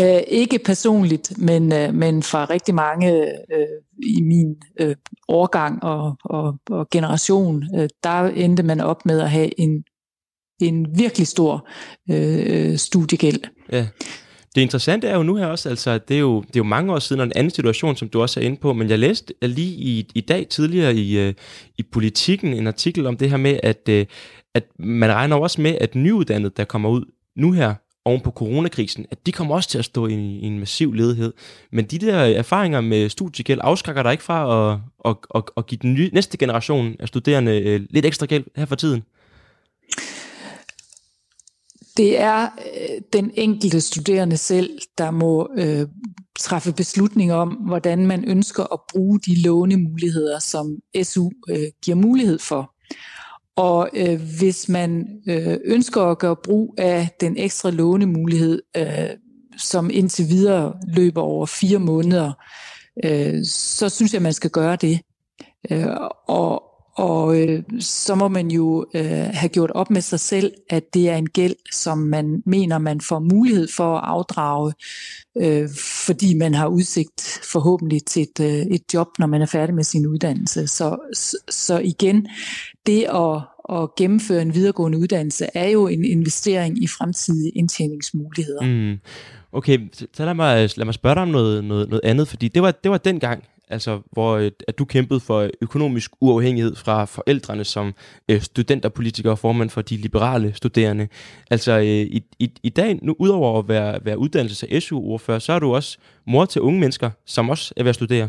Uh, 0.00 0.20
ikke 0.28 0.58
personligt, 0.58 1.38
men, 1.38 1.72
uh, 1.72 1.94
men 1.94 2.22
fra 2.22 2.44
rigtig 2.44 2.74
mange 2.74 3.22
uh, 3.54 4.06
i 4.06 4.22
min 4.22 4.54
uh, 4.82 4.92
årgang 5.28 5.82
og, 5.82 6.16
og, 6.24 6.54
og 6.70 6.90
generation, 6.90 7.64
uh, 7.74 7.86
der 8.04 8.28
endte 8.28 8.62
man 8.62 8.80
op 8.80 9.06
med 9.06 9.20
at 9.20 9.30
have 9.30 9.60
en, 9.60 9.84
en 10.60 10.86
virkelig 10.98 11.26
stor 11.26 11.68
uh, 12.10 12.76
studiegæld. 12.76 13.40
Ja. 13.72 13.86
Det 14.54 14.60
interessante 14.60 15.08
er 15.08 15.16
jo 15.16 15.22
nu 15.22 15.36
her 15.36 15.46
også, 15.46 15.68
altså 15.68 15.98
det 15.98 16.16
er 16.16 16.20
jo, 16.20 16.40
det 16.40 16.56
er 16.56 16.60
jo 16.60 16.64
mange 16.64 16.92
år 16.92 16.98
siden, 16.98 17.20
og 17.20 17.26
en 17.26 17.32
anden 17.36 17.50
situation, 17.50 17.96
som 17.96 18.08
du 18.08 18.22
også 18.22 18.40
er 18.40 18.44
inde 18.44 18.56
på, 18.56 18.72
men 18.72 18.90
jeg 18.90 18.98
læste 18.98 19.34
lige 19.42 19.72
i, 19.72 20.06
i 20.14 20.20
dag 20.20 20.46
tidligere 20.48 20.94
i, 20.94 21.18
øh, 21.18 21.34
i 21.78 21.82
Politikken 21.82 22.54
en 22.54 22.66
artikel 22.66 23.06
om 23.06 23.16
det 23.16 23.30
her 23.30 23.36
med, 23.36 23.60
at, 23.62 23.88
øh, 23.88 24.06
at 24.54 24.64
man 24.78 25.12
regner 25.12 25.36
også 25.36 25.60
med, 25.60 25.78
at 25.80 25.94
nyuddannede, 25.94 26.52
der 26.56 26.64
kommer 26.64 26.88
ud 26.88 27.04
nu 27.36 27.52
her, 27.52 27.74
oven 28.04 28.20
på 28.20 28.30
coronakrisen, 28.30 29.06
at 29.10 29.26
de 29.26 29.32
kommer 29.32 29.54
også 29.54 29.68
til 29.68 29.78
at 29.78 29.84
stå 29.84 30.06
i, 30.06 30.14
i 30.14 30.46
en 30.46 30.58
massiv 30.58 30.92
ledighed. 30.92 31.32
Men 31.72 31.84
de 31.84 31.98
der 31.98 32.14
erfaringer 32.14 32.80
med 32.80 33.08
studiegæld 33.08 33.60
afskrækker 33.62 34.02
dig 34.02 34.12
ikke 34.12 34.24
fra 34.24 34.72
at, 34.72 34.78
at, 35.04 35.16
at, 35.34 35.42
at 35.56 35.66
give 35.66 35.78
den 35.82 35.94
nye, 35.94 36.10
næste 36.12 36.36
generation 36.36 36.96
af 37.00 37.08
studerende 37.08 37.60
øh, 37.60 37.80
lidt 37.90 38.06
ekstra 38.06 38.26
gæld 38.26 38.44
her 38.56 38.66
for 38.66 38.76
tiden? 38.76 39.02
Det 41.96 42.20
er 42.20 42.42
øh, 42.42 43.00
den 43.12 43.30
enkelte 43.34 43.80
studerende 43.80 44.36
selv, 44.36 44.78
der 44.98 45.10
må 45.10 45.48
øh, 45.56 45.86
træffe 46.38 46.72
beslutning 46.72 47.32
om, 47.32 47.48
hvordan 47.48 48.06
man 48.06 48.24
ønsker 48.24 48.72
at 48.72 48.80
bruge 48.92 49.20
de 49.20 49.42
lånemuligheder, 49.42 50.38
som 50.38 50.76
SU 51.02 51.30
øh, 51.50 51.58
giver 51.84 51.96
mulighed 51.96 52.38
for. 52.38 52.74
Og 53.56 53.90
øh, 53.94 54.20
hvis 54.38 54.68
man 54.68 55.06
øh, 55.28 55.58
ønsker 55.64 56.02
at 56.02 56.18
gøre 56.18 56.36
brug 56.36 56.74
af 56.78 57.08
den 57.20 57.36
ekstra 57.36 57.70
lånemulighed, 57.70 58.62
øh, 58.76 59.10
som 59.58 59.90
indtil 59.92 60.28
videre 60.28 60.74
løber 60.88 61.20
over 61.22 61.46
fire 61.46 61.78
måneder, 61.78 62.32
øh, 63.04 63.44
så 63.44 63.88
synes 63.88 64.14
jeg, 64.14 64.22
man 64.22 64.32
skal 64.32 64.50
gøre 64.50 64.76
det. 64.76 65.00
Øh, 65.70 65.86
og, 66.28 66.62
og 66.94 67.40
øh, 67.40 67.62
så 67.80 68.14
må 68.14 68.28
man 68.28 68.50
jo 68.50 68.86
øh, 68.94 69.28
have 69.32 69.48
gjort 69.48 69.70
op 69.70 69.90
med 69.90 70.00
sig 70.00 70.20
selv, 70.20 70.52
at 70.70 70.94
det 70.94 71.10
er 71.10 71.16
en 71.16 71.28
gæld, 71.28 71.54
som 71.72 71.98
man 71.98 72.42
mener, 72.46 72.78
man 72.78 73.00
får 73.00 73.18
mulighed 73.18 73.68
for 73.76 73.96
at 73.96 74.04
afdrage, 74.04 74.72
øh, 75.36 75.68
fordi 76.06 76.34
man 76.34 76.54
har 76.54 76.66
udsigt 76.66 77.40
forhåbentlig 77.52 78.04
til 78.04 78.22
et, 78.22 78.40
øh, 78.40 78.66
et 78.66 78.82
job, 78.94 79.08
når 79.18 79.26
man 79.26 79.42
er 79.42 79.46
færdig 79.46 79.74
med 79.74 79.84
sin 79.84 80.06
uddannelse. 80.06 80.66
Så, 80.66 80.96
så, 81.14 81.36
så 81.48 81.78
igen, 81.78 82.26
det 82.86 83.02
at, 83.02 83.40
at 83.76 83.94
gennemføre 83.96 84.42
en 84.42 84.54
videregående 84.54 84.98
uddannelse 84.98 85.46
er 85.54 85.68
jo 85.68 85.86
en 85.86 86.04
investering 86.04 86.82
i 86.82 86.86
fremtidige 86.86 87.50
indtjeningsmuligheder. 87.50 88.62
Mm. 88.62 88.98
Okay, 89.52 89.78
så 90.14 90.24
lad 90.24 90.34
mig, 90.34 90.70
lad 90.76 90.84
mig 90.84 90.94
spørge 90.94 91.14
dig 91.14 91.22
om 91.22 91.28
noget, 91.28 91.64
noget, 91.64 91.88
noget 91.88 92.00
andet, 92.04 92.28
fordi 92.28 92.48
det 92.48 92.62
var, 92.62 92.70
det 92.70 92.90
var 92.90 92.98
dengang, 92.98 93.44
altså 93.72 94.00
hvor 94.12 94.36
øh, 94.36 94.50
at 94.68 94.78
du 94.78 94.84
kæmpede 94.84 95.20
for 95.20 95.50
økonomisk 95.60 96.10
uafhængighed 96.20 96.76
fra 96.76 97.04
forældrene 97.04 97.64
som 97.64 97.94
øh, 98.28 98.40
studenterpolitiker 98.40 99.30
og 99.30 99.38
formand 99.38 99.70
for 99.70 99.82
de 99.82 99.96
liberale 99.96 100.54
studerende. 100.54 101.08
Altså 101.50 101.72
øh, 101.72 101.84
i, 101.86 102.22
i, 102.38 102.50
i 102.62 102.68
dag, 102.68 102.98
nu 103.02 103.16
udover 103.18 103.58
at 103.58 103.68
være, 103.68 103.98
være 104.04 104.18
uddannelses- 104.18 104.76
og 104.76 104.82
SU-ordfører, 104.82 105.38
så 105.38 105.52
er 105.52 105.58
du 105.58 105.74
også 105.74 105.98
mor 106.26 106.44
til 106.44 106.60
unge 106.60 106.80
mennesker, 106.80 107.10
som 107.26 107.50
også 107.50 107.74
er 107.76 107.82
ved 107.82 107.88
at 107.88 107.94
studere. 107.94 108.28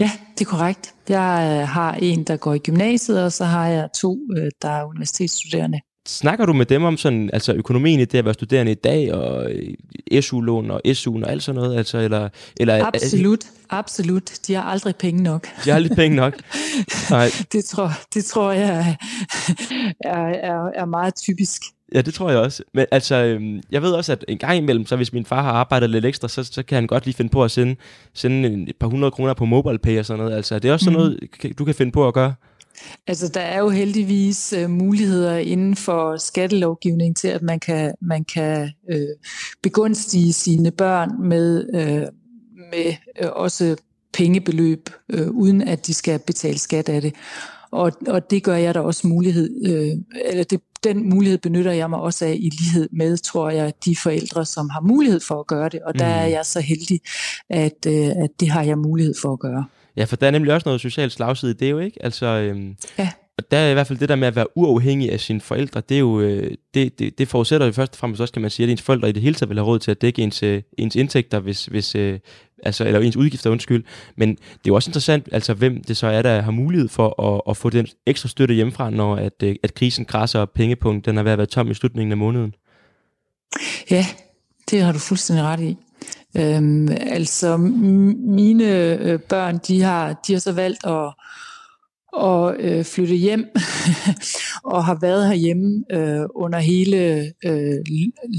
Ja, 0.00 0.10
det 0.38 0.46
er 0.46 0.50
korrekt. 0.50 0.94
Jeg 1.08 1.58
øh, 1.60 1.68
har 1.68 1.94
en, 1.94 2.24
der 2.24 2.36
går 2.36 2.54
i 2.54 2.58
gymnasiet, 2.58 3.24
og 3.24 3.32
så 3.32 3.44
har 3.44 3.66
jeg 3.66 3.88
to, 4.00 4.18
øh, 4.36 4.50
der 4.62 4.68
er 4.68 4.84
universitetsstuderende. 4.84 5.80
Snakker 6.08 6.46
du 6.46 6.52
med 6.52 6.66
dem 6.66 6.84
om 6.84 6.96
sådan, 6.96 7.30
altså 7.32 7.52
økonomien 7.52 8.00
i 8.00 8.04
det 8.04 8.18
at 8.18 8.24
være 8.24 8.34
studerende 8.34 8.72
i 8.72 8.74
dag, 8.74 9.14
og 9.14 9.50
SU-lån 10.20 10.70
og 10.70 10.80
SU'en 10.86 11.24
og 11.24 11.30
alt 11.30 11.42
sådan 11.42 11.60
noget? 11.60 11.76
Altså, 11.78 11.98
eller, 11.98 12.28
eller, 12.56 12.86
absolut, 12.86 13.44
absolut. 13.70 14.32
De 14.46 14.54
har 14.54 14.62
aldrig 14.62 14.96
penge 14.96 15.22
nok. 15.22 15.48
De 15.64 15.70
har 15.70 15.76
aldrig 15.76 15.96
penge 15.96 16.16
nok? 16.16 16.34
Nej. 17.10 17.30
det, 17.52 17.64
tror, 17.64 17.92
det 18.14 18.24
tror 18.24 18.52
jeg 18.52 18.96
er, 20.00 20.20
er, 20.20 20.70
er 20.74 20.84
meget 20.84 21.14
typisk. 21.16 21.62
Ja, 21.94 22.00
det 22.00 22.14
tror 22.14 22.30
jeg 22.30 22.38
også. 22.38 22.62
Men 22.74 22.86
altså, 22.90 23.14
øhm, 23.14 23.60
jeg 23.70 23.82
ved 23.82 23.92
også, 23.92 24.12
at 24.12 24.24
en 24.28 24.38
gang 24.38 24.56
imellem, 24.56 24.86
så 24.86 24.96
hvis 24.96 25.12
min 25.12 25.24
far 25.24 25.42
har 25.42 25.52
arbejdet 25.52 25.90
lidt 25.90 26.04
ekstra, 26.04 26.28
så, 26.28 26.44
så 26.44 26.62
kan 26.62 26.74
han 26.74 26.86
godt 26.86 27.04
lige 27.04 27.14
finde 27.14 27.30
på 27.30 27.44
at 27.44 27.50
sende, 27.50 27.76
sende 28.14 28.64
et 28.68 28.76
par 28.80 28.86
hundrede 28.86 29.10
kroner 29.10 29.34
på 29.34 29.44
MobilePay 29.44 29.98
og 29.98 30.06
sådan 30.06 30.24
noget. 30.24 30.36
Altså, 30.36 30.58
det 30.58 30.68
er 30.68 30.72
også 30.72 30.84
sådan 30.84 30.98
mm. 30.98 31.04
noget, 31.04 31.58
du 31.58 31.64
kan 31.64 31.74
finde 31.74 31.92
på 31.92 32.08
at 32.08 32.14
gøre. 32.14 32.34
Altså, 33.06 33.28
der 33.28 33.40
er 33.40 33.58
jo 33.58 33.68
heldigvis 33.68 34.54
uh, 34.62 34.70
muligheder 34.70 35.36
inden 35.36 35.76
for 35.76 36.16
skattelovgivning 36.16 37.16
til, 37.16 37.28
at 37.28 37.42
man 37.42 37.60
kan, 37.60 37.94
man 38.00 38.24
kan 38.24 38.70
uh, 38.94 39.00
begunstige 39.62 40.32
sine 40.32 40.70
børn 40.70 41.10
med, 41.28 41.64
uh, 41.74 42.12
med 42.70 42.94
uh, 43.22 43.28
også 43.32 43.76
pengebeløb, 44.12 44.90
uh, 45.14 45.28
uden 45.28 45.62
at 45.62 45.86
de 45.86 45.94
skal 45.94 46.18
betale 46.18 46.58
skat 46.58 46.88
af 46.88 47.00
det. 47.02 47.14
Og, 47.70 47.92
og 48.06 48.30
det 48.30 48.42
gør 48.42 48.56
jeg 48.56 48.74
da 48.74 48.80
også 48.80 49.06
mulighed, 49.06 49.50
uh, 49.68 50.02
eller 50.24 50.44
det, 50.44 50.60
den 50.84 51.08
mulighed 51.08 51.38
benytter 51.38 51.72
jeg 51.72 51.90
mig 51.90 51.98
også 51.98 52.24
af 52.24 52.36
i 52.40 52.50
lighed 52.60 52.88
med, 52.92 53.16
tror 53.16 53.50
jeg, 53.50 53.72
de 53.84 53.96
forældre, 53.96 54.46
som 54.46 54.70
har 54.70 54.80
mulighed 54.80 55.20
for 55.20 55.40
at 55.40 55.46
gøre 55.46 55.68
det. 55.68 55.82
Og 55.82 55.98
der 55.98 56.04
er 56.04 56.26
mm. 56.26 56.32
jeg 56.32 56.46
så 56.46 56.60
heldig, 56.60 57.00
at, 57.50 57.86
uh, 57.86 58.24
at 58.24 58.30
det 58.40 58.48
har 58.48 58.62
jeg 58.62 58.78
mulighed 58.78 59.14
for 59.22 59.32
at 59.32 59.38
gøre. 59.38 59.64
Ja, 59.98 60.04
for 60.04 60.16
der 60.16 60.26
er 60.26 60.30
nemlig 60.30 60.54
også 60.54 60.68
noget 60.68 60.80
socialt 60.80 61.12
slagside 61.12 61.50
i 61.50 61.54
det 61.54 61.70
jo, 61.70 61.78
ikke? 61.78 62.04
Altså, 62.04 62.26
øhm, 62.26 62.76
ja. 62.98 63.10
Og 63.38 63.50
der 63.50 63.58
er 63.58 63.70
i 63.70 63.72
hvert 63.72 63.86
fald 63.86 63.98
det 63.98 64.08
der 64.08 64.16
med 64.16 64.28
at 64.28 64.36
være 64.36 64.56
uafhængig 64.56 65.12
af 65.12 65.20
sine 65.20 65.40
forældre, 65.40 65.82
det 65.88 65.94
er 65.94 65.98
jo, 65.98 66.20
øh, 66.20 66.50
det, 66.74 66.98
det, 66.98 67.18
det 67.18 67.28
forudsætter 67.28 67.66
jo 67.66 67.72
først 67.72 67.92
og 67.92 67.98
fremmest 67.98 68.20
også, 68.20 68.32
kan 68.32 68.42
man 68.42 68.50
sige, 68.50 68.64
at 68.64 68.70
ens 68.70 68.82
forældre 68.82 69.08
i 69.08 69.12
det 69.12 69.22
hele 69.22 69.34
taget 69.34 69.48
vil 69.48 69.58
have 69.58 69.66
råd 69.66 69.78
til 69.78 69.90
at 69.90 70.02
dække 70.02 70.22
ens, 70.22 70.42
øh, 70.42 70.62
ens 70.78 70.96
indtægter, 70.96 71.40
hvis, 71.40 71.66
hvis, 71.66 71.94
øh, 71.94 72.18
altså, 72.62 72.84
eller 72.84 73.00
ens 73.00 73.16
udgifter, 73.16 73.50
undskyld. 73.50 73.84
Men 74.16 74.30
det 74.30 74.38
er 74.40 74.68
jo 74.68 74.74
også 74.74 74.90
interessant, 74.90 75.28
altså 75.32 75.54
hvem 75.54 75.84
det 75.84 75.96
så 75.96 76.06
er, 76.06 76.22
der 76.22 76.40
har 76.40 76.50
mulighed 76.50 76.88
for 76.88 77.34
at, 77.34 77.40
at 77.50 77.56
få 77.56 77.70
den 77.70 77.86
ekstra 78.06 78.28
støtte 78.28 78.54
hjemmefra, 78.54 78.90
når 78.90 79.16
at, 79.16 79.42
at 79.62 79.74
krisen 79.74 80.04
krasser 80.04 80.40
og 80.40 80.50
pengepunkt, 80.50 81.06
den 81.06 81.18
er 81.18 81.22
ved 81.22 81.32
at 81.32 81.38
være 81.38 81.46
tom 81.46 81.70
i 81.70 81.74
slutningen 81.74 82.12
af 82.12 82.18
måneden. 82.18 82.54
Ja, 83.90 84.06
det 84.70 84.82
har 84.82 84.92
du 84.92 84.98
fuldstændig 84.98 85.44
ret 85.44 85.60
i. 85.60 85.76
Øhm, 86.36 86.88
altså 87.00 87.56
mine 87.56 88.94
øh, 89.00 89.20
børn, 89.20 89.58
de 89.68 89.82
har, 89.82 90.12
de 90.26 90.32
har 90.32 90.40
så 90.40 90.52
valgt 90.52 90.86
at, 90.86 91.14
at 92.24 92.56
øh, 92.58 92.84
flytte 92.84 93.14
hjem 93.14 93.44
og 94.74 94.84
har 94.84 94.98
været 95.00 95.28
herhjemme 95.28 95.84
øh, 95.92 96.26
under 96.34 96.58
hele 96.58 97.32
øh, 97.44 97.84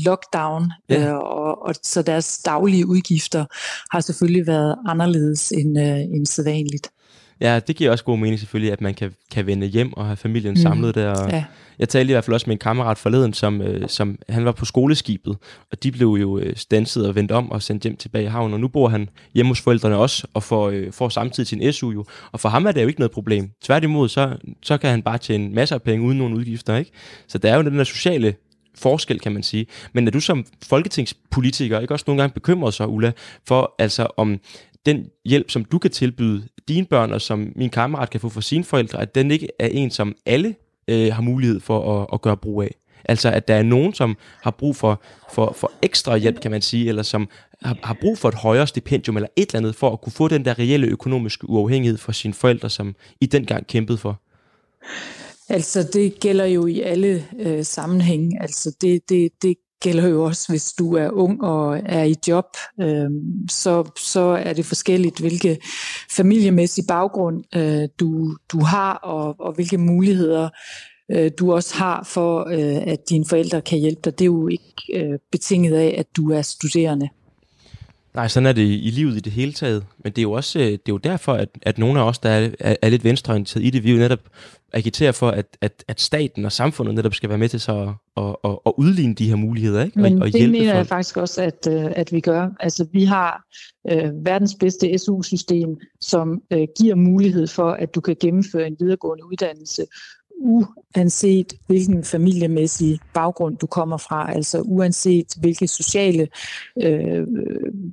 lockdown, 0.05 0.71
ja. 0.89 1.09
øh, 1.09 1.15
og, 1.15 1.61
og 1.61 1.75
så 1.83 2.01
deres 2.01 2.37
daglige 2.45 2.87
udgifter 2.87 3.45
har 3.91 3.99
selvfølgelig 3.99 4.47
været 4.47 4.75
anderledes 4.87 5.51
end, 5.51 5.79
øh, 5.79 5.99
end 5.99 6.25
sædvanligt. 6.25 6.91
Ja, 7.41 7.59
det 7.59 7.75
giver 7.75 7.91
også 7.91 8.03
god 8.03 8.17
mening 8.17 8.39
selvfølgelig, 8.39 8.71
at 8.71 8.81
man 8.81 8.93
kan, 8.93 9.13
kan 9.31 9.45
vende 9.45 9.67
hjem 9.67 9.93
og 9.93 10.05
have 10.05 10.17
familien 10.17 10.53
mm. 10.53 10.61
samlet 10.61 10.95
der. 10.95 11.09
Og 11.09 11.31
ja. 11.31 11.43
Jeg 11.79 11.89
talte 11.89 12.11
i 12.11 12.13
hvert 12.13 12.23
fald 12.23 12.33
også 12.33 12.47
med 12.47 12.55
en 12.55 12.59
kammerat 12.59 12.97
forleden, 12.97 13.33
som, 13.33 13.61
øh, 13.61 13.89
som 13.89 14.19
han 14.29 14.45
var 14.45 14.51
på 14.51 14.65
skoleskibet, 14.65 15.37
og 15.71 15.83
de 15.83 15.91
blev 15.91 16.07
jo 16.07 16.39
øh, 16.39 16.55
stanset 16.55 17.07
og 17.07 17.15
vendt 17.15 17.31
om 17.31 17.51
og 17.51 17.61
sendt 17.61 17.83
hjem 17.83 17.97
tilbage 17.97 18.23
i 18.23 18.27
havnen, 18.27 18.53
og 18.53 18.59
nu 18.59 18.67
bor 18.67 18.89
han 18.89 19.09
hjemme 19.33 19.49
hos 19.49 19.61
forældrene 19.61 19.97
også, 19.97 20.27
og 20.33 20.43
får, 20.43 20.69
øh, 20.69 20.91
får 20.91 21.09
samtidig 21.09 21.47
sin 21.47 21.73
SU 21.73 21.91
jo. 21.91 22.05
Og 22.31 22.39
for 22.39 22.49
ham 22.49 22.65
er 22.65 22.71
det 22.71 22.81
jo 22.81 22.87
ikke 22.87 22.99
noget 22.99 23.11
problem. 23.11 23.49
Tværtimod, 23.63 24.09
så, 24.09 24.37
så 24.63 24.77
kan 24.77 24.89
han 24.89 25.01
bare 25.01 25.17
tjene 25.17 25.49
masser 25.49 25.75
af 25.75 25.81
penge 25.81 26.05
uden 26.05 26.17
nogen 26.17 26.33
udgifter, 26.33 26.77
ikke? 26.77 26.91
Så 27.27 27.37
der 27.37 27.51
er 27.51 27.55
jo 27.55 27.61
den 27.61 27.77
der 27.77 27.83
sociale 27.83 28.35
forskel, 28.75 29.19
kan 29.19 29.31
man 29.31 29.43
sige. 29.43 29.65
Men 29.93 30.07
er 30.07 30.11
du 30.11 30.19
som 30.19 30.45
folketingspolitiker 30.63 31.79
ikke 31.79 31.93
også 31.93 32.03
nogle 32.07 32.21
gange 32.21 32.33
bekymret 32.33 32.73
sig, 32.73 32.87
Ulla, 32.87 33.11
for 33.47 33.75
altså 33.79 34.07
om 34.17 34.39
den 34.85 35.05
hjælp, 35.25 35.51
som 35.51 35.65
du 35.65 35.79
kan 35.79 35.91
tilbyde 35.91 36.47
dine 36.69 36.85
børn, 36.85 37.11
og 37.11 37.21
som 37.21 37.51
min 37.55 37.69
kammerat 37.69 38.09
kan 38.09 38.19
få 38.19 38.29
for 38.29 38.41
sine 38.41 38.63
forældre, 38.63 39.01
at 39.01 39.15
den 39.15 39.31
ikke 39.31 39.47
er 39.59 39.67
en, 39.67 39.91
som 39.91 40.15
alle 40.25 40.55
øh, 40.87 41.13
har 41.13 41.21
mulighed 41.21 41.59
for 41.59 42.01
at, 42.01 42.07
at 42.13 42.21
gøre 42.21 42.37
brug 42.37 42.61
af? 42.61 42.75
Altså, 43.05 43.29
at 43.29 43.47
der 43.47 43.55
er 43.55 43.63
nogen, 43.63 43.93
som 43.93 44.17
har 44.41 44.51
brug 44.51 44.75
for, 44.75 45.01
for, 45.33 45.53
for 45.57 45.71
ekstra 45.81 46.17
hjælp, 46.17 46.41
kan 46.41 46.51
man 46.51 46.61
sige, 46.61 46.89
eller 46.89 47.03
som 47.03 47.29
har, 47.61 47.77
har 47.83 47.97
brug 48.01 48.17
for 48.17 48.29
et 48.29 48.35
højere 48.35 48.67
stipendium 48.67 49.17
eller 49.17 49.27
et 49.35 49.49
eller 49.49 49.59
andet, 49.59 49.75
for 49.75 49.91
at 49.91 50.01
kunne 50.01 50.13
få 50.13 50.27
den 50.27 50.45
der 50.45 50.59
reelle 50.59 50.87
økonomiske 50.87 51.49
uafhængighed 51.49 51.97
for 51.97 52.11
sine 52.11 52.33
forældre, 52.33 52.69
som 52.69 52.95
i 53.21 53.25
den 53.25 53.45
gang 53.45 53.67
kæmpede 53.67 53.97
for? 53.97 54.21
Altså, 55.49 55.89
det 55.93 56.19
gælder 56.19 56.45
jo 56.45 56.65
i 56.65 56.81
alle 56.81 57.25
øh, 57.39 57.65
sammenhænge. 57.65 58.41
Altså, 58.41 58.75
det, 58.81 59.09
det, 59.09 59.31
det 59.41 59.55
gælder 59.81 60.07
jo 60.07 60.23
også, 60.23 60.49
hvis 60.49 60.73
du 60.73 60.95
er 60.95 61.09
ung 61.09 61.43
og 61.43 61.81
er 61.85 62.03
i 62.03 62.15
job, 62.27 62.45
øh, 62.81 63.09
så, 63.49 63.91
så 63.97 64.19
er 64.19 64.53
det 64.53 64.65
forskelligt, 64.65 65.19
hvilke 65.19 65.57
familiemæssige 66.11 66.85
baggrund 66.87 67.43
øh, 67.55 67.87
du, 67.99 68.37
du 68.51 68.59
har, 68.59 68.93
og, 68.93 69.35
og 69.39 69.53
hvilke 69.53 69.77
muligheder 69.77 70.49
øh, 71.11 71.31
du 71.39 71.53
også 71.53 71.75
har 71.75 72.03
for, 72.03 72.47
øh, 72.47 72.93
at 72.93 73.09
dine 73.09 73.25
forældre 73.25 73.61
kan 73.61 73.79
hjælpe 73.79 74.01
dig. 74.05 74.19
Det 74.19 74.25
er 74.25 74.25
jo 74.25 74.47
ikke 74.47 74.73
øh, 74.95 75.19
betinget 75.31 75.75
af, 75.75 75.95
at 75.97 76.05
du 76.17 76.31
er 76.31 76.41
studerende. 76.41 77.09
Nej, 78.19 78.27
sådan 78.27 78.47
er 78.47 78.53
det 78.53 78.61
i 78.61 78.91
livet 78.93 79.15
i 79.15 79.19
det 79.19 79.31
hele 79.31 79.53
taget. 79.53 79.85
Men 80.03 80.11
det 80.11 80.17
er 80.17 80.23
jo 80.23 80.31
også 80.31 80.59
det 80.59 80.73
er 80.73 80.79
jo 80.89 80.97
derfor, 80.97 81.33
at, 81.33 81.49
at 81.61 81.77
nogle 81.77 81.99
af 81.99 82.03
os, 82.03 82.19
der 82.19 82.29
er, 82.29 82.49
er, 82.59 82.75
er 82.81 82.89
lidt 82.89 83.03
venstreorienteret 83.03 83.63
i 83.63 83.69
det, 83.69 83.83
vi 83.83 83.91
jo 83.91 83.97
netop 83.97 84.19
agiterer 84.73 85.11
for, 85.11 85.29
at, 85.29 85.57
at, 85.61 85.83
at 85.87 86.01
staten 86.01 86.45
og 86.45 86.51
samfundet 86.51 86.95
netop 86.95 87.13
skal 87.13 87.29
være 87.29 87.37
med 87.37 87.49
til 87.49 87.59
så 87.59 87.93
at, 88.17 88.23
at, 88.23 88.35
at, 88.43 88.57
at 88.65 88.73
udligne 88.77 89.15
de 89.15 89.29
her 89.29 89.35
muligheder. 89.35 89.83
Ikke? 89.83 89.99
Men 89.99 90.17
og, 90.17 90.21
og 90.21 90.33
det 90.33 90.49
mener 90.49 90.65
folk. 90.65 90.77
jeg 90.77 90.87
faktisk 90.87 91.17
også, 91.17 91.41
at, 91.41 91.67
øh, 91.69 91.91
at 91.95 92.11
vi 92.11 92.19
gør. 92.19 92.49
Altså, 92.59 92.87
vi 92.93 93.03
har 93.03 93.43
øh, 93.91 94.25
verdens 94.25 94.55
bedste 94.59 94.97
SU-system, 94.97 95.77
som 96.01 96.41
øh, 96.53 96.67
giver 96.77 96.95
mulighed 96.95 97.47
for, 97.47 97.71
at 97.71 97.95
du 97.95 98.01
kan 98.01 98.15
gennemføre 98.21 98.67
en 98.67 98.75
videregående 98.79 99.25
uddannelse 99.25 99.85
uanset 100.39 101.53
hvilken 101.67 102.03
familiemæssig 102.03 102.99
baggrund 103.13 103.57
du 103.57 103.67
kommer 103.67 103.97
fra, 103.97 104.33
altså 104.33 104.61
uanset 104.61 105.33
hvilke 105.39 105.67
sociale, 105.67 106.27
øh, 106.83 107.27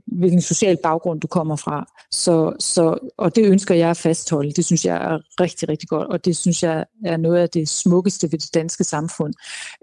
hvilken 0.07 0.41
social 0.41 0.77
baggrund 0.83 1.21
du 1.21 1.27
kommer 1.27 1.57
fra. 1.57 1.87
Så, 2.11 2.53
så, 2.59 2.99
og 3.19 3.37
det 3.37 3.47
ønsker 3.47 3.75
jeg 3.75 3.91
at 3.91 3.97
fastholde. 3.97 4.53
Det 4.53 4.65
synes 4.65 4.85
jeg 4.85 4.97
er 4.97 5.41
rigtig, 5.41 5.69
rigtig 5.69 5.89
godt, 5.89 6.09
og 6.09 6.25
det 6.25 6.37
synes 6.37 6.63
jeg 6.63 6.85
er 7.05 7.17
noget 7.17 7.37
af 7.37 7.49
det 7.49 7.69
smukkeste 7.69 8.33
ved 8.33 8.39
det 8.39 8.55
danske 8.55 8.85
samfund, 8.85 9.35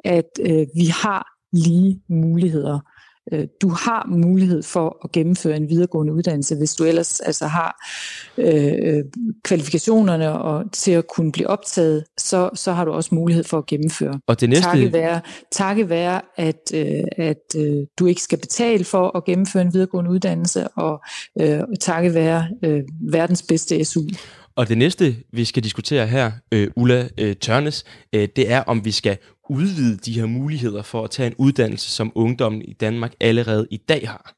at 0.04 0.30
øh, 0.40 0.68
vi 0.76 0.86
har 0.86 1.28
lige 1.54 2.02
muligheder 2.10 2.80
Øh, 3.32 3.48
du 3.62 3.70
har 3.70 4.08
mulighed 4.10 4.64
for 4.64 5.00
at 5.04 5.12
gennemføre 5.12 5.58
en 5.58 5.70
videregående 5.70 6.14
uddannelse, 6.14 6.56
hvis 6.56 6.76
du 6.76 6.84
ellers 6.84 7.20
altså 7.20 7.48
har 7.48 7.88
øh, 8.38 9.04
kvalifikationerne 9.44 10.32
og 10.40 10.72
til 10.72 10.92
at 10.92 11.08
kunne 11.08 11.32
blive 11.32 11.48
optaget, 11.48 12.04
så, 12.18 12.50
så 12.54 12.72
har 12.72 12.86
du 12.86 12.92
også 12.92 13.16
mulighed 13.16 13.44
for 13.44 13.58
at 13.58 13.66
gennemføre. 13.66 14.20
Og 14.28 14.42
det 14.42 14.50
næste... 14.50 14.64
Takket 14.64 14.94
være, 14.94 15.22
takket 15.52 15.90
være 15.90 16.22
at, 16.36 16.72
øh, 16.74 17.04
at 17.18 17.56
øh, 17.58 17.86
du 18.00 18.06
ikke 18.06 18.22
skal 18.22 18.40
betale 18.40 18.84
for 18.84 19.18
at 19.18 19.26
gennemføre 19.26 19.64
en 19.64 19.74
videregående 19.74 20.12
uddannelse, 20.12 20.68
og 20.68 21.02
øh, 21.42 21.60
takket 21.80 22.14
være 22.14 22.48
øh, 22.64 22.82
verdens 23.12 23.44
bedste 23.44 23.86
SU. 23.86 24.02
Og 24.56 24.68
det 24.68 24.78
næste, 24.78 25.16
vi 25.32 25.46
skal 25.46 25.64
diskutere 25.64 26.08
her, 26.08 26.32
øh, 26.52 26.68
Ulla 26.76 27.08
øh, 27.18 27.36
Tørnes, 27.36 27.84
øh, 28.14 28.28
det 28.36 28.52
er, 28.52 28.64
om 28.64 28.86
vi 28.86 28.92
skal 28.92 29.18
udvide 29.50 29.98
de 29.98 30.14
her 30.14 30.26
muligheder 30.26 30.82
for 30.82 31.04
at 31.04 31.12
tage 31.12 31.28
en 31.28 31.36
uddannelse, 31.38 31.92
som 31.92 32.12
ungdommen 32.16 32.62
i 32.62 32.74
Danmark 32.74 33.14
allerede 33.20 33.68
i 33.72 33.78
dag 33.78 34.10
har. 34.10 34.34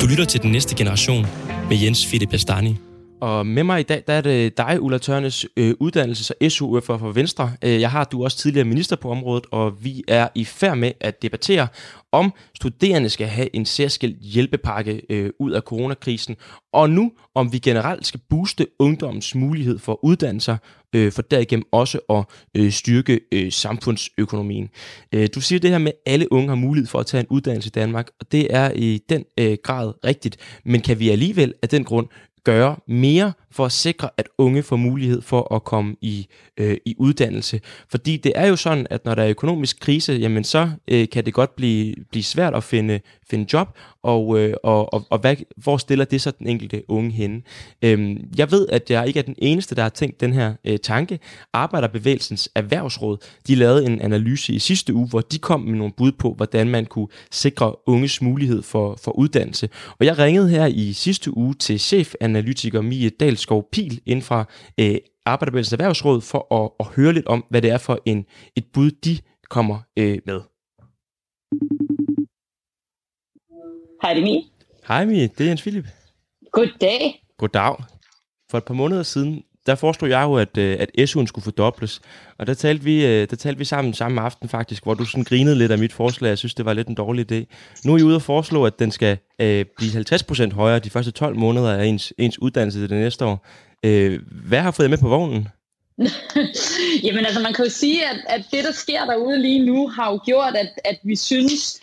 Du 0.00 0.06
lytter 0.10 0.24
til 0.24 0.42
den 0.42 0.52
næste 0.52 0.76
generation 0.76 1.26
med 1.68 1.76
Jens 1.82 2.06
Fitte 2.06 2.26
Bastani. 2.26 2.76
Og 3.20 3.46
med 3.46 3.64
mig 3.64 3.80
i 3.80 3.82
dag, 3.82 4.02
der 4.06 4.12
er 4.12 4.20
det 4.20 4.58
dig, 4.58 4.82
Ulla 4.82 4.98
Tørnes, 4.98 5.46
øh, 5.56 5.74
uddannelses- 5.82 6.30
og 6.30 6.52
SU 6.52 6.80
for, 6.80 6.98
for 6.98 7.12
Venstre. 7.12 7.52
Øh, 7.64 7.80
jeg 7.80 7.90
har 7.90 8.04
du 8.04 8.24
også 8.24 8.38
tidligere 8.38 8.64
minister 8.64 8.96
på 8.96 9.10
området, 9.10 9.46
og 9.50 9.84
vi 9.84 10.04
er 10.08 10.28
i 10.34 10.44
færd 10.44 10.76
med 10.76 10.92
at 11.00 11.22
debattere, 11.22 11.68
om 12.12 12.32
studerende 12.54 13.08
skal 13.08 13.26
have 13.26 13.56
en 13.56 13.66
særskilt 13.66 14.20
hjælpepakke 14.20 15.02
øh, 15.10 15.30
ud 15.38 15.52
af 15.52 15.62
coronakrisen, 15.62 16.36
og 16.72 16.90
nu 16.90 17.12
om 17.34 17.52
vi 17.52 17.58
generelt 17.58 18.06
skal 18.06 18.20
booste 18.30 18.66
ungdommens 18.78 19.34
mulighed 19.34 19.78
for 19.78 20.04
uddannelser, 20.04 20.56
øh, 20.94 21.12
for 21.12 21.22
derigennem 21.22 21.64
også 21.72 21.98
at 22.10 22.24
øh, 22.54 22.72
styrke 22.72 23.20
øh, 23.32 23.52
samfundsøkonomien. 23.52 24.68
Øh, 25.12 25.28
du 25.34 25.40
siger 25.40 25.60
det 25.60 25.70
her 25.70 25.78
med, 25.78 25.92
at 26.06 26.12
alle 26.12 26.32
unge 26.32 26.48
har 26.48 26.54
mulighed 26.54 26.88
for 26.88 26.98
at 26.98 27.06
tage 27.06 27.20
en 27.20 27.26
uddannelse 27.30 27.68
i 27.68 27.70
Danmark, 27.70 28.08
og 28.20 28.32
det 28.32 28.54
er 28.54 28.70
i 28.70 29.00
den 29.08 29.24
øh, 29.38 29.58
grad 29.62 29.92
rigtigt, 30.04 30.36
men 30.64 30.80
kan 30.80 30.98
vi 30.98 31.10
alligevel 31.10 31.54
af 31.62 31.68
den 31.68 31.84
grund 31.84 32.06
gøre 32.46 32.76
mere 32.86 33.32
for 33.50 33.64
at 33.64 33.72
sikre, 33.72 34.10
at 34.16 34.28
unge 34.38 34.62
får 34.62 34.76
mulighed 34.76 35.22
for 35.22 35.54
at 35.54 35.64
komme 35.64 35.96
i, 36.00 36.26
øh, 36.56 36.76
i 36.84 36.94
uddannelse. 36.98 37.60
Fordi 37.88 38.16
det 38.16 38.32
er 38.34 38.46
jo 38.46 38.56
sådan, 38.56 38.86
at 38.90 39.04
når 39.04 39.14
der 39.14 39.22
er 39.22 39.28
økonomisk 39.28 39.80
krise, 39.80 40.12
jamen 40.12 40.44
så 40.44 40.70
øh, 40.88 41.08
kan 41.08 41.26
det 41.26 41.34
godt 41.34 41.56
blive, 41.56 41.94
blive 42.10 42.22
svært 42.22 42.54
at 42.54 42.64
finde, 42.64 43.00
finde 43.30 43.46
job, 43.52 43.68
og, 44.06 44.38
øh, 44.38 44.54
og, 44.62 44.94
og, 44.94 45.06
og 45.10 45.18
hvad, 45.18 45.36
hvor 45.56 45.76
stiller 45.76 46.04
det 46.04 46.20
så 46.20 46.30
den 46.38 46.46
enkelte 46.46 46.82
unge 46.88 47.10
henne? 47.10 47.42
Øhm, 47.82 48.18
jeg 48.38 48.50
ved, 48.50 48.66
at 48.68 48.90
jeg 48.90 49.06
ikke 49.06 49.18
er 49.18 49.22
den 49.22 49.34
eneste, 49.38 49.74
der 49.74 49.82
har 49.82 49.88
tænkt 49.88 50.20
den 50.20 50.32
her 50.32 50.54
øh, 50.64 50.78
tanke. 50.78 51.18
Arbejderbevægelsens 51.52 52.48
Erhvervsråd, 52.54 53.16
de 53.48 53.54
lavede 53.54 53.86
en 53.86 54.00
analyse 54.00 54.52
i 54.52 54.58
sidste 54.58 54.94
uge, 54.94 55.08
hvor 55.08 55.20
de 55.20 55.38
kom 55.38 55.60
med 55.60 55.78
nogle 55.78 55.92
bud 55.96 56.12
på, 56.12 56.34
hvordan 56.34 56.68
man 56.68 56.86
kunne 56.86 57.08
sikre 57.30 57.88
unges 57.88 58.22
mulighed 58.22 58.62
for, 58.62 58.98
for 59.02 59.12
uddannelse. 59.12 59.68
Og 59.98 60.06
jeg 60.06 60.18
ringede 60.18 60.48
her 60.48 60.66
i 60.66 60.92
sidste 60.92 61.36
uge 61.36 61.54
til 61.54 61.80
chefanalytiker 61.80 62.80
Mie 62.80 63.10
Dalskov 63.10 63.68
Pil 63.72 64.00
inden 64.06 64.22
fra 64.22 64.48
øh, 64.80 64.96
Arbejderbevægelsens 65.26 65.72
Erhvervsråd 65.72 66.20
for 66.20 66.54
at, 66.64 66.70
at 66.80 66.86
høre 66.96 67.12
lidt 67.12 67.26
om, 67.26 67.44
hvad 67.50 67.62
det 67.62 67.70
er 67.70 67.78
for 67.78 67.98
en, 68.04 68.24
et 68.56 68.64
bud, 68.72 68.90
de 68.90 69.18
kommer 69.50 69.78
øh, 69.96 70.18
med. 70.26 70.55
Hej, 74.02 74.14
det 74.14 74.20
er 74.20 74.24
Mie. 74.24 74.42
Hej 74.88 75.04
Mie, 75.04 75.28
det 75.38 75.44
er 75.44 75.48
Jens 75.48 75.62
Philip. 75.62 75.84
Goddag. 76.52 77.22
Goddag. 77.38 77.76
For 78.50 78.58
et 78.58 78.64
par 78.64 78.74
måneder 78.74 79.02
siden, 79.02 79.42
der 79.66 79.74
foreslog 79.74 80.10
jeg 80.10 80.22
jo, 80.22 80.34
at, 80.34 80.58
øh, 80.58 80.76
at 80.80 80.90
SU'en 81.00 81.26
skulle 81.26 81.42
fordobles. 81.42 82.00
Og 82.38 82.46
der 82.46 82.54
talte, 82.54 82.84
vi, 82.84 83.06
øh, 83.06 83.30
der 83.30 83.36
talte 83.36 83.58
vi 83.58 83.64
sammen 83.64 83.94
samme 83.94 84.20
aften 84.20 84.48
faktisk, 84.48 84.82
hvor 84.82 84.94
du 84.94 85.04
sådan 85.04 85.24
grinede 85.24 85.58
lidt 85.58 85.72
af 85.72 85.78
mit 85.78 85.92
forslag. 85.92 86.28
Jeg 86.28 86.38
synes, 86.38 86.54
det 86.54 86.64
var 86.64 86.72
lidt 86.72 86.88
en 86.88 86.94
dårlig 86.94 87.32
idé. 87.32 87.44
Nu 87.84 87.94
er 87.94 87.98
I 87.98 88.02
ude 88.02 88.16
og 88.16 88.22
foreslå, 88.22 88.64
at 88.64 88.78
den 88.78 88.90
skal 88.90 89.18
øh, 89.40 89.64
blive 89.76 89.92
50% 89.92 90.54
højere 90.54 90.78
de 90.78 90.90
første 90.90 91.10
12 91.10 91.36
måneder 91.36 91.72
af 91.72 91.84
ens, 91.84 92.12
ens 92.18 92.42
uddannelse 92.42 92.82
det 92.82 92.90
næste 92.90 93.24
år. 93.24 93.46
Øh, 93.84 94.20
hvad 94.48 94.60
har 94.60 94.70
fået 94.70 94.84
jer 94.84 94.90
med 94.90 94.98
på 94.98 95.08
vognen? 95.08 95.48
Jamen 97.04 97.26
altså, 97.26 97.40
man 97.40 97.52
kan 97.52 97.64
jo 97.64 97.70
sige, 97.70 98.04
at, 98.04 98.16
at 98.28 98.44
det, 98.52 98.64
der 98.64 98.72
sker 98.72 99.04
derude 99.04 99.42
lige 99.42 99.66
nu, 99.66 99.88
har 99.88 100.10
jo 100.10 100.20
gjort, 100.24 100.56
at, 100.56 100.68
at 100.84 100.98
vi 101.04 101.16
synes, 101.16 101.80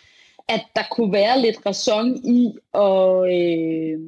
at 0.50 0.62
der 0.76 0.82
kunne 0.92 1.14
være 1.14 1.42
lidt 1.42 1.58
ræson 1.66 2.16
i 2.16 2.54
at 2.74 3.34
øh, 3.34 4.00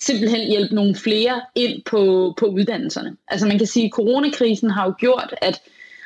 simpelthen 0.00 0.48
hjælpe 0.48 0.74
nogle 0.74 0.94
flere 0.94 1.42
ind 1.54 1.82
på, 1.84 2.34
på 2.38 2.46
uddannelserne. 2.46 3.16
Altså 3.28 3.46
man 3.46 3.58
kan 3.58 3.66
sige, 3.66 3.86
at 3.86 3.92
coronakrisen 3.92 4.70
har 4.70 4.84
jo 4.86 4.94
gjort, 4.98 5.34
at 5.42 5.62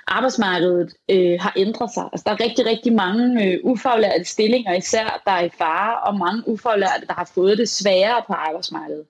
arbejdsmarkedet 0.07 0.95
øh, 1.11 1.41
har 1.41 1.53
ændret 1.57 1.91
sig. 1.95 2.09
Altså 2.13 2.25
der 2.27 2.31
er 2.33 2.41
rigtig, 2.41 2.67
rigtig 2.67 2.93
mange 2.93 3.45
øh, 3.45 3.61
ufaglærte 3.65 4.25
stillinger 4.25 4.75
især, 4.75 5.23
der 5.25 5.33
er 5.33 5.45
i 5.45 5.51
fare, 5.59 6.01
og 6.01 6.19
mange 6.19 6.49
ufaglærte, 6.49 7.07
der 7.07 7.15
har 7.15 7.31
fået 7.35 7.59
det 7.59 7.69
sværere 7.69 8.23
på 8.27 8.33
arbejdsmarkedet. 8.33 9.05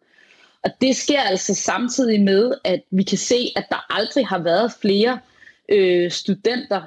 Og 0.65 0.71
det 0.81 0.97
sker 0.97 1.21
altså 1.21 1.55
samtidig 1.55 2.23
med, 2.23 2.55
at 2.65 2.83
vi 2.91 3.03
kan 3.03 3.19
se, 3.19 3.53
at 3.57 3.67
der 3.71 3.95
aldrig 3.99 4.27
har 4.27 4.39
været 4.39 4.73
flere 4.81 5.19
øh, 5.69 6.11
studenter, 6.11 6.83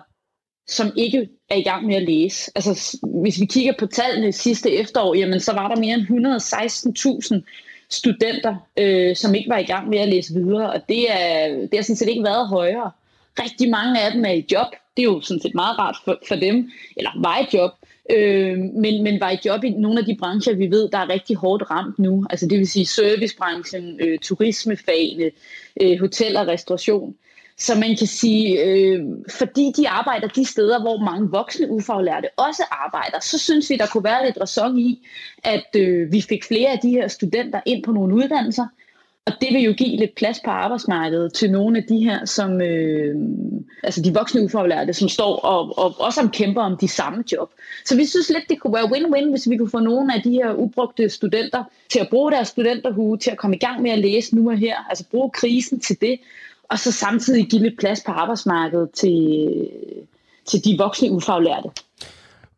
som 0.68 0.92
ikke 0.96 1.30
er 1.50 1.56
i 1.56 1.62
gang 1.62 1.86
med 1.86 1.96
at 1.96 2.04
læse. 2.04 2.52
Altså, 2.56 2.98
hvis 3.04 3.40
vi 3.40 3.46
kigger 3.46 3.74
på 3.80 3.86
tallene 3.86 4.32
sidste 4.32 4.72
efterår, 4.72 5.16
jamen, 5.16 5.40
så 5.40 5.54
var 5.54 5.68
der 5.68 5.76
mere 5.76 5.96
end 5.96 7.36
116.000 7.36 7.42
studenter, 7.90 8.56
øh, 8.78 9.16
som 9.16 9.36
ikke 9.36 9.50
var 9.50 9.58
i 9.58 9.64
gang 9.64 9.90
med 9.90 9.98
at 9.98 10.10
læse 10.10 10.34
videre, 10.34 10.74
og 10.74 10.82
det, 10.90 11.12
er, 11.12 11.48
det 11.50 11.70
har 11.74 11.82
sådan 11.82 11.96
set 11.96 12.10
ikke 12.10 12.24
været 12.24 12.48
højere. 12.48 12.92
Rigtig 13.40 13.70
mange 13.70 14.02
af 14.02 14.12
dem 14.12 14.26
er 14.26 14.32
i 14.32 14.46
job. 14.52 14.68
Det 14.98 15.04
er 15.04 15.12
jo 15.12 15.22
sådan 15.22 15.42
set 15.42 15.56
meget 15.56 15.80
rart 15.80 15.96
for, 16.06 16.20
for 16.28 16.36
dem, 16.36 16.72
eller 16.98 17.12
var 17.22 17.40
i 17.40 17.58
job, 17.58 17.72
øh, 18.10 18.58
men, 18.58 19.04
men 19.04 19.20
var 19.20 19.32
i 19.32 19.38
job 19.46 19.64
i 19.64 19.70
nogle 19.70 20.00
af 20.00 20.06
de 20.06 20.18
brancher, 20.20 20.56
vi 20.56 20.72
ved, 20.72 20.90
der 20.90 20.98
er 20.98 21.10
rigtig 21.10 21.36
hårdt 21.36 21.72
ramt 21.72 22.00
nu. 22.00 22.26
Altså 22.30 22.48
det 22.48 22.58
vil 22.58 22.68
sige 22.68 22.86
servicebranchen, 22.86 24.00
øh, 24.00 24.20
turismefagene, 24.20 25.32
øh, 25.82 26.00
hotel 26.00 26.38
og 26.38 26.48
restauration. 26.48 27.16
Så 27.60 27.76
man 27.76 27.96
kan 27.98 28.08
sige, 28.08 28.64
øh, 28.64 29.06
fordi 29.30 29.72
de 29.78 29.90
arbejder 29.90 30.28
de 30.28 30.46
steder, 30.46 30.82
hvor 30.82 30.98
mange 31.06 31.30
voksne 31.30 31.72
ufaglærte 31.72 32.28
også 32.38 32.64
arbejder, 32.72 33.20
så 33.20 33.38
synes 33.38 33.70
vi, 33.70 33.76
der 33.76 33.88
kunne 33.88 34.04
være 34.04 34.26
lidt 34.26 34.38
ræson 34.42 34.80
i, 34.80 35.08
at 35.44 35.76
øh, 35.76 36.12
vi 36.12 36.22
fik 36.22 36.44
flere 36.44 36.70
af 36.70 36.80
de 36.80 36.90
her 36.90 37.08
studenter 37.08 37.62
ind 37.66 37.84
på 37.84 37.92
nogle 37.92 38.16
uddannelser. 38.16 38.68
Og 39.26 39.34
det 39.42 39.54
vil 39.54 39.62
jo 39.62 39.74
give 39.74 39.98
lidt 39.98 40.16
plads 40.16 40.40
på 40.46 40.52
arbejdsmarkedet 40.52 41.34
til 41.34 41.52
nogle 41.52 41.78
af 41.78 41.84
de 41.84 42.04
her, 42.04 42.26
som, 42.26 42.62
øh, 42.62 43.16
altså 43.84 44.02
de 44.02 44.14
voksne 44.14 44.42
ufaglærte, 44.42 44.94
som 44.94 45.10
står 45.10 45.36
og, 45.36 45.78
og 45.78 45.96
også 46.00 46.30
kæmper 46.34 46.62
om 46.62 46.78
de 46.78 46.88
samme 46.88 47.24
job. 47.32 47.52
Så 47.86 47.96
vi 47.96 48.06
synes 48.06 48.30
lidt, 48.30 48.50
det 48.50 48.60
kunne 48.60 48.74
være 48.74 48.84
win-win, 48.84 49.30
hvis 49.30 49.50
vi 49.50 49.58
kunne 49.58 49.70
få 49.70 49.80
nogle 49.80 50.16
af 50.16 50.22
de 50.22 50.32
her 50.32 50.54
ubrugte 50.54 51.10
studenter 51.10 51.64
til 51.90 52.00
at 52.00 52.10
bruge 52.10 52.32
deres 52.32 52.48
studenterhue, 52.48 53.18
til 53.18 53.32
at 53.32 53.38
komme 53.38 53.56
i 53.56 53.60
gang 53.60 53.82
med 53.82 53.92
at 53.92 54.00
læse 54.00 54.36
nu 54.36 54.50
og 54.50 54.58
her, 54.58 54.76
altså 54.90 55.04
bruge 55.12 55.30
krisen 55.30 55.80
til 55.80 56.02
det, 56.02 56.20
og 56.70 56.80
så 56.80 56.92
samtidig 56.92 57.50
give 57.50 57.62
lidt 57.62 57.80
plads 57.80 58.02
på 58.06 58.12
arbejdsmarkedet 58.12 58.92
til, 58.92 59.50
til 60.46 60.66
de 60.66 60.78
voksne 60.78 61.12
ufaglærte. 61.12 61.70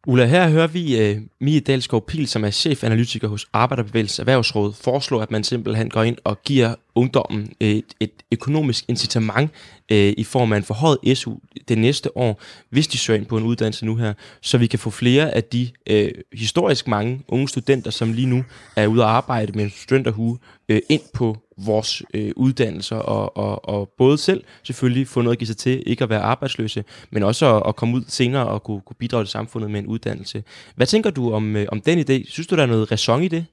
Ulla, 0.07 0.25
her 0.25 0.49
hører 0.49 0.67
vi 0.67 1.11
uh, 1.11 1.21
Mie 1.39 1.59
Dalsgaard 1.59 2.05
Pil, 2.05 2.27
som 2.27 2.43
er 2.43 2.49
chefanalytiker 2.49 3.27
hos 3.27 3.47
Arbejderbevægelsens 3.53 4.19
Erhvervsråd, 4.19 4.73
foreslå, 4.73 5.19
at 5.19 5.31
man 5.31 5.43
simpelthen 5.43 5.89
går 5.89 6.03
ind 6.03 6.17
og 6.23 6.43
giver 6.43 6.75
ungdommen 6.95 7.53
et, 7.59 7.85
et 7.99 8.11
økonomisk 8.31 8.85
incitament 8.87 9.51
uh, 9.91 9.97
i 9.97 10.23
form 10.23 10.53
af 10.53 10.57
en 10.57 10.63
forhøjet 10.63 11.17
SU 11.17 11.33
det 11.67 11.77
næste 11.77 12.17
år, 12.17 12.41
hvis 12.69 12.87
de 12.87 12.97
søger 12.97 13.19
ind 13.19 13.25
på 13.25 13.37
en 13.37 13.43
uddannelse 13.43 13.85
nu 13.85 13.95
her, 13.95 14.13
så 14.41 14.57
vi 14.57 14.67
kan 14.67 14.79
få 14.79 14.89
flere 14.89 15.35
af 15.35 15.43
de 15.43 15.69
uh, 15.91 15.97
historisk 16.33 16.87
mange 16.87 17.21
unge 17.27 17.49
studenter, 17.49 17.91
som 17.91 18.13
lige 18.13 18.27
nu 18.27 18.43
er 18.75 18.87
ude 18.87 19.03
at 19.03 19.09
arbejde 19.09 19.51
med 19.51 19.63
en 19.63 19.71
studenterhue, 19.75 20.37
uh, 20.71 20.77
ind 20.89 21.01
på 21.13 21.37
vores 21.65 22.03
øh, 22.13 22.31
uddannelser, 22.35 22.95
og, 22.95 23.37
og, 23.37 23.69
og 23.69 23.89
både 23.97 24.17
selv 24.17 24.43
selvfølgelig 24.63 25.07
få 25.07 25.21
noget 25.21 25.35
at 25.35 25.39
give 25.39 25.47
sig 25.47 25.57
til, 25.57 25.83
ikke 25.85 26.03
at 26.03 26.09
være 26.09 26.21
arbejdsløse, 26.21 26.83
men 27.11 27.23
også 27.23 27.55
at, 27.55 27.63
at 27.67 27.75
komme 27.75 27.95
ud 27.95 28.03
senere 28.07 28.47
og 28.47 28.63
kunne, 28.63 28.81
kunne 28.81 28.95
bidrage 28.99 29.23
til 29.23 29.31
samfundet 29.31 29.71
med 29.71 29.79
en 29.79 29.87
uddannelse. 29.87 30.43
Hvad 30.75 30.87
tænker 30.87 31.09
du 31.09 31.33
om, 31.33 31.55
øh, 31.55 31.67
om 31.71 31.81
den 31.81 31.99
idé? 31.99 32.31
Synes 32.31 32.47
du, 32.47 32.55
der 32.55 32.61
er 32.61 32.65
noget 32.65 32.91
ræson 32.91 33.23
i 33.23 33.27
det? 33.27 33.45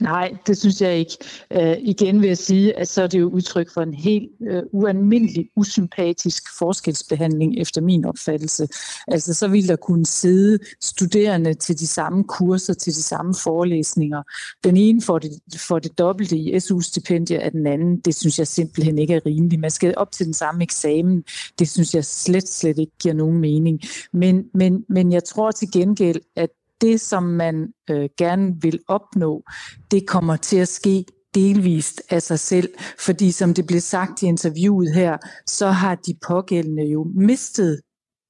Nej, 0.00 0.36
det 0.46 0.58
synes 0.58 0.80
jeg 0.80 0.98
ikke. 0.98 1.16
Øh, 1.52 1.76
igen 1.80 2.20
vil 2.20 2.28
jeg 2.28 2.38
sige, 2.38 2.78
at 2.78 2.88
så 2.88 3.02
er 3.02 3.06
det 3.06 3.20
jo 3.20 3.28
udtryk 3.28 3.72
for 3.74 3.82
en 3.82 3.94
helt 3.94 4.30
øh, 4.42 4.62
ualmindelig 4.72 5.48
usympatisk 5.56 6.58
forskelsbehandling 6.58 7.60
efter 7.60 7.80
min 7.80 8.04
opfattelse. 8.04 8.68
Altså 9.08 9.34
så 9.34 9.48
vil 9.48 9.68
der 9.68 9.76
kunne 9.76 10.06
sidde 10.06 10.58
studerende 10.80 11.54
til 11.54 11.78
de 11.78 11.86
samme 11.86 12.24
kurser, 12.24 12.74
til 12.74 12.94
de 12.94 13.02
samme 13.02 13.34
forelæsninger. 13.42 14.22
Den 14.64 14.76
ene 14.76 15.02
får 15.02 15.18
det, 15.18 15.30
får 15.56 15.78
det 15.78 15.98
dobbelte 15.98 16.36
i 16.36 16.60
SU-stipendier 16.60 17.40
af 17.40 17.50
den 17.50 17.66
anden. 17.66 18.00
Det 18.00 18.14
synes 18.14 18.38
jeg 18.38 18.46
simpelthen 18.46 18.98
ikke 18.98 19.14
er 19.14 19.26
rimeligt. 19.26 19.60
Man 19.60 19.70
skal 19.70 19.94
op 19.96 20.12
til 20.12 20.26
den 20.26 20.34
samme 20.34 20.62
eksamen. 20.62 21.24
Det 21.58 21.68
synes 21.68 21.94
jeg 21.94 22.04
slet, 22.04 22.48
slet 22.48 22.78
ikke 22.78 22.92
giver 23.02 23.14
nogen 23.14 23.38
mening. 23.38 23.80
Men, 24.12 24.44
men, 24.54 24.84
men 24.88 25.12
jeg 25.12 25.24
tror 25.24 25.50
til 25.50 25.68
gengæld, 25.72 26.20
at 26.36 26.50
det, 26.82 27.00
som 27.00 27.22
man 27.22 27.68
øh, 27.90 28.08
gerne 28.18 28.54
vil 28.62 28.78
opnå, 28.88 29.42
det 29.90 30.06
kommer 30.06 30.36
til 30.36 30.56
at 30.56 30.68
ske 30.68 31.04
delvist 31.34 32.02
af 32.10 32.22
sig 32.22 32.38
selv, 32.38 32.68
fordi 32.98 33.32
som 33.32 33.54
det 33.54 33.66
blev 33.66 33.80
sagt 33.80 34.22
i 34.22 34.26
interviewet 34.26 34.94
her, 34.94 35.16
så 35.46 35.70
har 35.70 35.94
de 35.94 36.14
pågældende 36.26 36.84
jo 36.84 37.06
mistet 37.14 37.80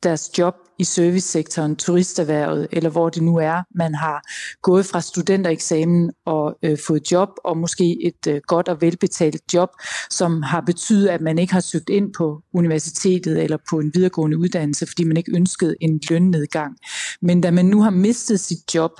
deres 0.02 0.38
job 0.38 0.54
i 0.78 0.84
servicesektoren, 0.84 1.76
turisterhvervet, 1.76 2.68
eller 2.72 2.90
hvor 2.90 3.08
det 3.08 3.22
nu 3.22 3.36
er, 3.36 3.62
man 3.74 3.94
har 3.94 4.22
gået 4.62 4.86
fra 4.86 5.00
studentereksamen 5.00 6.10
og 6.26 6.58
øh, 6.62 6.78
fået 6.86 7.12
job, 7.12 7.28
og 7.44 7.56
måske 7.56 8.06
et 8.06 8.26
øh, 8.28 8.40
godt 8.46 8.68
og 8.68 8.80
velbetalt 8.80 9.54
job, 9.54 9.68
som 10.10 10.42
har 10.42 10.60
betydet, 10.60 11.08
at 11.08 11.20
man 11.20 11.38
ikke 11.38 11.52
har 11.52 11.60
søgt 11.60 11.88
ind 11.88 12.12
på 12.18 12.42
universitetet 12.54 13.42
eller 13.42 13.56
på 13.70 13.78
en 13.78 13.90
videregående 13.94 14.38
uddannelse, 14.38 14.86
fordi 14.86 15.04
man 15.04 15.16
ikke 15.16 15.36
ønskede 15.36 15.74
en 15.80 16.00
lønnedgang. 16.10 16.76
Men 17.22 17.40
da 17.40 17.50
man 17.50 17.64
nu 17.64 17.82
har 17.82 17.90
mistet 17.90 18.40
sit 18.40 18.74
job, 18.74 18.90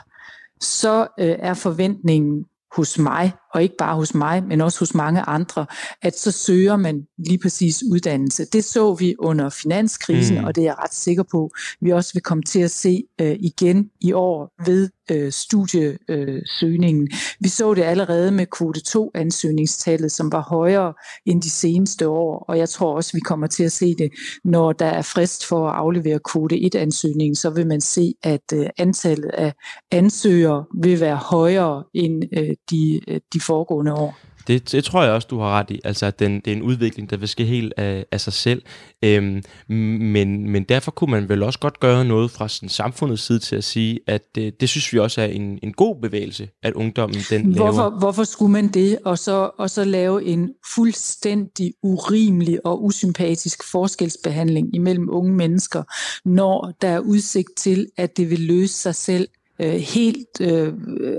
så 0.61 1.01
øh, 1.21 1.37
er 1.39 1.55
forventningen 1.55 2.45
hos 2.77 2.99
mig, 2.99 3.33
og 3.55 3.63
ikke 3.63 3.75
bare 3.79 3.97
hos 3.97 4.15
mig, 4.15 4.45
men 4.45 4.61
også 4.61 4.79
hos 4.79 4.95
mange 4.95 5.21
andre, 5.21 5.67
at 6.03 6.19
så 6.19 6.31
søger 6.31 6.77
man 6.77 7.03
lige 7.19 7.39
præcis 7.39 7.83
uddannelse. 7.91 8.45
Det 8.53 8.65
så 8.65 8.95
vi 8.95 9.15
under 9.19 9.49
finanskrisen, 9.49 10.39
mm. 10.39 10.45
og 10.45 10.55
det 10.55 10.61
er 10.61 10.65
jeg 10.65 10.79
ret 10.79 10.95
sikker 10.95 11.23
på, 11.31 11.51
vi 11.81 11.91
også 11.91 12.13
vil 12.15 12.23
komme 12.23 12.43
til 12.43 12.61
at 12.61 12.71
se 12.71 13.03
øh, 13.21 13.37
igen 13.41 13.91
i 14.01 14.13
år 14.13 14.65
ved 14.67 14.89
øh, 15.11 15.33
studiesøgningen. 15.33 17.09
Vi 17.41 17.49
så 17.49 17.75
det 17.75 17.83
allerede 17.83 18.33
med 18.33 18.47
kvote 18.47 18.81
2 18.81 19.11
ansøgningstallet, 19.15 20.13
som 20.13 20.33
var 20.33 20.43
højere 20.43 20.95
end 21.27 21.43
de 21.43 21.51
seneste 21.51 22.09
år, 22.09 22.45
og 22.49 22.59
jeg 22.59 22.69
tror 22.69 22.97
også, 22.97 23.11
vi 23.15 23.21
kommer 23.21 23.47
til 23.47 23.65
at 23.65 23.73
se 23.73 23.95
det, 23.95 24.11
når 24.45 24.73
der 24.73 24.87
er 24.87 25.03
frist 25.03 25.47
for 25.47 25.69
at 25.69 25.77
aflevere 25.77 26.19
kvote 26.19 26.61
1 26.61 26.75
ansøgningen, 26.75 27.37
så 27.37 27.51
vil 27.51 27.67
man 27.67 27.81
se, 27.81 28.15
at 28.23 28.53
øh, 28.55 28.67
antallet 28.79 29.31
af 29.31 29.53
ansøgere 29.91 30.65
vil 30.83 31.01
være 31.01 31.17
højere 31.17 31.85
end 31.95 32.23
øh, 32.37 32.51
de, 32.71 33.01
øh, 33.09 33.21
de 33.33 33.41
foregående 33.43 33.95
år. 33.95 34.19
Det, 34.47 34.73
det 34.73 34.85
tror 34.85 35.03
jeg 35.03 35.13
også, 35.13 35.29
du 35.31 35.39
har 35.39 35.59
ret 35.59 35.71
i. 35.71 35.81
Altså, 35.85 36.07
at 36.07 36.19
den, 36.19 36.41
det 36.41 36.49
er 36.49 36.57
en 36.57 36.63
udvikling, 36.63 37.11
der 37.11 37.17
vil 37.17 37.29
ske 37.29 37.45
helt 37.45 37.73
af, 37.77 38.07
af 38.13 38.21
sig 38.21 38.33
selv. 38.33 38.63
Øhm, 39.03 39.43
men, 39.69 40.51
men 40.51 40.65
derfor 40.65 40.91
kunne 40.91 41.11
man 41.11 41.29
vel 41.29 41.43
også 41.43 41.59
godt 41.59 41.81
gøre 41.81 42.05
noget 42.05 42.31
fra 42.31 42.49
sådan, 42.49 42.69
samfundets 42.69 43.23
side 43.23 43.39
til 43.39 43.57
at 43.57 43.65
sige, 43.65 44.01
at 44.07 44.23
det, 44.35 44.61
det 44.61 44.69
synes 44.69 44.93
vi 44.93 44.99
også 44.99 45.21
er 45.21 45.27
en, 45.27 45.59
en 45.63 45.73
god 45.73 45.97
bevægelse, 46.03 46.49
at 46.63 46.73
ungdommen 46.73 47.19
den 47.31 47.55
hvorfor, 47.55 47.83
laver. 47.83 47.99
Hvorfor 47.99 48.25
skulle 48.25 48.53
man 48.53 48.69
det, 48.69 48.99
og 49.05 49.19
så, 49.19 49.51
og 49.59 49.71
så 49.71 49.85
lave 49.85 50.25
en 50.25 50.51
fuldstændig 50.75 51.75
urimelig 51.83 52.67
og 52.67 52.85
usympatisk 52.85 53.71
forskelsbehandling 53.71 54.75
imellem 54.75 55.09
unge 55.11 55.33
mennesker, 55.33 55.83
når 56.29 56.73
der 56.81 56.89
er 56.89 56.99
udsigt 56.99 57.57
til, 57.57 57.87
at 57.97 58.17
det 58.17 58.31
vil 58.31 58.41
løse 58.41 58.75
sig 58.75 58.95
selv 58.95 59.29
øh, 59.59 59.73
helt 59.73 60.41
øh, 60.41 60.73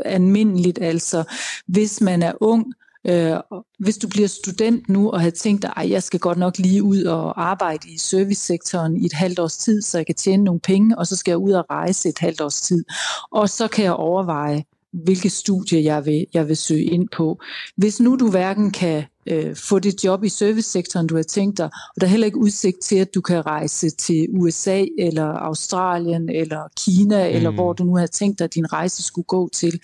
almindeligt. 0.06 0.80
Altså, 0.82 1.24
hvis 1.68 2.02
man 2.02 2.24
er 2.24 2.34
ung, 2.42 2.66
Øh, 3.08 3.38
hvis 3.80 3.98
du 3.98 4.08
bliver 4.08 4.28
student 4.28 4.90
nu 4.90 5.12
og 5.12 5.22
har 5.22 5.30
tænkt 5.30 5.62
dig, 5.62 5.74
at 5.78 5.90
jeg 5.90 6.04
skal 6.04 6.20
godt 6.20 6.38
nok 6.38 6.58
lige 6.58 6.84
ud 6.84 7.04
og 7.04 7.44
arbejde 7.50 7.90
i 7.90 7.98
servicesektoren 7.98 8.98
i 8.98 9.06
et 9.06 9.14
halvt 9.14 9.40
års 9.40 9.58
tid, 9.58 9.82
så 9.82 9.98
jeg 9.98 10.06
kan 10.06 10.16
tjene 10.16 10.44
nogle 10.44 10.60
penge, 10.60 10.98
og 10.98 11.08
så 11.08 11.16
skal 11.16 11.32
jeg 11.32 11.38
ud 11.38 11.52
og 11.52 11.66
rejse 11.70 12.10
et 12.10 12.20
halvt 12.20 12.42
års 12.42 12.62
tid. 12.62 12.86
Og 13.32 13.50
så 13.50 13.68
kan 13.68 13.86
jeg 13.86 13.94
overveje, 13.94 14.64
hvilke 14.94 15.30
studier 15.30 15.82
jeg 15.82 16.06
vil, 16.06 16.26
jeg 16.34 16.48
vil 16.48 16.58
søge 16.58 16.84
ind 16.84 17.10
på. 17.10 17.40
Hvis 17.78 18.00
nu 18.00 18.16
du 18.16 18.30
hverken 18.32 18.72
kan 18.72 19.04
øh, 19.28 19.56
få 19.56 19.80
det 19.80 20.04
job 20.04 20.24
i 20.24 20.30
servicesektoren, 20.30 21.08
du 21.08 21.16
har 21.16 21.24
tænkt 21.24 21.58
dig, 21.58 21.66
og 21.66 22.02
der 22.02 22.08
er 22.08 22.12
heller 22.12 22.26
ikke 22.26 22.38
udsigt 22.38 22.80
til, 22.82 22.96
at 22.96 23.16
du 23.16 23.22
kan 23.22 23.46
rejse 23.46 23.90
til 23.90 24.28
USA 24.34 24.86
eller 25.00 25.26
Australien 25.26 26.30
eller 26.30 26.62
Kina, 26.78 27.30
mm. 27.30 27.36
eller 27.36 27.52
hvor 27.52 27.74
du 27.74 27.84
nu 27.84 27.96
har 27.96 28.08
tænkt 28.08 28.40
dig, 28.40 28.46
at 28.46 28.54
din 28.56 28.74
rejse 28.74 29.04
skulle 29.04 29.26
gå 29.26 29.50
til, 29.54 29.80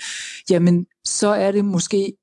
jamen 0.49 0.85
så 1.05 1.27
er 1.27 1.51
det 1.51 1.65
måske 1.65 2.13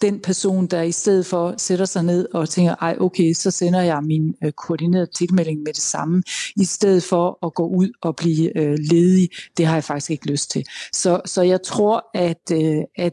den 0.00 0.20
person, 0.20 0.66
der 0.66 0.82
i 0.82 0.92
stedet 0.92 1.26
for 1.26 1.54
sætter 1.56 1.84
sig 1.84 2.04
ned 2.04 2.28
og 2.34 2.48
tænker, 2.48 2.74
ej 2.80 2.96
okay, 3.00 3.32
så 3.32 3.50
sender 3.50 3.82
jeg 3.82 4.02
min 4.02 4.34
øh, 4.44 4.52
koordinerede 4.52 5.10
tilmelding 5.16 5.62
med 5.62 5.72
det 5.72 5.82
samme, 5.82 6.22
i 6.56 6.64
stedet 6.64 7.02
for 7.02 7.46
at 7.46 7.54
gå 7.54 7.66
ud 7.66 7.90
og 8.02 8.16
blive 8.16 8.58
øh, 8.58 8.78
ledig, 8.90 9.28
det 9.56 9.66
har 9.66 9.74
jeg 9.74 9.84
faktisk 9.84 10.10
ikke 10.10 10.30
lyst 10.30 10.50
til. 10.50 10.64
Så, 10.92 11.20
så 11.24 11.42
jeg 11.42 11.62
tror, 11.62 12.10
at, 12.14 12.50
øh, 12.52 12.82
at 12.96 13.12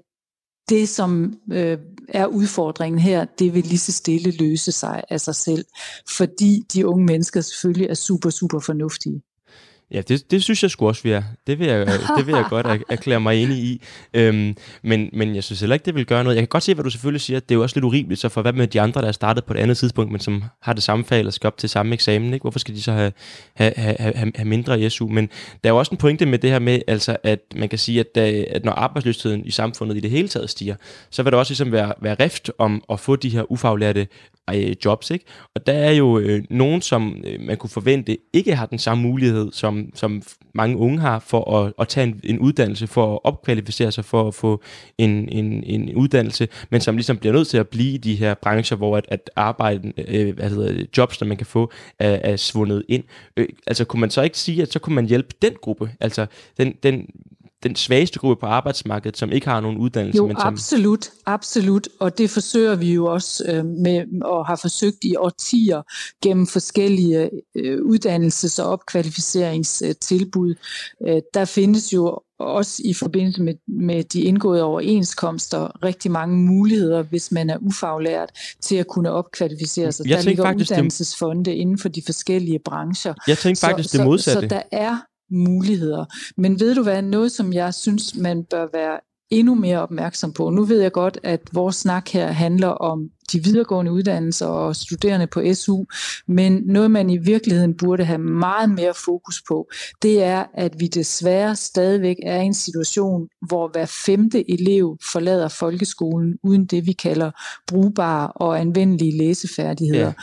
det, 0.70 0.89
som 0.89 1.34
øh, 1.51 1.78
er 2.09 2.26
udfordringen 2.26 2.99
her, 2.99 3.26
det 3.39 3.53
vil 3.53 3.63
lige 3.63 3.80
så 3.80 3.91
stille 3.91 4.32
løse 4.32 4.72
sig 4.72 5.03
af 5.09 5.22
sig 5.22 5.36
selv, 5.36 5.66
fordi 6.18 6.63
de 6.74 6.88
unge 6.88 7.05
mennesker 7.05 7.41
selvfølgelig 7.41 7.89
er 7.89 7.93
super, 7.93 8.30
super 8.30 8.59
fornuftige. 8.59 9.22
Ja, 9.92 10.02
det, 10.02 10.32
det 10.32 10.44
synes 10.44 10.64
jeg 10.64 10.72
sgu 10.72 10.88
også, 10.88 11.04
vi 11.04 11.12
er. 11.12 11.24
Det 11.48 11.60
vil 11.60 11.68
jeg, 11.68 11.88
det 12.18 12.28
vil 12.28 12.36
jeg 12.36 12.46
godt 12.56 12.68
erklære 12.90 13.20
mig 13.20 13.44
enig 13.44 13.58
i. 13.58 13.82
Øhm, 14.14 14.56
men, 14.84 15.10
men 15.14 15.36
jeg 15.36 15.44
synes 15.44 15.60
heller 15.60 15.74
ikke, 15.74 15.86
det 15.86 15.96
vil 15.96 16.06
gøre 16.06 16.24
noget. 16.24 16.36
Jeg 16.36 16.42
kan 16.42 16.48
godt 16.48 16.64
se, 16.64 16.74
hvad 16.74 16.84
du 16.84 16.90
selvfølgelig 16.90 17.22
siger. 17.22 17.40
Det 17.40 17.52
er 17.52 17.56
jo 17.56 17.62
også 17.62 17.76
lidt 17.76 17.86
urimeligt, 17.86 18.22
så 18.22 18.30
for 18.30 18.42
hvad 18.42 18.54
med 18.54 18.68
de 18.68 18.82
andre, 18.82 19.02
der 19.02 19.08
er 19.08 19.12
startet 19.12 19.46
på 19.46 19.54
et 19.54 19.58
andet 19.58 19.78
tidspunkt, 19.78 20.12
men 20.12 20.20
som 20.20 20.44
har 20.62 20.74
det 20.74 20.84
samme 20.84 21.06
fag, 21.06 21.20
eller 21.20 21.32
skal 21.32 21.48
op 21.48 21.58
til 21.58 21.70
samme 21.70 21.94
eksamen, 21.94 22.34
ikke? 22.34 22.44
hvorfor 22.44 22.60
skal 22.60 22.76
de 22.76 22.82
så 22.82 22.92
have, 22.92 23.12
have, 23.54 23.74
have, 23.78 23.96
have, 24.00 24.32
have 24.36 24.48
mindre 24.48 24.90
SU? 24.90 25.08
Men 25.08 25.30
der 25.64 25.70
er 25.70 25.74
jo 25.74 25.78
også 25.78 25.92
en 25.92 25.98
pointe 25.98 26.26
med 26.26 26.40
det 26.40 26.50
her 26.50 26.60
med, 26.60 26.82
altså, 26.88 27.18
at 27.24 27.40
man 27.56 27.70
kan 27.70 27.80
sige, 27.80 28.00
at, 28.00 28.18
at 28.18 28.66
når 28.66 28.72
arbejdsløsheden 28.72 29.46
i 29.46 29.52
samfundet 29.52 29.98
i 29.98 30.00
det 30.00 30.10
hele 30.10 30.28
taget 30.28 30.50
stiger, 30.50 30.76
så 31.10 31.24
vil 31.24 31.32
der 31.32 31.38
også 31.38 31.52
ligesom 31.52 31.72
være, 31.72 31.94
være 32.02 32.16
rift 32.20 32.52
om 32.58 32.84
at 32.90 33.00
få 33.00 33.16
de 33.16 33.30
her 33.30 33.52
ufaglærte 33.52 34.08
øh, 34.54 34.76
jobs. 34.86 35.12
Ikke? 35.12 35.26
Og 35.56 35.68
der 35.68 35.74
er 35.74 35.91
jo 35.91 36.20
øh, 36.20 36.43
nogen, 36.50 36.82
som 36.82 37.24
øh, 37.28 37.41
man 37.41 37.58
kunne 37.58 37.70
forvente 37.70 38.18
ikke 38.34 38.56
har 38.56 38.66
den 38.66 38.80
samme 38.80 39.04
mulighed, 39.04 39.52
som, 39.52 39.89
som 39.93 40.22
mange 40.54 40.78
unge 40.78 41.00
har 41.00 41.20
for 41.20 41.58
at, 41.60 41.74
at 41.80 41.88
tage 41.88 42.08
en, 42.08 42.22
en 42.24 42.39
uddannelse, 42.39 42.88
for 42.88 43.14
at 43.14 43.20
opkvalificere 43.24 43.91
sig, 43.91 44.06
for 44.06 44.28
at 44.28 44.34
få 44.34 44.62
en, 44.98 45.30
en, 45.30 45.64
en 45.64 45.96
uddannelse, 45.96 46.48
men 46.70 46.82
som 46.82 46.96
ligesom 46.96 47.18
bliver 47.18 47.34
nødt 47.34 47.48
til 47.48 47.58
at 47.58 47.68
blive 47.68 47.93
i 47.93 47.98
de 47.98 48.16
her 48.16 48.34
brancher, 48.34 48.78
hvor 48.78 48.98
at, 48.98 49.06
at 49.08 49.30
arbejde, 49.36 49.93
øh, 50.08 50.36
hvad 50.36 50.50
hedder 50.50 50.86
jobs, 50.98 51.18
der 51.18 51.26
man 51.26 51.38
kan 51.38 51.46
få, 51.48 51.72
er, 52.00 52.10
er 52.10 52.36
svundet 52.36 52.84
ind. 52.88 53.04
Øh, 53.38 53.48
altså 53.68 53.86
kunne 53.86 54.00
man 54.00 54.10
så 54.10 54.22
ikke 54.22 54.38
sige, 54.38 54.62
at 54.62 54.74
så 54.74 54.80
kunne 54.80 54.96
man 54.96 55.06
hjælpe 55.06 55.30
den 55.41 55.54
gruppe, 55.62 55.91
altså 56.00 56.26
den, 56.58 56.74
den 56.84 57.08
den 57.64 57.76
svageste 57.76 58.20
gruppe 58.20 58.39
på 58.39 58.45
arbejdsmarkedet, 58.45 59.18
som 59.18 59.32
ikke 59.32 59.47
har 59.47 59.62
nogen 59.62 59.78
uddannelse. 59.78 60.18
Jo, 60.18 60.28
men 60.28 60.36
som... 60.36 60.53
absolut, 60.53 61.10
absolut, 61.26 61.88
og 61.99 62.18
det 62.18 62.30
forsøger 62.30 62.76
vi 62.76 62.93
jo 62.93 63.06
også 63.06 63.43
øh, 63.47 63.66
med, 63.66 64.24
og 64.24 64.47
har 64.47 64.56
forsøgt 64.56 64.97
i 65.03 65.16
årtier 65.16 65.82
gennem 66.24 66.47
forskellige 66.47 67.30
øh, 67.56 67.78
uddannelses- 67.78 68.62
og 68.62 68.70
opkvalificeringstilbud. 68.70 70.56
Øh, 71.08 71.22
der 71.34 71.45
findes 71.45 71.93
jo 71.93 72.20
også 72.39 72.82
i 72.86 72.93
forbindelse 72.93 73.43
med, 73.43 73.53
med 73.68 74.03
de 74.03 74.22
indgåede 74.22 74.64
overenskomster 74.64 75.84
rigtig 75.84 76.12
mange 76.12 76.38
muligheder, 76.38 77.03
hvis 77.03 77.32
man 77.32 77.49
er 77.49 77.58
ufaglært, 77.62 78.30
til 78.62 78.76
at 78.76 78.88
kunne 78.88 79.12
opkvalificere 79.12 79.91
sig. 79.91 80.10
Jeg 80.10 80.18
der 80.18 80.24
ligger 80.24 80.43
faktisk, 80.43 80.72
uddannelsesfonde 80.72 81.45
det... 81.45 81.51
inden 81.51 81.80
for 81.80 81.89
de 81.89 82.01
forskellige 82.06 82.60
brancher. 82.66 83.14
Jeg 83.28 83.38
tænkte 83.38 83.60
faktisk 83.60 83.89
så, 83.89 83.97
det 83.97 84.06
modsatte. 84.06 84.49
Så, 84.49 84.56
så 84.56 84.56
der 84.56 84.62
er 84.72 84.97
muligheder. 85.32 86.06
Men 86.38 86.60
ved 86.60 86.76
du 86.76 86.84
hvad, 86.84 87.02
noget 87.02 87.32
som 87.32 87.54
jeg 87.54 87.74
synes, 87.74 88.16
man 88.16 88.44
bør 88.44 88.68
være 88.74 89.00
endnu 89.30 89.56
mere 89.56 89.82
opmærksom 89.82 90.34
på. 90.34 90.50
Nu 90.50 90.66
ved 90.66 90.82
jeg 90.82 90.92
godt, 90.92 91.20
at 91.24 91.42
vores 91.54 91.76
snak 91.76 92.10
her 92.10 92.28
handler 92.28 92.68
om 92.68 93.10
de 93.32 93.44
videregående 93.44 93.92
uddannelser 93.92 94.46
og 94.46 94.76
studerende 94.76 95.28
på 95.28 95.42
SU, 95.54 95.86
men 96.28 96.62
noget 96.66 96.92
man 96.92 97.10
i 97.10 97.18
virkeligheden 97.18 97.78
burde 97.78 98.04
have 98.04 98.18
meget 98.18 98.70
mere 98.70 98.94
fokus 99.06 99.44
på, 99.48 99.70
det 100.02 100.24
er, 100.24 100.46
at 100.54 100.80
vi 100.80 100.88
desværre 100.88 101.56
stadigvæk 101.56 102.16
er 102.24 102.42
i 102.42 102.46
en 102.46 102.54
situation, 102.54 103.28
hvor 103.48 103.68
hver 103.68 103.86
femte 103.86 104.52
elev 104.52 104.98
forlader 105.12 105.48
folkeskolen 105.48 106.38
uden 106.44 106.66
det, 106.66 106.86
vi 106.86 106.92
kalder 106.92 107.32
brugbare 107.68 108.32
og 108.32 108.60
anvendelige 108.60 109.18
læsefærdigheder. 109.18 110.06
Ja 110.06 110.14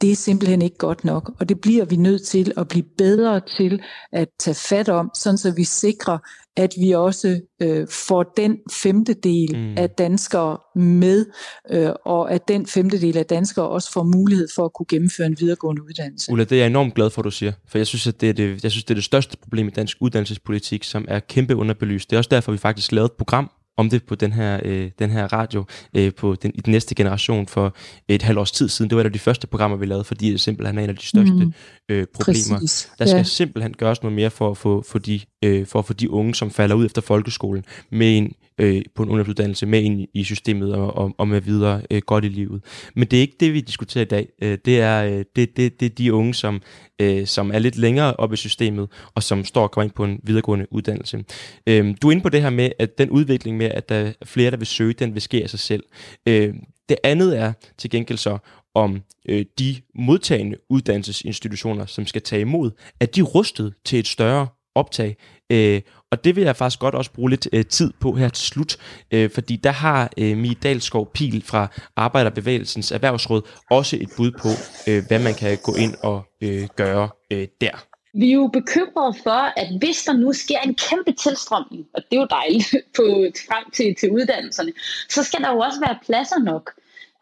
det 0.00 0.12
er 0.12 0.16
simpelthen 0.16 0.62
ikke 0.62 0.76
godt 0.76 1.04
nok, 1.04 1.32
og 1.40 1.48
det 1.48 1.60
bliver 1.60 1.84
vi 1.84 1.96
nødt 1.96 2.22
til 2.22 2.52
at 2.56 2.68
blive 2.68 2.84
bedre 2.98 3.40
til 3.56 3.82
at 4.12 4.28
tage 4.38 4.54
fat 4.54 4.88
om, 4.88 5.10
sådan 5.14 5.38
så 5.38 5.50
vi 5.50 5.64
sikrer, 5.64 6.18
at 6.56 6.74
vi 6.80 6.92
også 6.92 7.40
øh, 7.62 7.88
får 7.88 8.22
den 8.36 8.56
femtedel 8.72 9.56
mm. 9.56 9.74
af 9.76 9.90
danskere 9.90 10.58
med, 10.76 11.26
øh, 11.70 11.90
og 12.04 12.32
at 12.32 12.48
den 12.48 12.66
femtedel 12.66 13.18
af 13.18 13.26
danskere 13.26 13.68
også 13.68 13.92
får 13.92 14.02
mulighed 14.02 14.48
for 14.54 14.64
at 14.64 14.72
kunne 14.72 14.86
gennemføre 14.88 15.26
en 15.26 15.36
videregående 15.40 15.82
uddannelse. 15.82 16.32
Ulla, 16.32 16.44
det 16.44 16.52
er 16.52 16.56
jeg 16.56 16.66
enormt 16.66 16.94
glad 16.94 17.10
for, 17.10 17.20
at 17.20 17.24
du 17.24 17.30
siger, 17.30 17.52
for 17.68 17.78
jeg 17.78 17.86
synes, 17.86 18.06
at 18.06 18.20
det 18.20 18.28
er 18.28 18.32
det, 18.32 18.62
jeg 18.62 18.70
synes, 18.70 18.84
det, 18.84 18.90
er 18.90 18.94
det 18.94 19.04
største 19.04 19.36
problem 19.36 19.68
i 19.68 19.70
dansk 19.70 19.96
uddannelsespolitik, 20.00 20.84
som 20.84 21.04
er 21.08 21.20
kæmpe 21.20 21.56
underbelyst. 21.56 22.10
Det 22.10 22.16
er 22.16 22.18
også 22.18 22.30
derfor, 22.30 22.52
vi 22.52 22.58
faktisk 22.58 22.92
lavede 22.92 23.06
et 23.06 23.12
program 23.12 23.50
om 23.78 23.90
det 23.90 24.04
på 24.04 24.14
den 24.14 24.32
her, 24.32 24.60
øh, 24.64 24.90
den 24.98 25.10
her 25.10 25.32
radio 25.32 25.64
øh, 25.94 26.14
på 26.14 26.34
den, 26.34 26.52
i 26.54 26.60
den 26.60 26.70
næste 26.70 26.94
generation 26.94 27.46
for 27.46 27.74
et 28.08 28.22
halvt 28.22 28.38
års 28.38 28.52
tid 28.52 28.68
siden. 28.68 28.90
Det 28.90 28.96
var 28.96 29.02
et 29.02 29.06
af 29.06 29.12
de 29.12 29.18
første 29.18 29.46
programmer, 29.46 29.76
vi 29.76 29.86
lavede, 29.86 30.04
fordi 30.04 30.30
det 30.30 30.40
simpelthen 30.40 30.78
er 30.78 30.82
en 30.82 30.90
af 30.90 30.96
de 30.96 31.06
største 31.06 31.32
mm. 31.32 31.52
øh, 31.88 32.06
problemer. 32.14 32.58
Præcis. 32.58 32.90
Der 32.98 33.06
skal 33.06 33.16
ja. 33.16 33.22
simpelthen 33.22 33.72
gøres 33.72 34.02
noget 34.02 34.16
mere 34.16 34.30
for 34.30 34.50
at 34.50 34.56
få 34.56 34.84
for 34.88 34.98
de, 34.98 35.20
øh, 35.44 35.66
for 35.66 35.78
at 35.78 35.84
få 35.84 35.92
de 35.92 36.10
unge, 36.10 36.34
som 36.34 36.50
falder 36.50 36.76
ud 36.76 36.86
efter 36.86 37.02
folkeskolen, 37.02 37.64
med 37.90 38.10
ind 38.10 38.32
øh, 38.58 38.82
på 38.94 39.02
en 39.02 39.08
ungdomsuddannelse, 39.08 39.66
med 39.66 39.82
ind 39.82 40.06
i 40.14 40.24
systemet 40.24 40.74
og, 40.74 40.96
og, 40.96 41.14
og 41.18 41.28
med 41.28 41.40
videre 41.40 41.82
øh, 41.90 42.02
godt 42.06 42.24
i 42.24 42.28
livet. 42.28 42.64
Men 42.94 43.08
det 43.08 43.16
er 43.16 43.20
ikke 43.20 43.36
det, 43.40 43.52
vi 43.52 43.60
diskuterer 43.60 44.04
i 44.04 44.08
dag. 44.08 44.28
Øh, 44.42 44.58
det, 44.64 44.80
er, 44.80 45.04
øh, 45.04 45.24
det, 45.36 45.56
det, 45.56 45.80
det 45.80 45.86
er 45.86 45.94
de 45.94 46.14
unge, 46.14 46.34
som, 46.34 46.62
øh, 46.98 47.26
som 47.26 47.50
er 47.50 47.58
lidt 47.58 47.76
længere 47.76 48.14
oppe 48.14 48.34
i 48.34 48.36
systemet, 48.36 48.88
og 49.14 49.22
som 49.22 49.44
står 49.44 49.62
og 49.62 49.70
kommer 49.70 49.84
ind 49.84 49.92
på 49.92 50.04
en 50.04 50.20
videregående 50.22 50.66
uddannelse. 50.70 51.24
Øh, 51.66 51.94
du 52.02 52.08
er 52.08 52.12
inde 52.12 52.22
på 52.22 52.28
det 52.28 52.42
her 52.42 52.50
med, 52.50 52.70
at 52.78 52.98
den 52.98 53.10
udvikling 53.10 53.56
med, 53.56 53.66
at 53.66 53.88
der 53.88 53.94
er 53.94 54.12
flere, 54.24 54.50
der 54.50 54.56
vil 54.56 54.66
søge, 54.66 54.92
den 54.92 55.14
vil 55.14 55.22
ske 55.22 55.42
af 55.42 55.50
sig 55.50 55.60
selv. 55.60 55.84
Øh, 56.26 56.54
det 56.88 56.96
andet 57.04 57.38
er 57.38 57.52
til 57.78 57.90
gengæld 57.90 58.18
så, 58.18 58.38
om 58.74 59.02
øh, 59.28 59.44
de 59.58 59.76
modtagende 59.94 60.56
uddannelsesinstitutioner, 60.70 61.86
som 61.86 62.06
skal 62.06 62.22
tage 62.22 62.40
imod, 62.40 62.70
at 63.00 63.16
de 63.16 63.22
rustet 63.22 63.74
til 63.84 63.98
et 63.98 64.06
større 64.06 64.46
optag. 64.78 65.16
Øh, 65.50 65.80
og 66.10 66.24
det 66.24 66.36
vil 66.36 66.44
jeg 66.44 66.56
faktisk 66.56 66.80
godt 66.80 66.94
også 66.94 67.12
bruge 67.12 67.30
lidt 67.30 67.48
øh, 67.52 67.66
tid 67.66 67.92
på 68.00 68.12
her 68.12 68.28
til 68.28 68.46
slut, 68.46 68.76
øh, 69.10 69.30
fordi 69.30 69.56
der 69.56 69.70
har 69.70 70.10
øh, 70.18 70.36
Mie 70.36 70.54
Dalskov 70.54 71.10
Pil 71.14 71.42
fra 71.46 71.68
Arbejderbevægelsens 71.96 72.92
Erhvervsråd 72.92 73.42
også 73.70 73.96
et 74.00 74.08
bud 74.16 74.30
på, 74.30 74.48
øh, 74.90 75.02
hvad 75.08 75.18
man 75.18 75.34
kan 75.34 75.58
gå 75.62 75.74
ind 75.74 75.94
og 76.02 76.22
øh, 76.42 76.68
gøre 76.76 77.08
øh, 77.30 77.48
der. 77.60 77.84
Vi 78.14 78.28
er 78.30 78.34
jo 78.34 78.46
bekymrede 78.46 79.14
for, 79.22 79.60
at 79.60 79.68
hvis 79.78 80.04
der 80.04 80.12
nu 80.12 80.32
sker 80.32 80.58
en 80.58 80.74
kæmpe 80.74 81.12
tilstrømning, 81.12 81.86
og 81.94 82.02
det 82.10 82.16
er 82.16 82.20
jo 82.20 82.26
dejligt 82.30 82.70
på, 82.96 83.04
frem 83.48 83.70
til, 83.74 83.94
til 84.00 84.10
uddannelserne, 84.10 84.72
så 85.08 85.22
skal 85.22 85.40
der 85.40 85.52
jo 85.52 85.58
også 85.58 85.80
være 85.80 85.98
pladser 86.06 86.38
nok. 86.38 86.70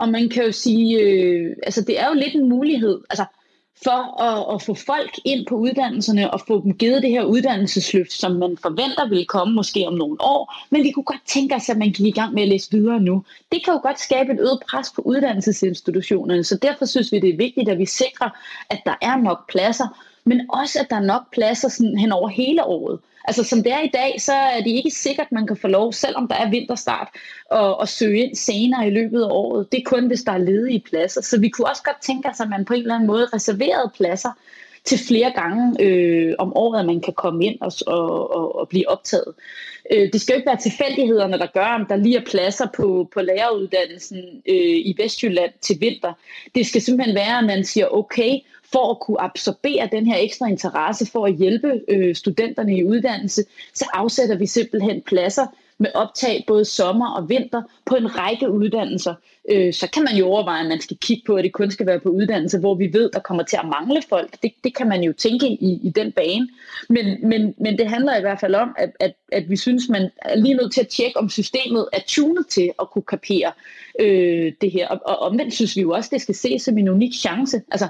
Og 0.01 0.09
man 0.09 0.29
kan 0.29 0.45
jo 0.45 0.53
sige, 0.53 1.01
øh, 1.01 1.57
altså 1.63 1.83
det 1.83 2.01
er 2.01 2.09
jo 2.09 2.15
lidt 2.15 2.35
en 2.35 2.49
mulighed. 2.49 3.01
Altså 3.11 3.25
for 3.85 4.23
at, 4.23 4.55
at 4.55 4.63
få 4.63 4.75
folk 4.75 5.11
ind 5.25 5.47
på 5.47 5.55
uddannelserne 5.55 6.31
og 6.31 6.41
få 6.41 6.63
dem 6.63 6.75
givet 6.75 7.03
det 7.03 7.11
her 7.11 7.23
uddannelsesløft, 7.25 8.13
som 8.13 8.33
man 8.33 8.57
forventer 8.63 9.09
vil 9.09 9.27
komme 9.27 9.55
måske 9.55 9.87
om 9.87 9.95
nogle 9.95 10.17
år. 10.21 10.55
Men 10.71 10.83
vi 10.83 10.91
kunne 10.91 11.05
godt 11.05 11.27
tænke 11.27 11.55
os, 11.55 11.69
at 11.69 11.77
man 11.79 11.93
gik 11.93 12.07
i 12.07 12.11
gang 12.11 12.35
med 12.35 12.43
at 12.43 12.49
læse 12.49 12.71
videre 12.71 13.01
nu. 13.01 13.25
Det 13.53 13.65
kan 13.65 13.75
jo 13.75 13.81
godt 13.83 14.01
skabe 14.01 14.33
et 14.33 14.41
øget 14.41 14.61
pres 14.71 14.93
på 14.97 15.03
uddannelsesinstitutionerne, 15.03 16.45
så 16.45 16.57
derfor 16.63 16.85
synes 16.85 17.13
vi, 17.13 17.21
det 17.21 17.31
er 17.31 17.37
vigtigt, 17.37 17.69
at 17.69 17.79
vi 17.79 17.87
sikrer, 17.87 18.31
at 18.71 18.81
der 18.87 18.95
er 19.03 19.17
nok 19.17 19.51
pladser, 19.51 19.87
men 20.25 20.41
også, 20.53 20.81
at 20.81 20.87
der 20.91 20.97
er 20.97 21.01
nok 21.01 21.23
pladser 21.33 21.69
sådan 21.69 21.99
hen 21.99 22.13
over 22.13 22.29
hele 22.29 22.65
året. 22.65 22.99
Altså 23.27 23.45
som 23.45 23.63
det 23.63 23.73
er 23.73 23.81
i 23.81 23.91
dag, 23.95 24.21
så 24.21 24.33
er 24.33 24.61
det 24.61 24.71
ikke 24.71 24.91
sikkert, 24.91 25.27
at 25.27 25.33
man 25.33 25.47
kan 25.47 25.57
få 25.57 25.69
lov, 25.69 25.93
selvom 25.93 26.29
der 26.29 26.35
er 26.35 26.51
vinterstart, 26.51 27.09
at, 27.53 27.77
at 27.83 27.89
søge 27.89 28.19
ind 28.19 28.37
senere 28.37 28.87
i 28.87 28.91
løbet 28.91 29.23
af 29.23 29.29
året. 29.31 29.73
Det 29.73 29.79
er 29.79 29.85
kun, 29.85 30.07
hvis 30.07 30.23
der 30.23 30.33
er 30.33 30.39
ledige 30.39 30.81
pladser. 30.91 31.21
Så 31.21 31.41
vi 31.41 31.49
kunne 31.49 31.69
også 31.69 31.83
godt 31.83 32.03
tænke 32.03 32.29
os, 32.29 32.41
at 32.41 32.49
man 32.49 32.65
på 32.65 32.75
en 32.75 32.81
eller 32.81 32.95
anden 32.95 33.07
måde 33.07 33.27
reserverede 33.35 33.91
pladser 33.97 34.31
til 34.85 34.99
flere 35.09 35.33
gange 35.35 35.83
øh, 35.83 36.35
om 36.39 36.57
året, 36.57 36.81
at 36.81 36.87
man 36.87 37.01
kan 37.01 37.15
komme 37.15 37.45
ind 37.45 37.61
og, 37.61 37.73
og, 37.87 38.37
og, 38.37 38.59
og 38.59 38.69
blive 38.69 38.89
optaget. 38.89 39.35
Øh, 39.93 40.13
det 40.13 40.21
skal 40.21 40.33
jo 40.33 40.37
ikke 40.37 40.49
være 40.49 40.61
tilfældighederne, 40.61 41.39
der 41.39 41.47
gør, 41.47 41.67
om 41.67 41.87
der 41.87 41.97
lige 41.97 42.17
er 42.17 42.25
pladser 42.25 42.67
på, 42.77 43.09
på 43.15 43.21
læreruddannelsen 43.21 44.19
øh, 44.49 44.77
i 44.91 44.95
Vestjylland 44.99 45.53
til 45.61 45.77
vinter. 45.81 46.13
Det 46.55 46.67
skal 46.67 46.83
simpelthen 46.83 47.15
være, 47.15 47.39
at 47.39 47.45
man 47.45 47.65
siger, 47.65 47.87
okay, 47.89 48.39
for 48.73 48.91
at 48.91 49.01
kunne 49.01 49.21
absorbere 49.21 49.89
den 49.93 50.07
her 50.07 50.17
ekstra 50.19 50.47
interesse 50.47 51.07
for 51.07 51.27
at 51.27 51.35
hjælpe 51.35 51.81
øh, 51.89 52.15
studenterne 52.15 52.77
i 52.77 52.85
uddannelse, 52.85 53.45
så 53.75 53.85
afsætter 53.95 54.37
vi 54.37 54.47
simpelthen 54.47 55.03
pladser 55.03 55.47
med 55.79 55.91
optag 55.95 56.45
både 56.47 56.65
sommer 56.65 57.11
og 57.11 57.29
vinter 57.29 57.63
på 57.87 57.97
en 57.97 58.19
række 58.19 58.51
uddannelser. 58.51 59.15
Øh, 59.51 59.75
så 59.75 59.91
kan 59.91 60.03
man 60.03 60.17
jo 60.17 60.27
overveje, 60.27 60.61
at 60.61 60.69
man 60.69 60.81
skal 60.81 60.97
kigge 60.97 61.23
på, 61.27 61.35
at 61.35 61.45
det 61.45 61.53
kun 61.53 61.71
skal 61.71 61.87
være 61.87 62.01
på 62.01 62.09
uddannelse, 62.09 62.59
hvor 62.59 62.75
vi 62.75 62.93
ved, 62.93 63.11
der 63.13 63.21
kommer 63.21 63.43
til 63.43 63.57
at 63.57 63.69
mangle 63.69 64.03
folk. 64.09 64.43
Det, 64.43 64.53
det 64.65 64.75
kan 64.75 64.89
man 64.89 65.03
jo 65.03 65.13
tænke 65.13 65.49
i, 65.49 65.81
i 65.83 65.93
den 65.97 66.13
bane. 66.13 66.49
Men, 66.89 67.29
men, 67.29 67.55
men 67.59 67.79
det 67.79 67.89
handler 67.89 68.17
i 68.17 68.21
hvert 68.21 68.41
fald 68.41 68.55
om, 68.55 68.75
at, 68.79 68.91
at, 69.01 69.13
at 69.33 69.51
vi 69.51 69.57
synes, 69.57 69.89
man 69.89 70.11
er 70.23 70.37
lige 70.37 70.55
nødt 70.55 70.73
til 70.73 70.81
at 70.81 70.89
tjekke, 70.89 71.19
om 71.19 71.29
systemet 71.29 71.89
er 71.93 72.01
tunet 72.07 72.47
til 72.47 72.73
at 72.81 72.91
kunne 72.91 73.03
kapere 73.09 73.53
øh, 74.01 74.53
det 74.61 74.73
her. 74.73 74.89
Og, 74.89 75.01
og 75.05 75.19
omvendt 75.19 75.55
synes 75.55 75.77
vi 75.77 75.81
jo 75.81 75.91
også, 75.91 76.09
at 76.09 76.13
det 76.13 76.23
skal 76.23 76.35
ses 76.35 76.63
som 76.63 76.79
en 76.79 76.89
unik 76.89 77.15
chance. 77.15 77.63
Altså, 77.71 77.89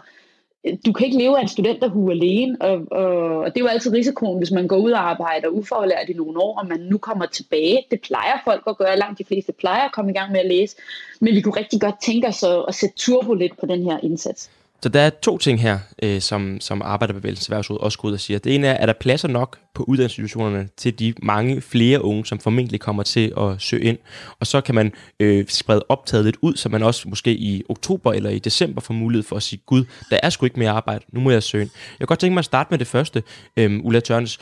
du 0.87 0.93
kan 0.93 1.07
ikke 1.07 1.19
leve 1.19 1.39
af 1.39 1.43
en 1.43 1.49
studenterhue 1.49 2.13
alene, 2.13 2.57
og, 2.61 2.83
og, 2.91 3.39
og 3.39 3.55
det 3.55 3.61
er 3.61 3.65
jo 3.65 3.67
altid 3.67 3.93
risikoen, 3.93 4.39
hvis 4.39 4.51
man 4.51 4.69
går 4.69 4.77
ud 4.77 4.91
og 4.91 5.11
arbejder 5.11 5.49
ufaglært 5.49 6.09
i 6.09 6.13
nogle 6.13 6.43
år, 6.43 6.59
og 6.61 6.67
man 6.67 6.81
nu 6.81 6.99
kommer 6.99 7.27
tilbage. 7.27 7.85
Det 7.91 8.01
plejer 8.01 8.41
folk 8.45 8.63
at 8.67 8.79
gøre, 8.79 8.99
langt 8.99 9.19
de 9.19 9.25
fleste 9.25 9.53
plejer 9.53 9.85
at 9.85 9.93
komme 9.93 10.11
i 10.11 10.15
gang 10.15 10.33
med 10.33 10.41
at 10.41 10.47
læse, 10.47 10.77
men 11.21 11.35
vi 11.35 11.41
kunne 11.41 11.57
rigtig 11.57 11.81
godt 11.81 12.03
tænke 12.03 12.29
os 12.29 12.43
at, 12.43 12.65
at 12.69 12.75
sætte 12.75 12.97
turbo 12.97 13.35
lidt 13.35 13.61
på 13.61 13.67
den 13.67 13.83
her 13.83 13.99
indsats. 14.03 14.51
Så 14.83 14.89
der 14.89 15.01
er 15.01 15.11
to 15.11 15.39
ting 15.39 15.61
her, 15.61 15.79
øh, 16.03 16.21
som, 16.21 16.61
som 16.61 16.83
Arbejderbevægelsens 16.83 17.49
Erhvervsråd 17.49 17.81
også 17.81 17.99
går 17.99 18.09
ud 18.09 18.13
og 18.13 18.21
siger. 18.21 18.39
Det 18.39 18.55
ene 18.55 18.67
er, 18.67 18.73
er 18.73 18.87
der 18.87 18.93
pladser 18.93 19.29
nok 19.29 19.59
på 19.75 19.83
uddannelsesinstitutionerne 19.83 20.69
til 20.77 20.99
de 20.99 21.15
mange 21.23 21.61
flere 21.61 22.05
unge, 22.05 22.27
som 22.27 22.39
formentlig 22.39 22.81
kommer 22.81 23.03
til 23.03 23.33
at 23.41 23.63
søge 23.63 23.83
ind. 23.83 23.99
Og 24.41 24.47
så 24.47 24.61
kan 24.61 24.75
man 24.75 24.93
øh, 25.21 25.47
sprede 25.49 25.85
optaget 25.89 26.25
lidt 26.25 26.37
ud, 26.43 26.57
så 26.57 26.69
man 26.69 26.83
også 26.83 27.09
måske 27.09 27.33
i 27.33 27.63
oktober 27.69 28.13
eller 28.13 28.31
i 28.31 28.39
december 28.39 28.81
får 28.81 28.95
mulighed 28.95 29.23
for 29.25 29.37
at 29.37 29.43
sige, 29.43 29.63
gud, 29.67 29.85
der 30.11 30.19
er 30.23 30.31
sgu 30.31 30.47
ikke 30.47 30.59
mere 30.59 30.71
arbejde, 30.71 31.05
nu 31.13 31.21
må 31.21 31.31
jeg 31.31 31.43
søge 31.43 31.63
ind. 31.63 31.71
Jeg 31.75 31.99
kan 31.99 32.07
godt 32.07 32.19
tænke 32.19 32.35
mig 32.35 32.41
at 32.41 32.45
starte 32.45 32.69
med 32.71 32.79
det 32.79 32.87
første, 32.87 33.23
øh, 33.57 33.81
Ulla 33.85 34.01
Tørnes. 34.01 34.39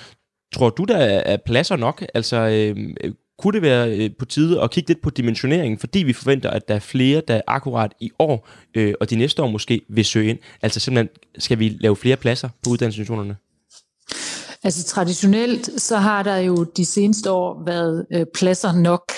Tror 0.54 0.70
du, 0.70 0.84
der 0.84 0.96
er 0.96 1.36
pladser 1.36 1.76
nok? 1.76 2.04
Altså, 2.14 2.36
øh, 2.36 3.12
kunne 3.38 3.52
det 3.52 3.62
være 3.62 3.98
øh, 3.98 4.10
på 4.18 4.24
tide 4.24 4.62
at 4.62 4.70
kigge 4.70 4.90
lidt 4.90 5.02
på 5.02 5.10
dimensioneringen, 5.10 5.78
fordi 5.78 5.98
vi 5.98 6.12
forventer, 6.12 6.50
at 6.50 6.68
der 6.68 6.74
er 6.74 6.78
flere, 6.78 7.22
der 7.28 7.40
akkurat 7.46 7.92
i 8.00 8.10
år 8.18 8.48
øh, 8.74 8.94
og 9.00 9.10
de 9.10 9.16
næste 9.16 9.42
år 9.42 9.50
måske 9.50 9.80
vil 9.88 10.04
søge 10.04 10.30
ind? 10.30 10.38
Altså 10.62 10.80
simpelthen, 10.80 11.08
skal 11.38 11.58
vi 11.58 11.76
lave 11.80 11.96
flere 11.96 12.16
pladser 12.16 12.48
på 12.64 12.70
uddannelsesinstitutionerne? 12.70 13.36
Altså 14.64 14.84
traditionelt, 14.84 15.80
så 15.80 15.96
har 15.96 16.22
der 16.22 16.36
jo 16.36 16.64
de 16.64 16.84
seneste 16.84 17.30
år 17.30 17.62
været 17.66 18.06
øh, 18.12 18.26
pladser 18.34 18.72
nok. 18.72 19.12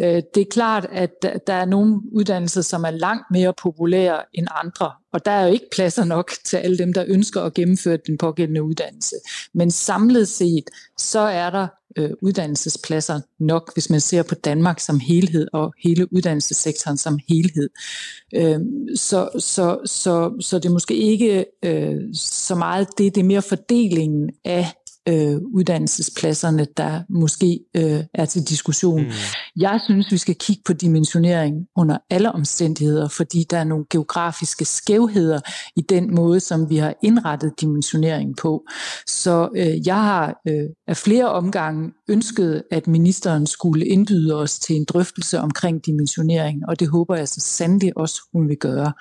Øh, 0.00 0.22
det 0.34 0.40
er 0.40 0.50
klart, 0.50 0.86
at 0.92 1.26
der 1.46 1.54
er 1.54 1.64
nogle 1.64 2.00
uddannelser, 2.12 2.62
som 2.62 2.84
er 2.84 2.90
langt 2.90 3.24
mere 3.30 3.54
populære 3.62 4.22
end 4.34 4.46
andre, 4.64 4.92
og 5.12 5.24
der 5.24 5.30
er 5.30 5.46
jo 5.46 5.52
ikke 5.52 5.66
pladser 5.72 6.04
nok 6.04 6.30
til 6.44 6.56
alle 6.56 6.78
dem, 6.78 6.92
der 6.92 7.04
ønsker 7.08 7.42
at 7.42 7.54
gennemføre 7.54 7.98
den 8.06 8.18
pågældende 8.18 8.62
uddannelse. 8.62 9.16
Men 9.54 9.70
samlet 9.70 10.28
set, 10.28 10.64
så 10.98 11.20
er 11.20 11.50
der 11.50 11.66
øh, 11.96 12.10
uddannelsespladser 12.22 13.20
nok, 13.38 13.74
hvis 13.74 13.90
man 13.90 14.00
ser 14.00 14.22
på 14.22 14.34
Danmark 14.34 14.80
som 14.80 15.00
helhed 15.00 15.48
og 15.52 15.74
hele 15.84 16.12
uddannelsessektoren 16.12 16.96
som 16.96 17.18
helhed. 17.28 17.70
Øh, 18.34 18.60
så, 18.96 19.28
så, 19.38 19.78
så, 19.84 20.36
så 20.40 20.58
det 20.58 20.68
er 20.68 20.72
måske 20.72 20.94
ikke 20.94 21.44
øh, 21.64 21.96
så 22.14 22.54
meget 22.54 22.88
det, 22.98 23.14
det 23.14 23.20
er 23.20 23.24
mere 23.24 23.42
fordelingen 23.42 24.30
af 24.44 24.66
øh, 25.08 25.36
uddannelsespladserne, 25.54 26.66
der 26.76 27.00
måske 27.08 27.60
øh, 27.76 28.00
er 28.14 28.24
til 28.24 28.42
diskussion. 28.42 29.02
Mm. 29.02 29.10
Jeg 29.56 29.80
synes, 29.84 30.12
vi 30.12 30.16
skal 30.16 30.34
kigge 30.34 30.62
på 30.66 30.72
dimensionering 30.72 31.66
under 31.76 31.98
alle 32.10 32.32
omstændigheder, 32.32 33.08
fordi 33.08 33.46
der 33.50 33.58
er 33.58 33.64
nogle 33.64 33.84
geografiske 33.90 34.64
skævheder 34.64 35.40
i 35.76 35.80
den 35.80 36.14
måde, 36.14 36.40
som 36.40 36.70
vi 36.70 36.76
har 36.76 36.94
indrettet 37.02 37.52
dimensionering 37.60 38.36
på. 38.36 38.64
Så 39.06 39.48
øh, 39.56 39.86
jeg 39.86 40.02
har 40.02 40.40
øh, 40.48 40.68
af 40.88 40.96
flere 40.96 41.28
omgange 41.30 41.92
ønsket, 42.08 42.62
at 42.70 42.86
ministeren 42.86 43.46
skulle 43.46 43.86
indbyde 43.86 44.34
os 44.34 44.58
til 44.58 44.76
en 44.76 44.84
drøftelse 44.84 45.40
omkring 45.40 45.86
dimensionering, 45.86 46.68
og 46.68 46.80
det 46.80 46.88
håber 46.88 47.16
jeg 47.16 47.28
så 47.28 47.40
sandelig 47.40 47.96
også, 47.96 48.20
hun 48.32 48.48
vil 48.48 48.56
gøre. 48.56 48.92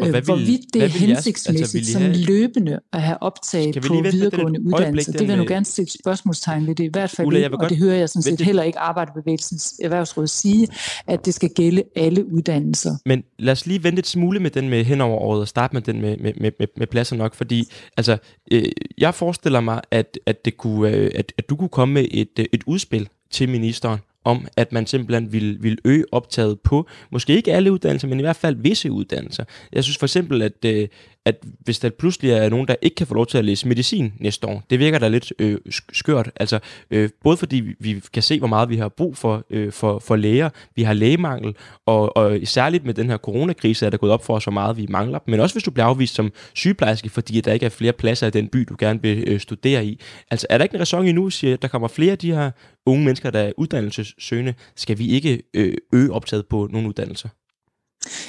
Og 0.00 0.08
hvad 0.10 0.12
vil, 0.12 0.24
Hvorvidt 0.24 0.60
det 0.74 0.82
er 0.82 0.88
hensigtsmæssigt 0.88 1.74
altså, 1.74 1.92
som 1.92 2.02
løbende 2.26 2.78
at 2.92 3.02
have 3.02 3.22
optaget 3.22 3.82
på 3.86 3.94
videregående 3.94 4.60
uddannelser, 4.66 5.12
det 5.12 5.25
vil 5.26 5.34
jeg 5.34 5.44
nu 5.44 5.48
gerne 5.48 5.64
stille 5.64 5.90
spørgsmålstegn 5.90 6.66
ved 6.66 6.74
det 6.74 6.84
i 6.84 6.90
hvert 6.92 7.10
fald, 7.10 7.26
Ulla, 7.26 7.48
og 7.52 7.70
det 7.70 7.78
hører 7.78 7.96
jeg 7.96 8.08
sådan 8.08 8.22
set 8.22 8.40
heller 8.40 8.62
ikke 8.62 8.78
Arbejderbevægelsens 8.78 9.74
Erhvervsråd 9.82 10.26
sige, 10.26 10.68
at 11.06 11.26
det 11.26 11.34
skal 11.34 11.50
gælde 11.50 11.82
alle 11.96 12.32
uddannelser. 12.32 12.96
Men 13.06 13.24
lad 13.38 13.52
os 13.52 13.66
lige 13.66 13.84
vente 13.84 13.98
et 14.00 14.06
smule 14.06 14.40
med 14.40 14.50
den 14.50 14.68
med 14.68 14.84
henover 14.84 15.18
året 15.18 15.40
og 15.40 15.48
starte 15.48 15.74
med 15.74 15.82
den 15.82 16.00
med, 16.00 16.16
med, 16.16 16.32
med, 16.40 16.50
med, 16.58 16.66
med 16.76 16.86
pladser 16.86 17.16
nok, 17.16 17.34
fordi 17.34 17.72
altså, 17.96 18.18
øh, 18.52 18.64
jeg 18.98 19.14
forestiller 19.14 19.60
mig, 19.60 19.80
at, 19.90 20.18
at, 20.26 20.44
det 20.44 20.56
kunne, 20.56 20.90
øh, 20.90 21.10
at, 21.14 21.32
at 21.38 21.50
du 21.50 21.56
kunne 21.56 21.68
komme 21.68 21.94
med 21.94 22.06
et, 22.10 22.38
øh, 22.38 22.46
et 22.52 22.62
udspil 22.66 23.08
til 23.30 23.48
ministeren 23.48 23.98
om, 24.24 24.46
at 24.56 24.72
man 24.72 24.86
simpelthen 24.86 25.32
vil, 25.32 25.62
vil 25.62 25.78
øge 25.84 26.04
optaget 26.12 26.60
på, 26.60 26.86
måske 27.10 27.36
ikke 27.36 27.52
alle 27.52 27.72
uddannelser, 27.72 28.08
men 28.08 28.18
i 28.18 28.22
hvert 28.22 28.36
fald 28.36 28.56
visse 28.56 28.92
uddannelser. 28.92 29.44
Jeg 29.72 29.84
synes 29.84 29.98
for 29.98 30.06
eksempel, 30.06 30.42
at, 30.42 30.64
øh, 30.64 30.88
at 31.26 31.36
hvis 31.60 31.78
der 31.78 31.90
pludselig 31.90 32.30
er 32.30 32.48
nogen, 32.48 32.68
der 32.68 32.74
ikke 32.82 32.94
kan 32.94 33.06
få 33.06 33.14
lov 33.14 33.26
til 33.26 33.38
at 33.38 33.44
læse 33.44 33.68
medicin 33.68 34.12
næste 34.20 34.46
år, 34.46 34.62
det 34.70 34.78
virker 34.78 34.98
da 34.98 35.08
lidt 35.08 35.32
øh, 35.38 35.58
skørt. 35.92 36.30
Altså, 36.36 36.58
øh, 36.90 37.10
både 37.24 37.36
fordi 37.36 37.74
vi, 37.80 38.02
kan 38.12 38.22
se, 38.22 38.38
hvor 38.38 38.48
meget 38.48 38.68
vi 38.68 38.76
har 38.76 38.88
brug 38.88 39.16
for, 39.16 39.44
øh, 39.50 39.72
for, 39.72 39.98
for 39.98 40.16
læger, 40.16 40.50
vi 40.76 40.82
har 40.82 40.92
lægemangel, 40.92 41.54
og, 41.86 42.16
og 42.16 42.38
særligt 42.44 42.84
med 42.84 42.94
den 42.94 43.10
her 43.10 43.16
coronakrise 43.16 43.86
er 43.86 43.90
der 43.90 43.96
gået 43.96 44.12
op 44.12 44.24
for 44.24 44.34
os, 44.34 44.44
hvor 44.44 44.52
meget 44.52 44.76
vi 44.76 44.86
mangler 44.88 45.18
Men 45.26 45.40
også 45.40 45.54
hvis 45.54 45.64
du 45.64 45.70
bliver 45.70 45.86
afvist 45.86 46.14
som 46.14 46.32
sygeplejerske, 46.54 47.08
fordi 47.08 47.40
der 47.40 47.52
ikke 47.52 47.66
er 47.66 47.70
flere 47.70 47.92
pladser 47.92 48.26
i 48.26 48.30
den 48.30 48.48
by, 48.48 48.58
du 48.68 48.76
gerne 48.78 49.02
vil 49.02 49.24
øh, 49.26 49.40
studere 49.40 49.86
i. 49.86 50.00
Altså, 50.30 50.46
er 50.50 50.58
der 50.58 50.64
ikke 50.64 50.74
en 50.74 50.80
ræson 50.80 51.06
endnu, 51.06 51.30
siger, 51.30 51.54
at 51.54 51.62
der 51.62 51.68
kommer 51.68 51.88
flere 51.88 52.12
af 52.12 52.18
de 52.18 52.32
her 52.32 52.50
unge 52.86 53.04
mennesker, 53.04 53.30
der 53.30 53.40
er 53.40 53.52
uddannelsessøgende, 53.56 54.54
skal 54.76 54.98
vi 54.98 55.08
ikke 55.08 55.42
øh, 55.54 55.74
øge 55.92 56.12
optaget 56.12 56.46
på 56.46 56.68
nogle 56.72 56.88
uddannelser? 56.88 57.28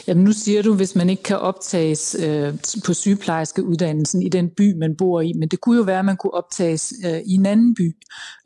Jamen 0.07 0.23
nu 0.23 0.31
siger 0.31 0.61
du, 0.61 0.73
hvis 0.73 0.95
man 0.95 1.09
ikke 1.09 1.23
kan 1.23 1.37
optages 1.37 2.15
øh, 2.19 2.53
på 2.85 2.93
sygeplejerskeuddannelsen 2.93 4.21
i 4.21 4.29
den 4.29 4.49
by, 4.57 4.73
man 4.77 4.95
bor 4.97 5.21
i, 5.21 5.33
men 5.33 5.49
det 5.49 5.61
kunne 5.61 5.77
jo 5.77 5.83
være, 5.83 5.99
at 5.99 6.05
man 6.05 6.17
kunne 6.17 6.33
optages 6.33 6.93
øh, 7.05 7.19
i 7.25 7.33
en 7.33 7.45
anden 7.45 7.75
by. 7.75 7.95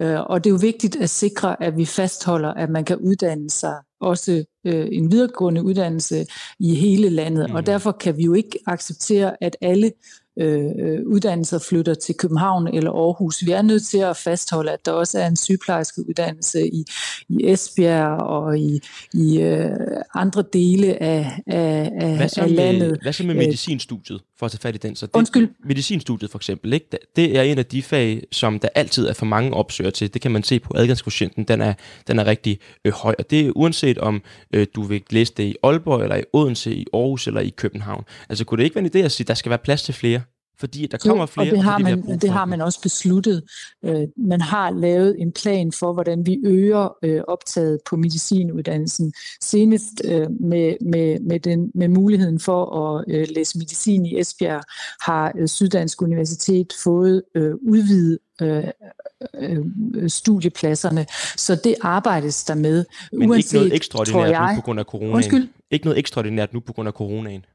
Øh, 0.02 0.20
og 0.20 0.44
det 0.44 0.50
er 0.50 0.54
jo 0.54 0.60
vigtigt 0.62 0.96
at 0.96 1.10
sikre, 1.10 1.64
at 1.64 1.78
vi 1.78 1.86
fastholder, 1.86 2.54
at 2.54 2.70
man 2.70 2.86
kan 2.86 2.98
uddanne 2.98 3.50
sig 3.50 3.76
også 4.02 4.44
øh, 4.66 4.88
en 4.92 5.12
videregående 5.12 5.64
uddannelse 5.64 6.26
i 6.60 6.76
hele 6.76 7.10
landet, 7.10 7.50
mm. 7.50 7.56
og 7.56 7.66
derfor 7.66 7.92
kan 7.92 8.18
vi 8.18 8.24
jo 8.24 8.34
ikke 8.34 8.60
acceptere, 8.66 9.44
at 9.44 9.58
alle 9.62 9.92
øh, 10.40 11.00
uddannelser 11.06 11.60
flytter 11.60 11.94
til 11.94 12.16
København 12.16 12.68
eller 12.68 12.92
Aarhus. 12.92 13.46
Vi 13.46 13.52
er 13.52 13.62
nødt 13.62 13.88
til 13.88 13.98
at 13.98 14.18
fastholde, 14.18 14.72
at 14.72 14.86
der 14.86 14.92
også 14.92 15.20
er 15.20 15.28
en 15.28 15.36
sygeplejerske 15.36 16.02
uddannelse 16.10 16.68
i, 16.68 16.86
i 17.30 17.52
Esbjerg 17.52 18.22
og 18.22 18.60
i, 18.60 18.80
i 19.14 19.42
øh, 19.42 19.70
andre 20.14 20.44
dele 20.54 21.04
af, 21.04 21.42
af, 21.48 22.16
hvad 22.18 22.30
så 22.30 22.42
af 22.42 22.56
landet. 22.56 22.90
Med, 22.90 22.98
hvad 23.02 23.14
så 23.14 23.24
med 23.24 23.36
medicinstudiet, 23.36 24.22
for 24.40 24.46
at 24.46 24.52
tage 24.52 24.60
fat 24.60 24.76
i 24.76 24.78
den? 24.78 24.96
Så 24.96 25.06
det, 25.06 25.16
Undskyld? 25.16 25.50
Medicinstudiet 25.66 26.32
for 26.32 26.40
eksempel, 26.40 26.74
ikke? 26.74 26.88
det 27.16 27.38
er 27.38 27.42
en 27.42 27.58
af 27.58 27.66
de 27.66 27.84
fag, 27.84 28.24
som 28.32 28.60
der 28.60 28.68
altid 28.76 29.08
er 29.08 29.14
for 29.14 29.26
mange 29.26 29.54
opsøger 29.54 29.92
til. 29.92 30.14
Det 30.14 30.22
kan 30.22 30.32
man 30.32 30.44
se 30.44 30.60
på 30.60 30.74
adgangskvotienten, 30.76 31.44
den 31.44 31.62
er, 31.62 31.74
den 32.08 32.20
er 32.20 32.26
rigtig 32.26 32.60
øh, 32.86 32.94
høj. 32.94 33.16
Og 33.20 33.30
det 33.30 33.48
er 33.48 33.52
uanset 33.56 33.98
om 33.98 34.22
øh, 34.54 34.68
du 34.76 34.82
vil 34.82 35.04
læse 35.10 35.34
det 35.38 35.44
i 35.44 35.56
Aalborg, 35.64 36.02
eller 36.02 36.16
i 36.16 36.24
Odense, 36.34 36.76
i 36.76 36.86
Aarhus 36.94 37.28
eller 37.28 37.42
i 37.42 37.50
København. 37.50 38.04
Altså 38.30 38.46
kunne 38.46 38.58
det 38.58 38.64
ikke 38.64 38.76
være 38.76 38.86
en 38.86 38.92
idé 38.96 39.00
at 39.06 39.12
sige, 39.12 39.24
at 39.24 39.28
der 39.28 39.34
skal 39.34 39.50
være 39.50 39.60
plads 39.60 39.84
til 39.84 39.94
flere? 39.94 40.22
Fordi 40.62 40.88
der 40.88 40.97
kommer 40.97 41.24
jo, 41.24 41.26
flere, 41.26 41.47
og 41.47 41.55
det 41.55 41.64
har, 41.64 41.78
man, 41.78 42.20
det 42.20 42.30
har 42.30 42.45
man 42.45 42.62
også 42.62 42.82
besluttet. 42.82 43.43
Øh, 43.86 44.07
man 44.18 44.41
har 44.41 44.72
lavet 44.72 45.16
en 45.20 45.32
plan 45.32 45.72
for, 45.72 45.93
hvordan 45.93 46.26
vi 46.26 46.39
øger 46.45 46.95
øh, 47.03 47.22
optaget 47.28 47.80
på 47.89 47.95
medicinuddannelsen. 47.95 49.14
Senest 49.41 50.01
øh, 50.05 50.28
med, 50.39 50.76
med, 50.82 51.20
med, 51.20 51.39
den, 51.39 51.72
med 51.76 51.88
muligheden 51.88 52.39
for 52.39 52.62
at 52.86 53.05
øh, 53.07 53.28
læse 53.36 53.57
medicin 53.57 54.05
i 54.05 54.20
Esbjerg, 54.20 54.64
har 55.01 55.32
øh, 55.38 55.47
Syddansk 55.47 56.01
Universitet 56.01 56.74
fået 56.84 57.24
øh, 57.36 57.53
udvidet 57.55 58.20
øh, 58.41 58.64
øh, 59.36 60.09
studiepladserne. 60.09 61.05
Så 61.38 61.55
det 61.64 61.76
arbejdes 61.82 62.43
der 62.43 62.55
med. 62.55 62.86
Men 63.12 63.30
Uanset, 63.30 63.53
ikke 63.53 63.55
noget 63.55 63.76
ekstraordinært 63.76 64.32
jeg, 64.32 64.53
nu 64.53 64.62
på 64.62 64.66
grund 64.66 64.80
af 64.80 64.86
coronaen? 64.86 65.16
Undskyld? 65.16 65.47
Ikke 65.72 65.86
noget 65.86 65.99
ekstraordinært 65.99 66.53
nu 66.53 66.59
på 66.59 66.74
grund 66.74 66.88
af 66.88 66.93
coronaen? 66.93 67.45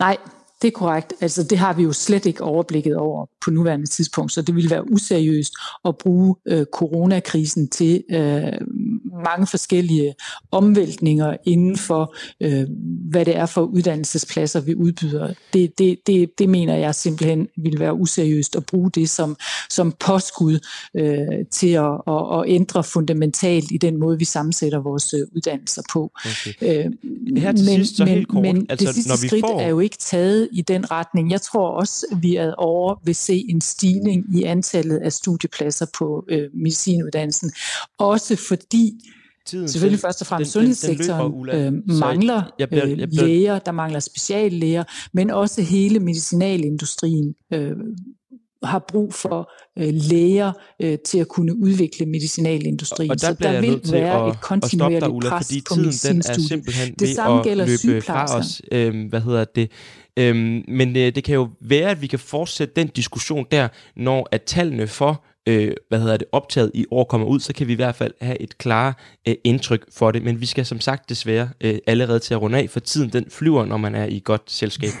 Nej, 0.00 0.16
det 0.62 0.68
er 0.68 0.72
korrekt. 0.72 1.12
Altså, 1.20 1.42
det 1.42 1.58
har 1.58 1.72
vi 1.74 1.82
jo 1.82 1.92
slet 1.92 2.26
ikke 2.26 2.44
overblikket 2.44 2.96
over 2.96 3.26
på 3.44 3.50
nuværende 3.50 3.86
tidspunkt, 3.86 4.32
så 4.32 4.42
det 4.42 4.54
ville 4.54 4.70
være 4.70 4.92
useriøst 4.92 5.52
at 5.84 5.98
bruge 5.98 6.36
øh, 6.48 6.66
coronakrisen 6.72 7.68
til 7.68 8.04
øh, 8.10 8.52
mange 9.24 9.46
forskellige 9.46 10.14
omvæltninger 10.50 11.36
inden 11.44 11.76
for, 11.76 12.14
øh, 12.40 12.66
hvad 13.10 13.24
det 13.24 13.36
er 13.36 13.46
for 13.46 13.62
uddannelsespladser, 13.62 14.60
vi 14.60 14.74
udbyder. 14.74 15.34
Det, 15.52 15.78
det, 15.78 15.98
det, 16.06 16.38
det 16.38 16.48
mener 16.48 16.76
jeg 16.76 16.94
simpelthen 16.94 17.48
ville 17.56 17.80
være 17.80 17.94
useriøst 17.94 18.56
at 18.56 18.66
bruge 18.66 18.90
det 18.90 19.10
som, 19.10 19.36
som 19.70 19.92
påskud 20.00 20.58
øh, 20.96 21.46
til 21.52 21.68
at, 21.70 21.92
at, 22.06 22.38
at 22.38 22.44
ændre 22.46 22.84
fundamentalt 22.84 23.70
i 23.70 23.76
den 23.78 23.96
måde, 24.00 24.18
vi 24.18 24.24
sammensætter 24.24 24.78
vores 24.78 25.14
øh, 25.14 25.20
uddannelser 25.36 25.82
på. 25.92 26.12
Okay. 26.24 26.84
Øh, 26.86 26.92
Her 27.36 27.52
til 27.52 27.66
men, 27.66 27.76
sidst, 27.76 27.96
så 27.96 28.04
men, 28.04 28.14
helt 28.14 28.28
kort. 28.28 28.42
Men 28.42 28.66
altså, 28.68 28.86
det 28.86 28.94
sidste 28.94 29.10
når 29.10 29.16
vi 29.22 29.26
skridt 29.28 29.46
får... 29.46 29.60
er 29.60 29.68
jo 29.68 29.80
ikke 29.80 29.96
taget 29.96 30.48
i 30.52 30.62
den 30.62 30.90
retning. 30.90 31.30
Jeg 31.30 31.42
tror 31.42 31.68
også, 31.68 32.06
vi 32.20 32.36
er 32.36 32.54
over 32.54 33.00
vil 33.04 33.14
se 33.14 33.44
en 33.48 33.60
stigning 33.60 34.24
i 34.36 34.42
antallet 34.42 34.96
af 34.96 35.12
studiepladser 35.12 35.86
på 35.98 36.24
øh, 36.28 36.48
medicinuddannelsen. 36.54 37.52
Også 37.98 38.36
fordi 38.48 38.92
Tiden, 39.46 39.68
selvfølgelig 39.68 39.98
den, 39.98 40.02
først 40.02 40.20
og 40.20 40.26
fremmest 40.26 40.54
den, 40.54 40.60
sundhedssektoren 40.60 41.32
den, 41.32 41.38
den 41.38 41.46
løber, 41.46 41.66
øh, 41.66 41.98
mangler 41.98 42.42
jeg 42.58 42.68
bliver, 42.68 42.86
jeg 42.86 43.08
bliver... 43.08 43.24
Øh, 43.24 43.28
læger, 43.28 43.58
der 43.58 43.72
mangler 43.72 44.00
speciallæger, 44.00 44.84
men 45.12 45.30
også 45.30 45.62
hele 45.62 46.00
medicinalindustrien 46.00 47.34
øh, 47.52 47.76
har 48.62 48.84
brug 48.88 49.14
for 49.14 49.50
øh, 49.78 49.94
læger 49.94 50.52
øh, 50.82 50.98
til 51.06 51.18
at 51.18 51.28
kunne 51.28 51.56
udvikle 51.56 52.06
medicinalindustrien. 52.06 53.10
Og 53.10 53.20
der 53.20 53.26
så 53.26 53.36
der 53.40 53.60
vil 53.60 53.80
være 53.92 54.26
at, 54.26 54.32
et 54.32 54.40
kontinuerligt 54.40 55.00
dig, 55.00 55.10
Ulla, 55.10 55.28
pres 55.30 55.46
fordi 55.46 55.62
på 55.68 55.74
tiden 55.74 56.14
den 56.14 56.22
er 56.28 56.40
simpelthen 56.48 56.94
det 56.94 57.08
samme 57.08 57.42
gælder 57.42 57.66
løbe 57.84 58.02
fra 58.02 58.38
os. 58.38 58.62
Øh, 58.72 59.08
hvad 59.08 59.20
hedder 59.20 59.44
det? 59.44 59.70
Øhm, 60.16 60.64
men 60.68 60.96
øh, 60.96 61.14
det 61.14 61.24
kan 61.24 61.34
jo 61.34 61.48
være, 61.60 61.90
at 61.90 62.02
vi 62.02 62.06
kan 62.06 62.18
fortsætte 62.18 62.74
den 62.76 62.88
diskussion 62.88 63.46
der, 63.50 63.68
når 63.96 64.28
at 64.32 64.42
tallene 64.42 64.86
for 64.86 65.24
øh, 65.48 65.72
hvad 65.88 66.00
hedder 66.00 66.16
det, 66.16 66.26
optaget 66.32 66.70
i 66.74 66.86
år 66.90 67.04
kommer 67.04 67.26
ud, 67.26 67.40
så 67.40 67.52
kan 67.52 67.66
vi 67.66 67.72
i 67.72 67.76
hvert 67.76 67.94
fald 67.94 68.12
have 68.20 68.42
et 68.42 68.58
klare 68.58 68.92
øh, 69.28 69.34
indtryk 69.44 69.84
for 69.92 70.10
det. 70.10 70.22
Men 70.22 70.40
vi 70.40 70.46
skal 70.46 70.66
som 70.66 70.80
sagt 70.80 71.08
desværre 71.08 71.48
øh, 71.60 71.78
allerede 71.86 72.18
til 72.18 72.34
at 72.34 72.42
runde 72.42 72.58
af, 72.58 72.70
for 72.70 72.80
tiden 72.80 73.10
den 73.10 73.24
flyver, 73.30 73.64
når 73.64 73.76
man 73.76 73.94
er 73.94 74.06
i 74.06 74.22
godt 74.24 74.42
selskab. 74.46 74.90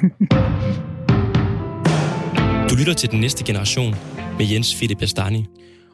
Du 2.70 2.74
lytter 2.76 2.94
til 2.94 3.10
den 3.10 3.20
næste 3.20 3.44
generation 3.44 3.94
med 4.38 4.46
Jens 4.46 4.74
Philip 4.74 4.98
Bastani. 4.98 5.46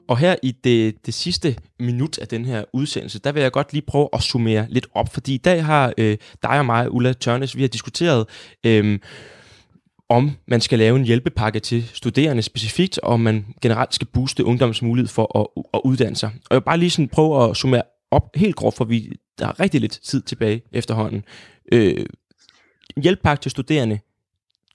Og 0.09 0.19
her 0.19 0.37
i 0.43 0.53
det, 0.65 1.07
det 1.07 1.15
sidste 1.15 1.57
minut 1.81 2.19
af 2.19 2.29
den 2.29 2.45
her 2.45 2.65
udsendelse, 2.73 3.19
der 3.19 3.33
vil 3.33 3.43
jeg 3.43 3.53
godt 3.53 3.73
lige 3.73 3.83
prøve 3.87 4.09
at 4.13 4.23
summere 4.23 4.67
lidt 4.69 4.87
op, 4.95 5.15
fordi 5.15 5.35
i 5.35 5.39
dag 5.39 5.65
har 5.65 5.93
øh, 5.99 6.17
dig 6.43 6.59
og 6.59 6.67
mig, 6.67 6.93
Ulla 6.93 7.13
Tørnes, 7.13 7.57
vi 7.57 7.61
har 7.61 7.69
diskuteret, 7.69 8.27
øh, 8.67 8.99
om 10.09 10.31
man 10.49 10.61
skal 10.61 10.79
lave 10.79 10.99
en 10.99 11.05
hjælpepakke 11.05 11.61
til 11.61 11.91
studerende 11.95 12.43
specifikt, 12.43 12.99
og 12.99 13.13
om 13.13 13.21
man 13.21 13.47
generelt 13.63 13.95
skal 13.95 14.07
booste 14.07 14.45
ungdoms 14.45 14.83
mulighed 14.83 15.09
for 15.09 15.39
at, 15.39 15.65
at 15.75 15.81
uddanne 15.85 16.17
sig. 16.17 16.29
Og 16.29 16.47
jeg 16.51 16.57
vil 16.57 16.65
bare 16.65 16.79
lige 16.79 16.91
sådan 16.91 17.09
prøve 17.09 17.51
at 17.51 17.57
summere 17.57 17.83
op 18.11 18.31
helt 18.35 18.57
groft, 18.57 18.77
for 18.77 18.85
vi 18.85 19.13
der 19.39 19.47
er 19.47 19.61
rigtig 19.61 19.81
lidt 19.81 20.01
tid 20.03 20.23
tilbage 20.23 20.63
efterhånden. 20.73 21.25
Øh, 21.73 22.07
hjælpepakke 22.97 23.43
til 23.43 23.51
studerende, 23.51 23.99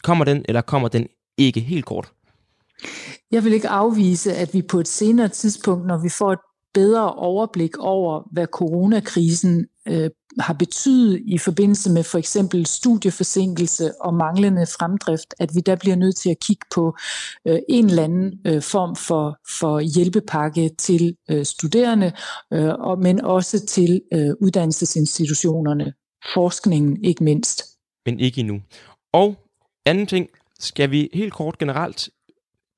kommer 0.04 0.26
den, 0.26 0.46
eller 0.48 0.62
kommer 0.62 0.88
den 0.88 1.08
ikke 1.38 1.60
helt 1.60 1.86
kort? 1.86 2.12
Jeg 3.32 3.44
vil 3.44 3.54
ikke 3.54 3.70
afvise, 3.70 4.34
at 4.34 4.54
vi 4.54 4.62
på 4.62 4.80
et 4.80 4.88
senere 4.88 5.28
tidspunkt, 5.28 5.88
når 5.88 5.98
vi 5.98 6.10
får 6.10 6.32
et 6.32 6.40
bedre 6.74 7.14
overblik 7.14 7.78
over, 7.78 8.28
hvad 8.32 8.48
coronakrisen 8.48 9.68
øh, 9.88 10.10
har 10.40 10.54
betydet 10.54 11.22
i 11.26 11.38
forbindelse 11.38 11.92
med 11.92 12.04
for 12.04 12.18
eksempel 12.18 12.66
studieforsinkelse 12.66 14.02
og 14.02 14.14
manglende 14.14 14.66
fremdrift, 14.66 15.34
at 15.40 15.50
vi 15.56 15.60
der 15.60 15.76
bliver 15.76 15.96
nødt 15.96 16.16
til 16.16 16.30
at 16.30 16.40
kigge 16.40 16.66
på 16.76 16.98
øh, 17.48 17.60
en 17.70 17.86
eller 17.86 18.04
anden 18.04 18.34
øh, 18.48 18.62
form 18.62 18.96
for, 18.96 19.38
for 19.60 19.80
hjælpepakke 19.80 20.70
til 20.78 21.16
øh, 21.30 21.46
studerende, 21.46 22.12
øh, 22.54 22.74
og, 22.80 23.00
men 23.00 23.22
også 23.22 23.66
til 23.66 24.02
øh, 24.14 24.30
uddannelsesinstitutionerne, 24.42 25.94
forskningen 26.34 27.04
ikke 27.04 27.24
mindst. 27.24 27.64
Men 28.06 28.20
ikke 28.20 28.40
endnu. 28.40 28.62
Og 29.14 29.36
anden 29.86 30.08
ting, 30.08 30.28
skal 30.60 30.92
vi 30.92 31.10
helt 31.14 31.34
kort 31.34 31.58
generelt 31.58 32.10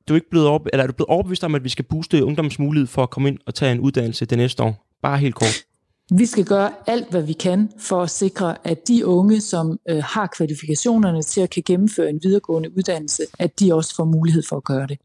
du 0.07 0.13
er 0.13 0.15
ikke 0.15 0.29
blevet, 0.29 0.47
op, 0.47 0.67
eller 0.73 0.83
er 0.83 0.87
du 0.87 0.93
blevet 0.93 1.09
overbevist 1.09 1.43
om, 1.43 1.55
at 1.55 1.63
vi 1.63 1.69
skal 1.69 1.85
booste 1.85 2.25
ungdoms 2.25 2.59
mulighed 2.59 2.87
for 2.87 3.03
at 3.03 3.09
komme 3.09 3.29
ind 3.29 3.39
og 3.45 3.55
tage 3.55 3.71
en 3.71 3.79
uddannelse 3.79 4.25
det 4.25 4.37
næste 4.37 4.63
år? 4.63 4.85
Bare 5.01 5.17
helt 5.17 5.35
kort. 5.35 5.65
Vi 6.11 6.25
skal 6.25 6.45
gøre 6.45 6.71
alt, 6.87 7.09
hvad 7.09 7.23
vi 7.23 7.33
kan 7.33 7.71
for 7.77 8.01
at 8.01 8.09
sikre, 8.09 8.67
at 8.67 8.87
de 8.87 9.05
unge, 9.05 9.41
som 9.41 9.79
øh, 9.89 10.03
har 10.03 10.27
kvalifikationerne 10.27 11.21
til 11.21 11.41
at 11.41 11.49
kan 11.49 11.63
gennemføre 11.65 12.09
en 12.09 12.19
videregående 12.23 12.77
uddannelse, 12.77 13.23
at 13.39 13.59
de 13.59 13.73
også 13.73 13.95
får 13.95 14.05
mulighed 14.05 14.43
for 14.49 14.57
at 14.57 14.63
gøre 14.63 14.87
det. 14.87 14.97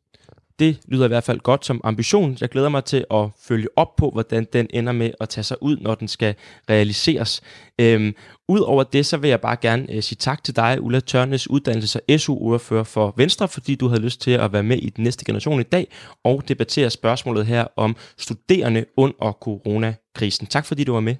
Det 0.58 0.80
lyder 0.88 1.04
i 1.04 1.08
hvert 1.08 1.24
fald 1.24 1.40
godt 1.40 1.66
som 1.66 1.80
ambition. 1.84 2.36
Jeg 2.40 2.48
glæder 2.48 2.68
mig 2.68 2.84
til 2.84 3.04
at 3.10 3.28
følge 3.42 3.68
op 3.76 3.96
på, 3.96 4.10
hvordan 4.10 4.46
den 4.52 4.66
ender 4.70 4.92
med 4.92 5.10
at 5.20 5.28
tage 5.28 5.44
sig 5.44 5.62
ud, 5.62 5.76
når 5.76 5.94
den 5.94 6.08
skal 6.08 6.34
realiseres. 6.70 7.40
Øhm, 7.78 8.14
Udover 8.50 8.82
det, 8.82 9.06
så 9.06 9.16
vil 9.16 9.30
jeg 9.30 9.40
bare 9.40 9.56
gerne 9.56 9.92
øh, 9.92 10.02
sige 10.02 10.16
tak 10.16 10.44
til 10.44 10.56
dig, 10.56 10.78
Ulla 10.80 11.00
Tørnes, 11.00 11.50
uddannelses- 11.50 11.96
og 11.96 12.20
SU-ordfører 12.20 12.84
for 12.84 13.14
Venstre, 13.16 13.48
fordi 13.48 13.74
du 13.74 13.88
havde 13.88 14.02
lyst 14.02 14.20
til 14.20 14.30
at 14.30 14.52
være 14.52 14.62
med 14.62 14.76
i 14.76 14.90
den 14.90 15.04
næste 15.04 15.24
generation 15.24 15.60
i 15.60 15.62
dag 15.62 15.86
og 16.24 16.48
debattere 16.48 16.90
spørgsmålet 16.90 17.46
her 17.46 17.66
om 17.76 17.96
studerende 18.18 18.84
under 18.96 19.32
coronakrisen. 19.32 20.46
Tak 20.46 20.66
fordi 20.66 20.84
du 20.84 20.92
var 20.92 21.00
med. 21.00 21.14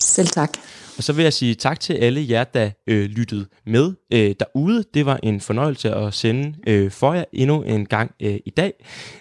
Selv 0.00 0.28
tak. 0.28 0.58
Og 0.98 1.04
så 1.04 1.12
vil 1.12 1.22
jeg 1.22 1.32
sige 1.32 1.54
tak 1.54 1.80
til 1.80 1.92
alle 1.92 2.26
jer, 2.28 2.44
der 2.44 2.70
øh, 2.86 3.04
lyttede 3.04 3.46
med 3.66 3.92
øh, 4.12 4.34
derude. 4.40 4.84
Det 4.94 5.06
var 5.06 5.20
en 5.22 5.40
fornøjelse 5.40 5.94
at 5.94 6.14
sende 6.14 6.54
øh, 6.66 6.90
for 6.90 7.14
jer 7.14 7.24
endnu 7.32 7.62
en 7.62 7.86
gang 7.86 8.10
øh, 8.22 8.36
i 8.46 8.50
dag. 8.50 8.72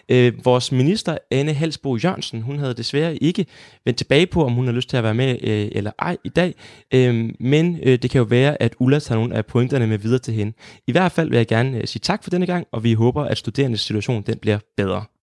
Øh, 0.09 0.45
vores 0.45 0.71
minister, 0.71 1.17
Anne 1.31 1.53
Halsbo 1.53 1.97
Jørgensen, 1.97 2.41
hun 2.41 2.59
havde 2.59 2.73
desværre 2.73 3.15
ikke 3.15 3.45
vendt 3.85 3.97
tilbage 3.97 4.27
på, 4.27 4.45
om 4.45 4.53
hun 4.53 4.65
har 4.65 4.73
lyst 4.73 4.89
til 4.89 4.97
at 4.97 5.03
være 5.03 5.13
med 5.13 5.37
øh, 5.43 5.67
eller 5.71 5.91
ej 5.99 6.17
i 6.23 6.29
dag. 6.29 6.55
Øh, 6.93 7.29
men 7.39 7.79
øh, 7.83 7.99
det 8.01 8.09
kan 8.09 8.19
jo 8.19 8.25
være, 8.29 8.61
at 8.61 8.75
Ulla 8.79 8.99
tager 8.99 9.19
nogle 9.19 9.35
af 9.35 9.45
pointerne 9.45 9.87
med 9.87 9.97
videre 9.97 10.19
til 10.19 10.33
hende. 10.33 10.53
I 10.87 10.91
hvert 10.91 11.11
fald 11.11 11.29
vil 11.29 11.37
jeg 11.37 11.47
gerne 11.47 11.77
øh, 11.77 11.87
sige 11.87 11.99
tak 11.99 12.23
for 12.23 12.29
denne 12.29 12.45
gang, 12.45 12.67
og 12.71 12.83
vi 12.83 12.93
håber, 12.93 13.23
at 13.23 13.37
studerendes 13.37 13.81
situation 13.81 14.21
den 14.21 14.37
bliver 14.37 14.59
bedre. 14.77 15.03